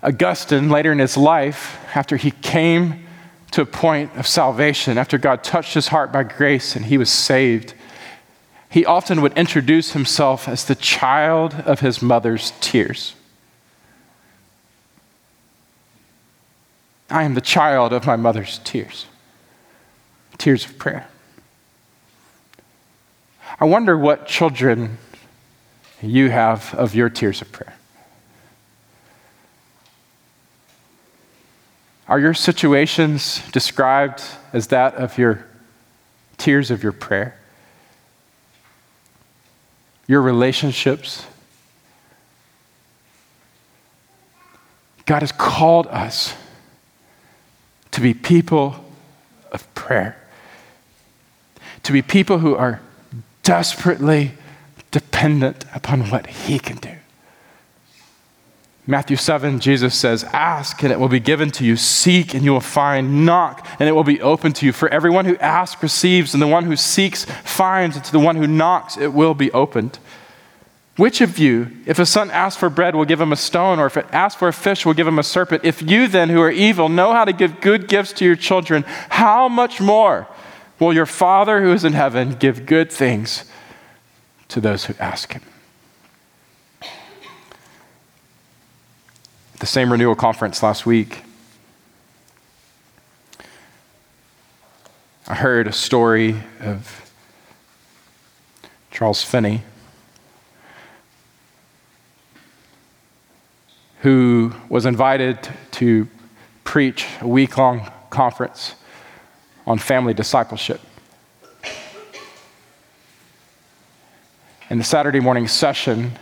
Augustine, 0.03 0.68
later 0.68 0.91
in 0.91 0.99
his 0.99 1.16
life, 1.16 1.80
after 1.95 2.18
he 2.18 2.32
came 2.32 3.05
to 3.52 3.62
a 3.62 3.66
point 3.66 4.16
of 4.16 4.28
salvation, 4.28 4.97
after 4.97 5.18
God 5.18 5.43
touched 5.43 5.74
his 5.74 5.88
heart 5.88 6.12
by 6.12 6.24
grace 6.24 6.76
and 6.76 6.86
he 6.86 6.97
was 6.97 7.10
saved, 7.10 7.74
he 8.70 8.86
often 8.86 9.22
would 9.22 9.36
introduce 9.38 9.93
himself 9.93 10.47
as 10.47 10.66
the 10.66 10.76
child 10.76 11.56
of 11.66 11.80
his 11.80 12.02
mother's 12.02 12.54
tears. 12.62 13.16
I 17.10 17.24
am 17.24 17.34
the 17.34 17.41
child 17.41 17.91
of 17.91 18.06
my 18.06 18.16
mother's 18.16 18.60
tears, 18.60 19.08
tears 20.38 20.66
of 20.66 20.78
prayer. 20.78 21.08
I 23.60 23.66
wonder 23.66 23.97
what 23.97 24.28
children 24.28 25.00
you 26.02 26.30
have 26.30 26.74
of 26.76 26.93
your 26.93 27.10
tears 27.10 27.41
of 27.41 27.52
prayer. 27.52 27.78
Are 32.10 32.20
your 32.20 32.34
situations 32.34 33.43
described 33.51 34.24
as 34.51 34.68
that 34.68 34.95
of 34.95 35.20
your 35.20 35.45
tears 36.38 36.72
of 36.72 36.82
your 36.82 36.91
prayer? 36.91 37.39
Your 40.07 40.24
relationships? 40.24 41.28
God 45.05 45.22
has 45.22 45.32
called 45.32 45.86
us 45.88 46.34
to 47.91 48.01
be 48.01 48.16
people 48.16 48.84
of 49.51 49.72
prayer, 49.76 50.18
to 51.84 51.91
be 51.91 52.01
people 52.01 52.39
who 52.39 52.55
are 52.55 52.82
desperately 53.43 54.32
dependent 54.89 55.64
upon 55.76 56.10
what 56.10 56.26
He 56.26 56.57
can 56.57 56.78
do. 56.78 56.99
Matthew 58.89 59.17
7, 59.17 59.59
Jesus 59.59 59.93
says, 59.93 60.23
Ask 60.23 60.81
and 60.81 60.91
it 60.91 60.99
will 60.99 61.09
be 61.09 61.19
given 61.19 61.51
to 61.51 61.63
you. 61.63 61.75
Seek 61.75 62.33
and 62.33 62.43
you 62.43 62.51
will 62.51 62.59
find. 62.59 63.23
Knock 63.23 63.67
and 63.77 63.87
it 63.87 63.91
will 63.91 64.03
be 64.03 64.19
open 64.19 64.51
to 64.53 64.65
you. 64.65 64.71
For 64.71 64.89
everyone 64.89 65.25
who 65.25 65.37
asks 65.37 65.83
receives, 65.83 66.33
and 66.33 66.41
the 66.41 66.47
one 66.47 66.65
who 66.65 66.75
seeks 66.75 67.25
finds, 67.43 67.95
and 67.95 68.03
to 68.03 68.11
the 68.11 68.17
one 68.17 68.35
who 68.35 68.47
knocks 68.47 68.97
it 68.97 69.13
will 69.13 69.35
be 69.35 69.51
opened. 69.51 69.99
Which 70.97 71.21
of 71.21 71.37
you, 71.37 71.69
if 71.85 71.99
a 71.99 72.05
son 72.05 72.31
asks 72.31 72.59
for 72.59 72.67
bread, 72.67 72.95
will 72.95 73.05
give 73.05 73.21
him 73.21 73.31
a 73.31 73.35
stone, 73.35 73.77
or 73.77 73.85
if 73.85 73.95
it 73.95 74.07
asks 74.11 74.39
for 74.39 74.47
a 74.47 74.53
fish, 74.53 74.87
will 74.87 74.95
give 74.95 75.07
him 75.07 75.19
a 75.19 75.23
serpent? 75.23 75.63
If 75.63 75.83
you 75.83 76.07
then, 76.07 76.29
who 76.29 76.41
are 76.41 76.49
evil, 76.49 76.89
know 76.89 77.13
how 77.13 77.25
to 77.25 77.31
give 77.31 77.61
good 77.61 77.87
gifts 77.87 78.13
to 78.13 78.25
your 78.25 78.35
children, 78.35 78.83
how 79.09 79.47
much 79.47 79.79
more 79.79 80.27
will 80.79 80.93
your 80.93 81.05
Father 81.05 81.61
who 81.61 81.73
is 81.73 81.83
in 81.83 81.93
heaven 81.93 82.31
give 82.31 82.65
good 82.65 82.91
things 82.91 83.45
to 84.47 84.59
those 84.59 84.85
who 84.85 84.95
ask 84.97 85.31
him? 85.33 85.43
The 89.60 89.66
same 89.66 89.91
renewal 89.91 90.16
conference 90.16 90.64
last 90.64 90.86
week, 90.86 91.24
I 95.28 95.36
heard 95.36 95.68
a 95.68 95.74
story 95.74 96.41
of 96.62 97.12
Charles 98.89 99.22
Finney, 99.22 99.64
who 104.01 104.53
was 104.70 104.86
invited 104.86 105.38
to 105.72 106.07
preach 106.64 107.05
a 107.20 107.28
week 107.28 107.57
long 107.57 107.91
conference 108.10 108.76
on 109.68 109.78
family 109.78 110.14
discipleship. 110.14 110.80
In 114.70 114.78
the 114.78 114.86
Saturday 114.86 115.20
morning 115.20 115.49
session, 115.49 116.18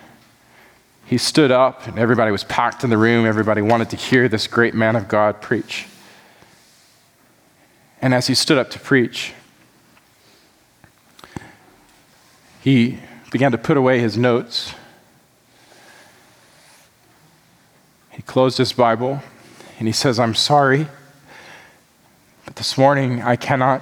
he 1.07 1.17
stood 1.17 1.51
up, 1.51 1.87
and 1.87 1.97
everybody 1.97 2.31
was 2.31 2.43
packed 2.43 2.83
in 2.83 2.89
the 2.89 2.97
room. 2.97 3.25
Everybody 3.25 3.61
wanted 3.61 3.89
to 3.91 3.95
hear 3.95 4.27
this 4.27 4.45
great 4.45 4.73
man 4.73 4.97
of 4.97 5.07
God 5.07 5.41
preach. 5.41 5.87
And 8.01 8.13
as 8.13 8.27
he 8.27 8.35
stood 8.35 8.57
up 8.57 8.69
to 8.71 8.79
preach, 8.79 9.33
he 12.61 12.99
began 13.31 13.53
to 13.53 13.57
put 13.57 13.77
away 13.77 14.01
his 14.01 14.17
notes. 14.17 14.73
He 18.11 18.21
closed 18.21 18.57
his 18.57 18.73
Bible 18.73 19.21
and 19.79 19.87
he 19.87 19.93
says, 19.93 20.19
I'm 20.19 20.35
sorry, 20.35 20.87
but 22.43 22.57
this 22.57 22.77
morning 22.77 23.21
I 23.21 23.37
cannot 23.37 23.81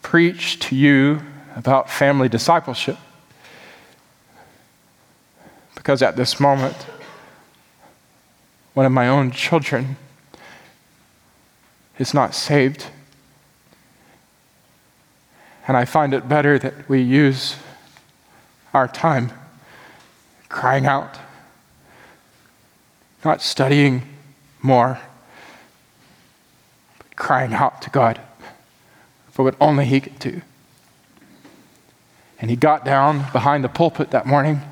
preach 0.00 0.58
to 0.60 0.76
you 0.76 1.20
about 1.56 1.90
family 1.90 2.28
discipleship 2.28 2.96
because 5.84 6.00
at 6.00 6.16
this 6.16 6.40
moment, 6.40 6.74
one 8.72 8.86
of 8.86 8.92
my 8.92 9.06
own 9.06 9.30
children 9.30 9.98
is 11.98 12.14
not 12.14 12.34
saved. 12.34 12.86
And 15.68 15.76
I 15.76 15.84
find 15.84 16.14
it 16.14 16.26
better 16.26 16.58
that 16.58 16.88
we 16.88 17.02
use 17.02 17.56
our 18.72 18.88
time 18.88 19.30
crying 20.48 20.86
out, 20.86 21.18
not 23.22 23.42
studying 23.42 24.04
more, 24.62 24.98
but 26.96 27.14
crying 27.14 27.52
out 27.52 27.82
to 27.82 27.90
God 27.90 28.18
for 29.32 29.44
what 29.44 29.54
only 29.60 29.84
He 29.84 30.00
could 30.00 30.18
do. 30.18 30.40
And 32.40 32.48
he 32.48 32.56
got 32.56 32.86
down 32.86 33.30
behind 33.32 33.62
the 33.62 33.68
pulpit 33.68 34.12
that 34.12 34.24
morning 34.24 34.62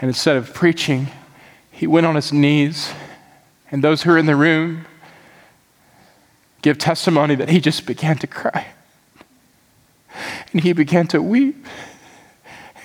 and 0.00 0.08
instead 0.08 0.36
of 0.36 0.52
preaching, 0.52 1.08
he 1.70 1.86
went 1.86 2.06
on 2.06 2.14
his 2.14 2.32
knees, 2.32 2.92
and 3.70 3.82
those 3.82 4.02
who 4.02 4.10
are 4.10 4.18
in 4.18 4.26
the 4.26 4.36
room 4.36 4.86
give 6.62 6.78
testimony 6.78 7.34
that 7.34 7.48
he 7.48 7.60
just 7.60 7.86
began 7.86 8.16
to 8.18 8.26
cry. 8.26 8.68
And 10.52 10.62
he 10.62 10.72
began 10.72 11.06
to 11.08 11.20
weep 11.20 11.66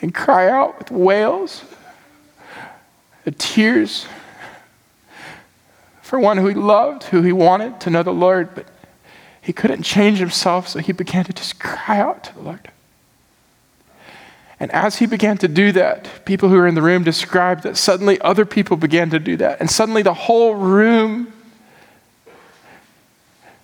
and 0.02 0.14
cry 0.14 0.50
out 0.50 0.80
with 0.80 0.92
wails, 0.92 1.64
the 3.24 3.32
tears 3.32 4.08
for 6.02 6.20
one 6.20 6.38
who 6.38 6.48
he 6.48 6.56
loved, 6.56 7.04
who 7.04 7.22
he 7.22 7.32
wanted 7.32 7.80
to 7.82 7.92
know 7.92 8.02
the 8.02 8.12
Lord, 8.12 8.56
but 8.56 8.66
he 9.40 9.54
couldn't 9.54 9.84
change 9.84 10.18
himself, 10.18 10.68
so 10.68 10.80
he 10.80 10.92
began 10.92 11.24
to 11.26 11.34
just 11.34 11.60
cry 11.60 12.00
out 12.00 12.24
to 12.24 12.34
the 12.34 12.42
Lord. 12.42 12.72
And 14.60 14.72
as 14.72 14.98
he 14.98 15.06
began 15.06 15.38
to 15.38 15.48
do 15.48 15.72
that, 15.72 16.26
people 16.26 16.50
who 16.50 16.56
were 16.56 16.68
in 16.68 16.76
the 16.76 16.82
room 16.82 17.04
described 17.04 17.64
that 17.64 17.78
suddenly 17.78 18.20
other 18.20 18.46
people 18.46 18.76
began 18.76 19.10
to 19.12 19.20
do 19.20 19.38
that. 19.38 19.60
And 19.62 19.72
suddenly 19.72 20.02
the 20.02 20.14
whole 20.14 20.56
room 20.56 21.32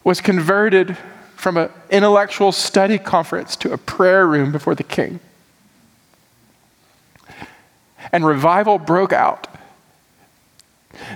was 0.03 0.21
converted 0.21 0.97
from 1.35 1.57
an 1.57 1.69
intellectual 1.89 2.51
study 2.51 2.97
conference 2.97 3.55
to 3.57 3.73
a 3.73 3.77
prayer 3.77 4.25
room 4.25 4.51
before 4.51 4.73
the 4.73 4.83
king. 4.83 5.19
And 8.11 8.25
revival 8.25 8.79
broke 8.79 9.11
out. 9.11 9.47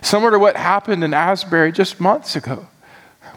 Similar 0.02 0.32
to 0.32 0.40
what 0.40 0.58
happened 0.58 1.04
in 1.04 1.14
Asbury 1.14 1.72
just 1.72 2.02
months 2.02 2.36
ago, 2.36 2.68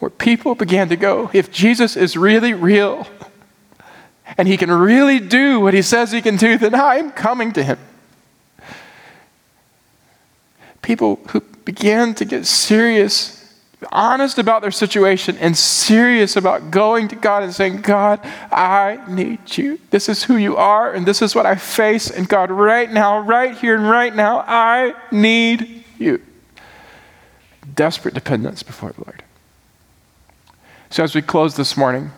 where 0.00 0.10
people 0.10 0.56
began 0.56 0.88
to 0.88 0.96
go, 0.96 1.30
if 1.32 1.52
Jesus 1.52 1.96
is 1.96 2.16
really 2.16 2.52
real, 2.52 3.06
and 4.38 4.48
he 4.48 4.56
can 4.56 4.70
really 4.70 5.20
do 5.20 5.60
what 5.60 5.74
he 5.74 5.82
says 5.82 6.12
he 6.12 6.22
can 6.22 6.36
do, 6.36 6.58
then 6.58 6.74
I'm 6.74 7.10
coming 7.10 7.52
to 7.52 7.62
him. 7.62 7.78
People 10.80 11.20
who 11.28 11.40
begin 11.40 12.14
to 12.14 12.24
get 12.24 12.46
serious 12.46 13.42
honest 13.90 14.38
about 14.38 14.62
their 14.62 14.70
situation 14.70 15.36
and 15.38 15.56
serious 15.56 16.36
about 16.36 16.70
going 16.70 17.08
to 17.08 17.16
God 17.16 17.42
and 17.42 17.54
saying, 17.54 17.80
God, 17.80 18.20
I 18.52 19.02
need 19.08 19.56
you. 19.56 19.80
This 19.90 20.08
is 20.08 20.22
who 20.24 20.36
you 20.36 20.56
are, 20.56 20.92
and 20.92 21.06
this 21.06 21.22
is 21.22 21.34
what 21.34 21.46
I 21.46 21.56
face. 21.56 22.10
And 22.10 22.28
God, 22.28 22.50
right 22.50 22.90
now, 22.90 23.18
right 23.18 23.56
here 23.56 23.74
and 23.76 23.88
right 23.88 24.14
now, 24.14 24.44
I 24.46 24.94
need 25.10 25.84
you. 25.98 26.22
Desperate 27.74 28.14
dependence 28.14 28.62
before 28.62 28.92
the 28.92 29.04
Lord. 29.04 29.22
So, 30.90 31.02
as 31.02 31.14
we 31.14 31.22
close 31.22 31.56
this 31.56 31.76
morning, 31.76 32.10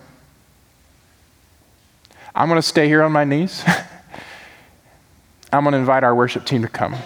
I'm 2.35 2.49
going 2.49 2.59
to 2.59 2.66
stay 2.66 2.89
here 2.89 3.03
on 3.03 3.12
my 3.12 3.24
knees. 3.24 3.62
I'm 5.53 5.62
going 5.62 5.72
to 5.72 5.78
invite 5.78 6.03
our 6.03 6.14
worship 6.14 6.45
team 6.45 6.62
to 6.62 6.68
come. 6.68 6.97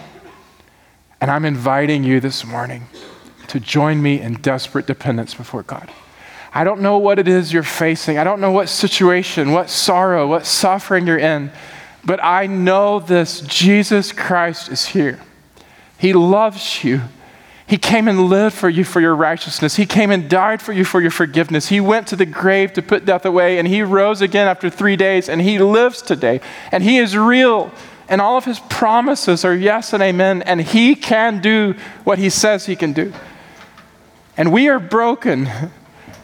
And 1.21 1.29
I'm 1.29 1.45
inviting 1.45 2.03
you 2.03 2.19
this 2.19 2.45
morning 2.45 2.87
to 3.47 3.59
join 3.59 4.01
me 4.01 4.19
in 4.21 4.35
desperate 4.35 4.87
dependence 4.87 5.35
before 5.35 5.63
God. 5.63 5.91
I 6.51 6.63
don't 6.63 6.81
know 6.81 6.97
what 6.97 7.19
it 7.19 7.27
is 7.27 7.53
you're 7.53 7.61
facing. 7.61 8.17
I 8.17 8.23
don't 8.23 8.41
know 8.41 8.51
what 8.51 8.69
situation, 8.69 9.51
what 9.51 9.69
sorrow, 9.69 10.27
what 10.27 10.47
suffering 10.47 11.05
you're 11.05 11.19
in, 11.19 11.51
but 12.03 12.23
I 12.23 12.47
know 12.47 12.99
this 12.99 13.41
Jesus 13.41 14.11
Christ 14.11 14.69
is 14.69 14.87
here. 14.87 15.19
He 15.97 16.13
loves 16.13 16.83
you. 16.83 17.01
He 17.69 17.77
came 17.77 18.07
and 18.07 18.25
lived 18.25 18.55
for 18.55 18.67
you 18.67 18.83
for 18.83 18.99
your 18.99 19.15
righteousness. 19.15 19.75
He 19.75 19.85
came 19.85 20.09
and 20.09 20.27
died 20.27 20.59
for 20.59 20.73
you 20.73 20.83
for 20.83 20.99
your 20.99 21.11
forgiveness. 21.11 21.67
He 21.67 21.79
went 21.79 22.07
to 22.07 22.15
the 22.15 22.25
grave 22.25 22.73
to 22.73 22.81
put 22.81 23.05
death 23.05 23.25
away, 23.25 23.59
and 23.59 23.67
He 23.67 23.83
rose 23.83 24.21
again 24.21 24.47
after 24.47 24.71
three 24.71 24.95
days, 24.95 25.29
and 25.29 25.39
He 25.39 25.59
lives 25.59 26.01
today. 26.01 26.41
And 26.71 26.81
He 26.81 26.97
is 26.97 27.15
real, 27.15 27.71
and 28.07 28.21
all 28.21 28.37
of 28.37 28.45
His 28.45 28.59
promises 28.59 29.45
are 29.45 29.53
yes 29.53 29.93
and 29.93 30.01
amen, 30.01 30.41
and 30.41 30.59
He 30.61 30.95
can 30.95 31.41
do 31.41 31.75
what 32.05 32.17
He 32.17 32.31
says 32.31 32.65
He 32.65 32.75
can 32.75 32.91
do. 32.91 33.13
And 34.35 34.51
we 34.51 34.67
are 34.67 34.79
broken, 34.79 35.47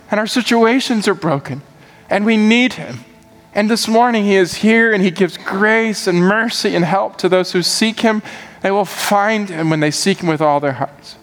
and 0.10 0.20
our 0.20 0.26
situations 0.26 1.08
are 1.08 1.14
broken, 1.14 1.62
and 2.10 2.26
we 2.26 2.38
need 2.38 2.74
Him. 2.74 3.06
And 3.54 3.70
this 3.70 3.88
morning, 3.88 4.24
He 4.24 4.36
is 4.36 4.56
here 4.56 4.92
and 4.92 5.04
He 5.04 5.12
gives 5.12 5.38
grace 5.38 6.08
and 6.08 6.22
mercy 6.22 6.76
and 6.76 6.84
help 6.84 7.20
to 7.20 7.30
those 7.30 7.52
who 7.52 7.62
seek 7.62 8.00
Him. 8.00 8.24
They 8.62 8.72
will 8.72 8.84
find 8.84 9.48
Him 9.48 9.70
when 9.70 9.80
they 9.80 9.92
seek 9.92 10.24
Him 10.24 10.28
with 10.28 10.42
all 10.42 10.60
their 10.60 10.74
hearts. 10.74 11.18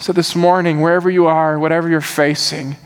So, 0.00 0.12
this 0.12 0.36
morning, 0.36 0.80
wherever 0.80 1.10
you 1.10 1.26
are, 1.26 1.58
whatever 1.58 1.88
you're 1.88 2.00
facing, 2.00 2.76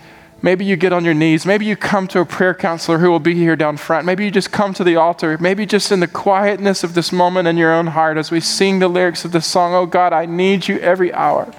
maybe 0.41 0.65
you 0.65 0.77
get 0.77 0.95
on 0.95 1.05
your 1.05 1.13
knees. 1.13 1.45
Maybe 1.45 1.67
you 1.67 1.77
come 1.77 2.09
to 2.09 2.21
a 2.21 2.25
prayer 2.25 2.55
counselor 2.55 2.99
who 2.99 3.11
will 3.11 3.21
be 3.21 3.35
here 3.35 3.55
down 3.55 3.77
front. 3.77 4.07
Maybe 4.07 4.25
you 4.25 4.31
just 4.31 4.51
come 4.51 4.73
to 4.75 4.83
the 4.83 4.97
altar. 4.97 5.37
Maybe 5.39 5.67
just 5.67 5.93
in 5.93 6.01
the 6.01 6.09
quietness 6.09 6.83
of 6.83 6.95
this 6.95 7.13
moment 7.13 7.49
in 7.49 7.59
your 7.59 7.71
own 7.71 7.89
heart 7.89 8.17
as 8.17 8.31
we 8.31 8.41
sing 8.41 8.79
the 8.79 8.89
lyrics 8.89 9.27
of 9.27 9.33
the 9.33 9.43
song, 9.43 9.75
Oh 9.75 9.85
God, 9.85 10.15
I 10.15 10.25
need 10.25 10.69
you 10.69 10.79
every 10.79 11.13
hour. 11.13 11.53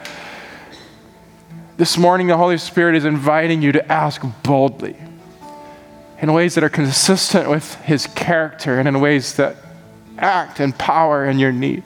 This 1.77 1.99
morning, 1.99 2.27
the 2.27 2.37
Holy 2.37 2.57
Spirit 2.57 2.95
is 2.95 3.05
inviting 3.05 3.61
you 3.61 3.71
to 3.73 3.91
ask 3.91 4.23
boldly 4.41 4.95
in 6.19 6.33
ways 6.33 6.55
that 6.55 6.63
are 6.63 6.69
consistent 6.69 7.47
with 7.47 7.75
His 7.81 8.07
character 8.07 8.79
and 8.79 8.87
in 8.87 8.99
ways 8.99 9.35
that 9.35 9.57
act 10.17 10.59
in 10.59 10.73
power 10.73 11.25
in 11.25 11.37
your 11.37 11.51
need. 11.51 11.83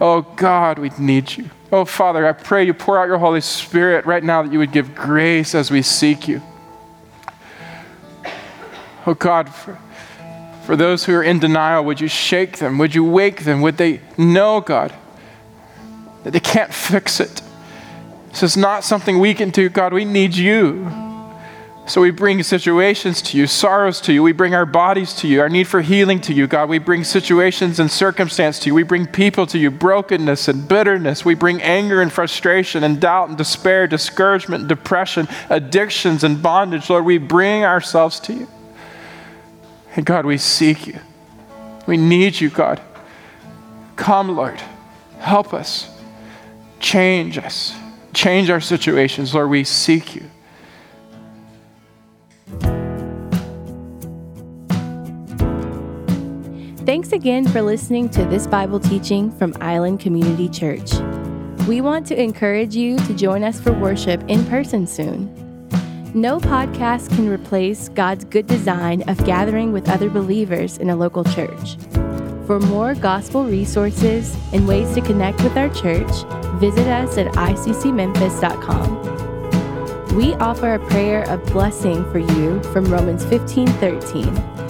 Oh 0.00 0.22
God, 0.22 0.78
we 0.78 0.90
need 0.98 1.36
you. 1.36 1.50
Oh 1.70 1.84
Father, 1.84 2.26
I 2.26 2.32
pray 2.32 2.64
you 2.64 2.72
pour 2.72 2.98
out 2.98 3.06
your 3.06 3.18
Holy 3.18 3.40
Spirit 3.40 4.06
right 4.06 4.24
now 4.24 4.42
that 4.42 4.52
you 4.52 4.58
would 4.58 4.72
give 4.72 4.94
grace 4.94 5.54
as 5.54 5.70
we 5.70 5.82
seek 5.82 6.26
you. 6.26 6.40
Oh 9.06 9.14
God, 9.14 9.48
for, 9.54 9.78
for 10.64 10.76
those 10.76 11.04
who 11.04 11.14
are 11.14 11.22
in 11.22 11.38
denial, 11.38 11.84
would 11.84 12.00
you 12.00 12.08
shake 12.08 12.58
them? 12.58 12.78
Would 12.78 12.94
you 12.94 13.04
wake 13.04 13.44
them? 13.44 13.60
Would 13.60 13.76
they 13.76 14.00
know, 14.16 14.60
God, 14.60 14.94
that 16.24 16.32
they 16.32 16.40
can't 16.40 16.72
fix 16.72 17.20
it? 17.20 17.42
This 18.30 18.42
is 18.42 18.56
not 18.56 18.84
something 18.84 19.18
we 19.18 19.34
can 19.34 19.50
do, 19.50 19.68
God. 19.68 19.92
We 19.92 20.04
need 20.04 20.34
you. 20.34 20.90
So 21.90 22.00
we 22.00 22.12
bring 22.12 22.40
situations 22.44 23.20
to 23.22 23.36
you, 23.36 23.48
sorrows 23.48 24.00
to 24.02 24.12
you. 24.12 24.22
We 24.22 24.30
bring 24.30 24.54
our 24.54 24.64
bodies 24.64 25.12
to 25.14 25.26
you, 25.26 25.40
our 25.40 25.48
need 25.48 25.66
for 25.66 25.80
healing 25.80 26.20
to 26.20 26.32
you, 26.32 26.46
God. 26.46 26.68
We 26.68 26.78
bring 26.78 27.02
situations 27.02 27.80
and 27.80 27.90
circumstance 27.90 28.60
to 28.60 28.68
you. 28.68 28.74
We 28.74 28.84
bring 28.84 29.06
people 29.08 29.44
to 29.48 29.58
you, 29.58 29.72
brokenness 29.72 30.46
and 30.46 30.68
bitterness. 30.68 31.24
We 31.24 31.34
bring 31.34 31.60
anger 31.62 32.00
and 32.00 32.12
frustration 32.12 32.84
and 32.84 33.00
doubt 33.00 33.30
and 33.30 33.36
despair, 33.36 33.88
discouragement 33.88 34.60
and 34.60 34.68
depression, 34.68 35.26
addictions 35.48 36.22
and 36.22 36.40
bondage. 36.40 36.88
Lord, 36.88 37.04
we 37.04 37.18
bring 37.18 37.64
ourselves 37.64 38.20
to 38.20 38.34
you. 38.34 38.48
And 39.96 40.06
God, 40.06 40.24
we 40.24 40.38
seek 40.38 40.86
you. 40.86 41.00
We 41.88 41.96
need 41.96 42.40
you, 42.40 42.50
God. 42.50 42.80
Come, 43.96 44.36
Lord. 44.36 44.62
Help 45.18 45.52
us. 45.52 45.90
Change 46.78 47.36
us 47.36 47.74
change 48.12 48.50
our 48.50 48.60
situations. 48.60 49.34
Lord, 49.34 49.50
we 49.50 49.64
seek 49.64 50.14
you. 50.14 50.30
Thanks 56.86 57.12
again 57.12 57.46
for 57.46 57.60
listening 57.60 58.08
to 58.08 58.24
this 58.24 58.46
Bible 58.46 58.80
teaching 58.80 59.30
from 59.32 59.54
Island 59.60 60.00
Community 60.00 60.48
Church. 60.48 60.90
We 61.68 61.82
want 61.82 62.06
to 62.06 62.18
encourage 62.18 62.74
you 62.74 62.96
to 63.00 63.12
join 63.12 63.44
us 63.44 63.60
for 63.60 63.72
worship 63.72 64.24
in 64.28 64.46
person 64.46 64.86
soon. 64.86 65.30
No 66.14 66.40
podcast 66.40 67.14
can 67.14 67.28
replace 67.28 67.90
God's 67.90 68.24
good 68.24 68.46
design 68.46 69.06
of 69.10 69.22
gathering 69.26 69.72
with 69.72 69.90
other 69.90 70.08
believers 70.08 70.78
in 70.78 70.88
a 70.88 70.96
local 70.96 71.22
church. 71.22 71.76
For 72.46 72.58
more 72.58 72.94
gospel 72.94 73.44
resources 73.44 74.34
and 74.54 74.66
ways 74.66 74.94
to 74.94 75.02
connect 75.02 75.42
with 75.42 75.58
our 75.58 75.68
church, 75.68 76.10
visit 76.60 76.86
us 76.86 77.18
at 77.18 77.26
iccmemphis.com. 77.34 80.16
We 80.16 80.32
offer 80.36 80.72
a 80.74 80.78
prayer 80.88 81.28
of 81.28 81.44
blessing 81.52 82.10
for 82.10 82.20
you 82.20 82.62
from 82.72 82.86
Romans 82.86 83.22
15:13. 83.26 84.69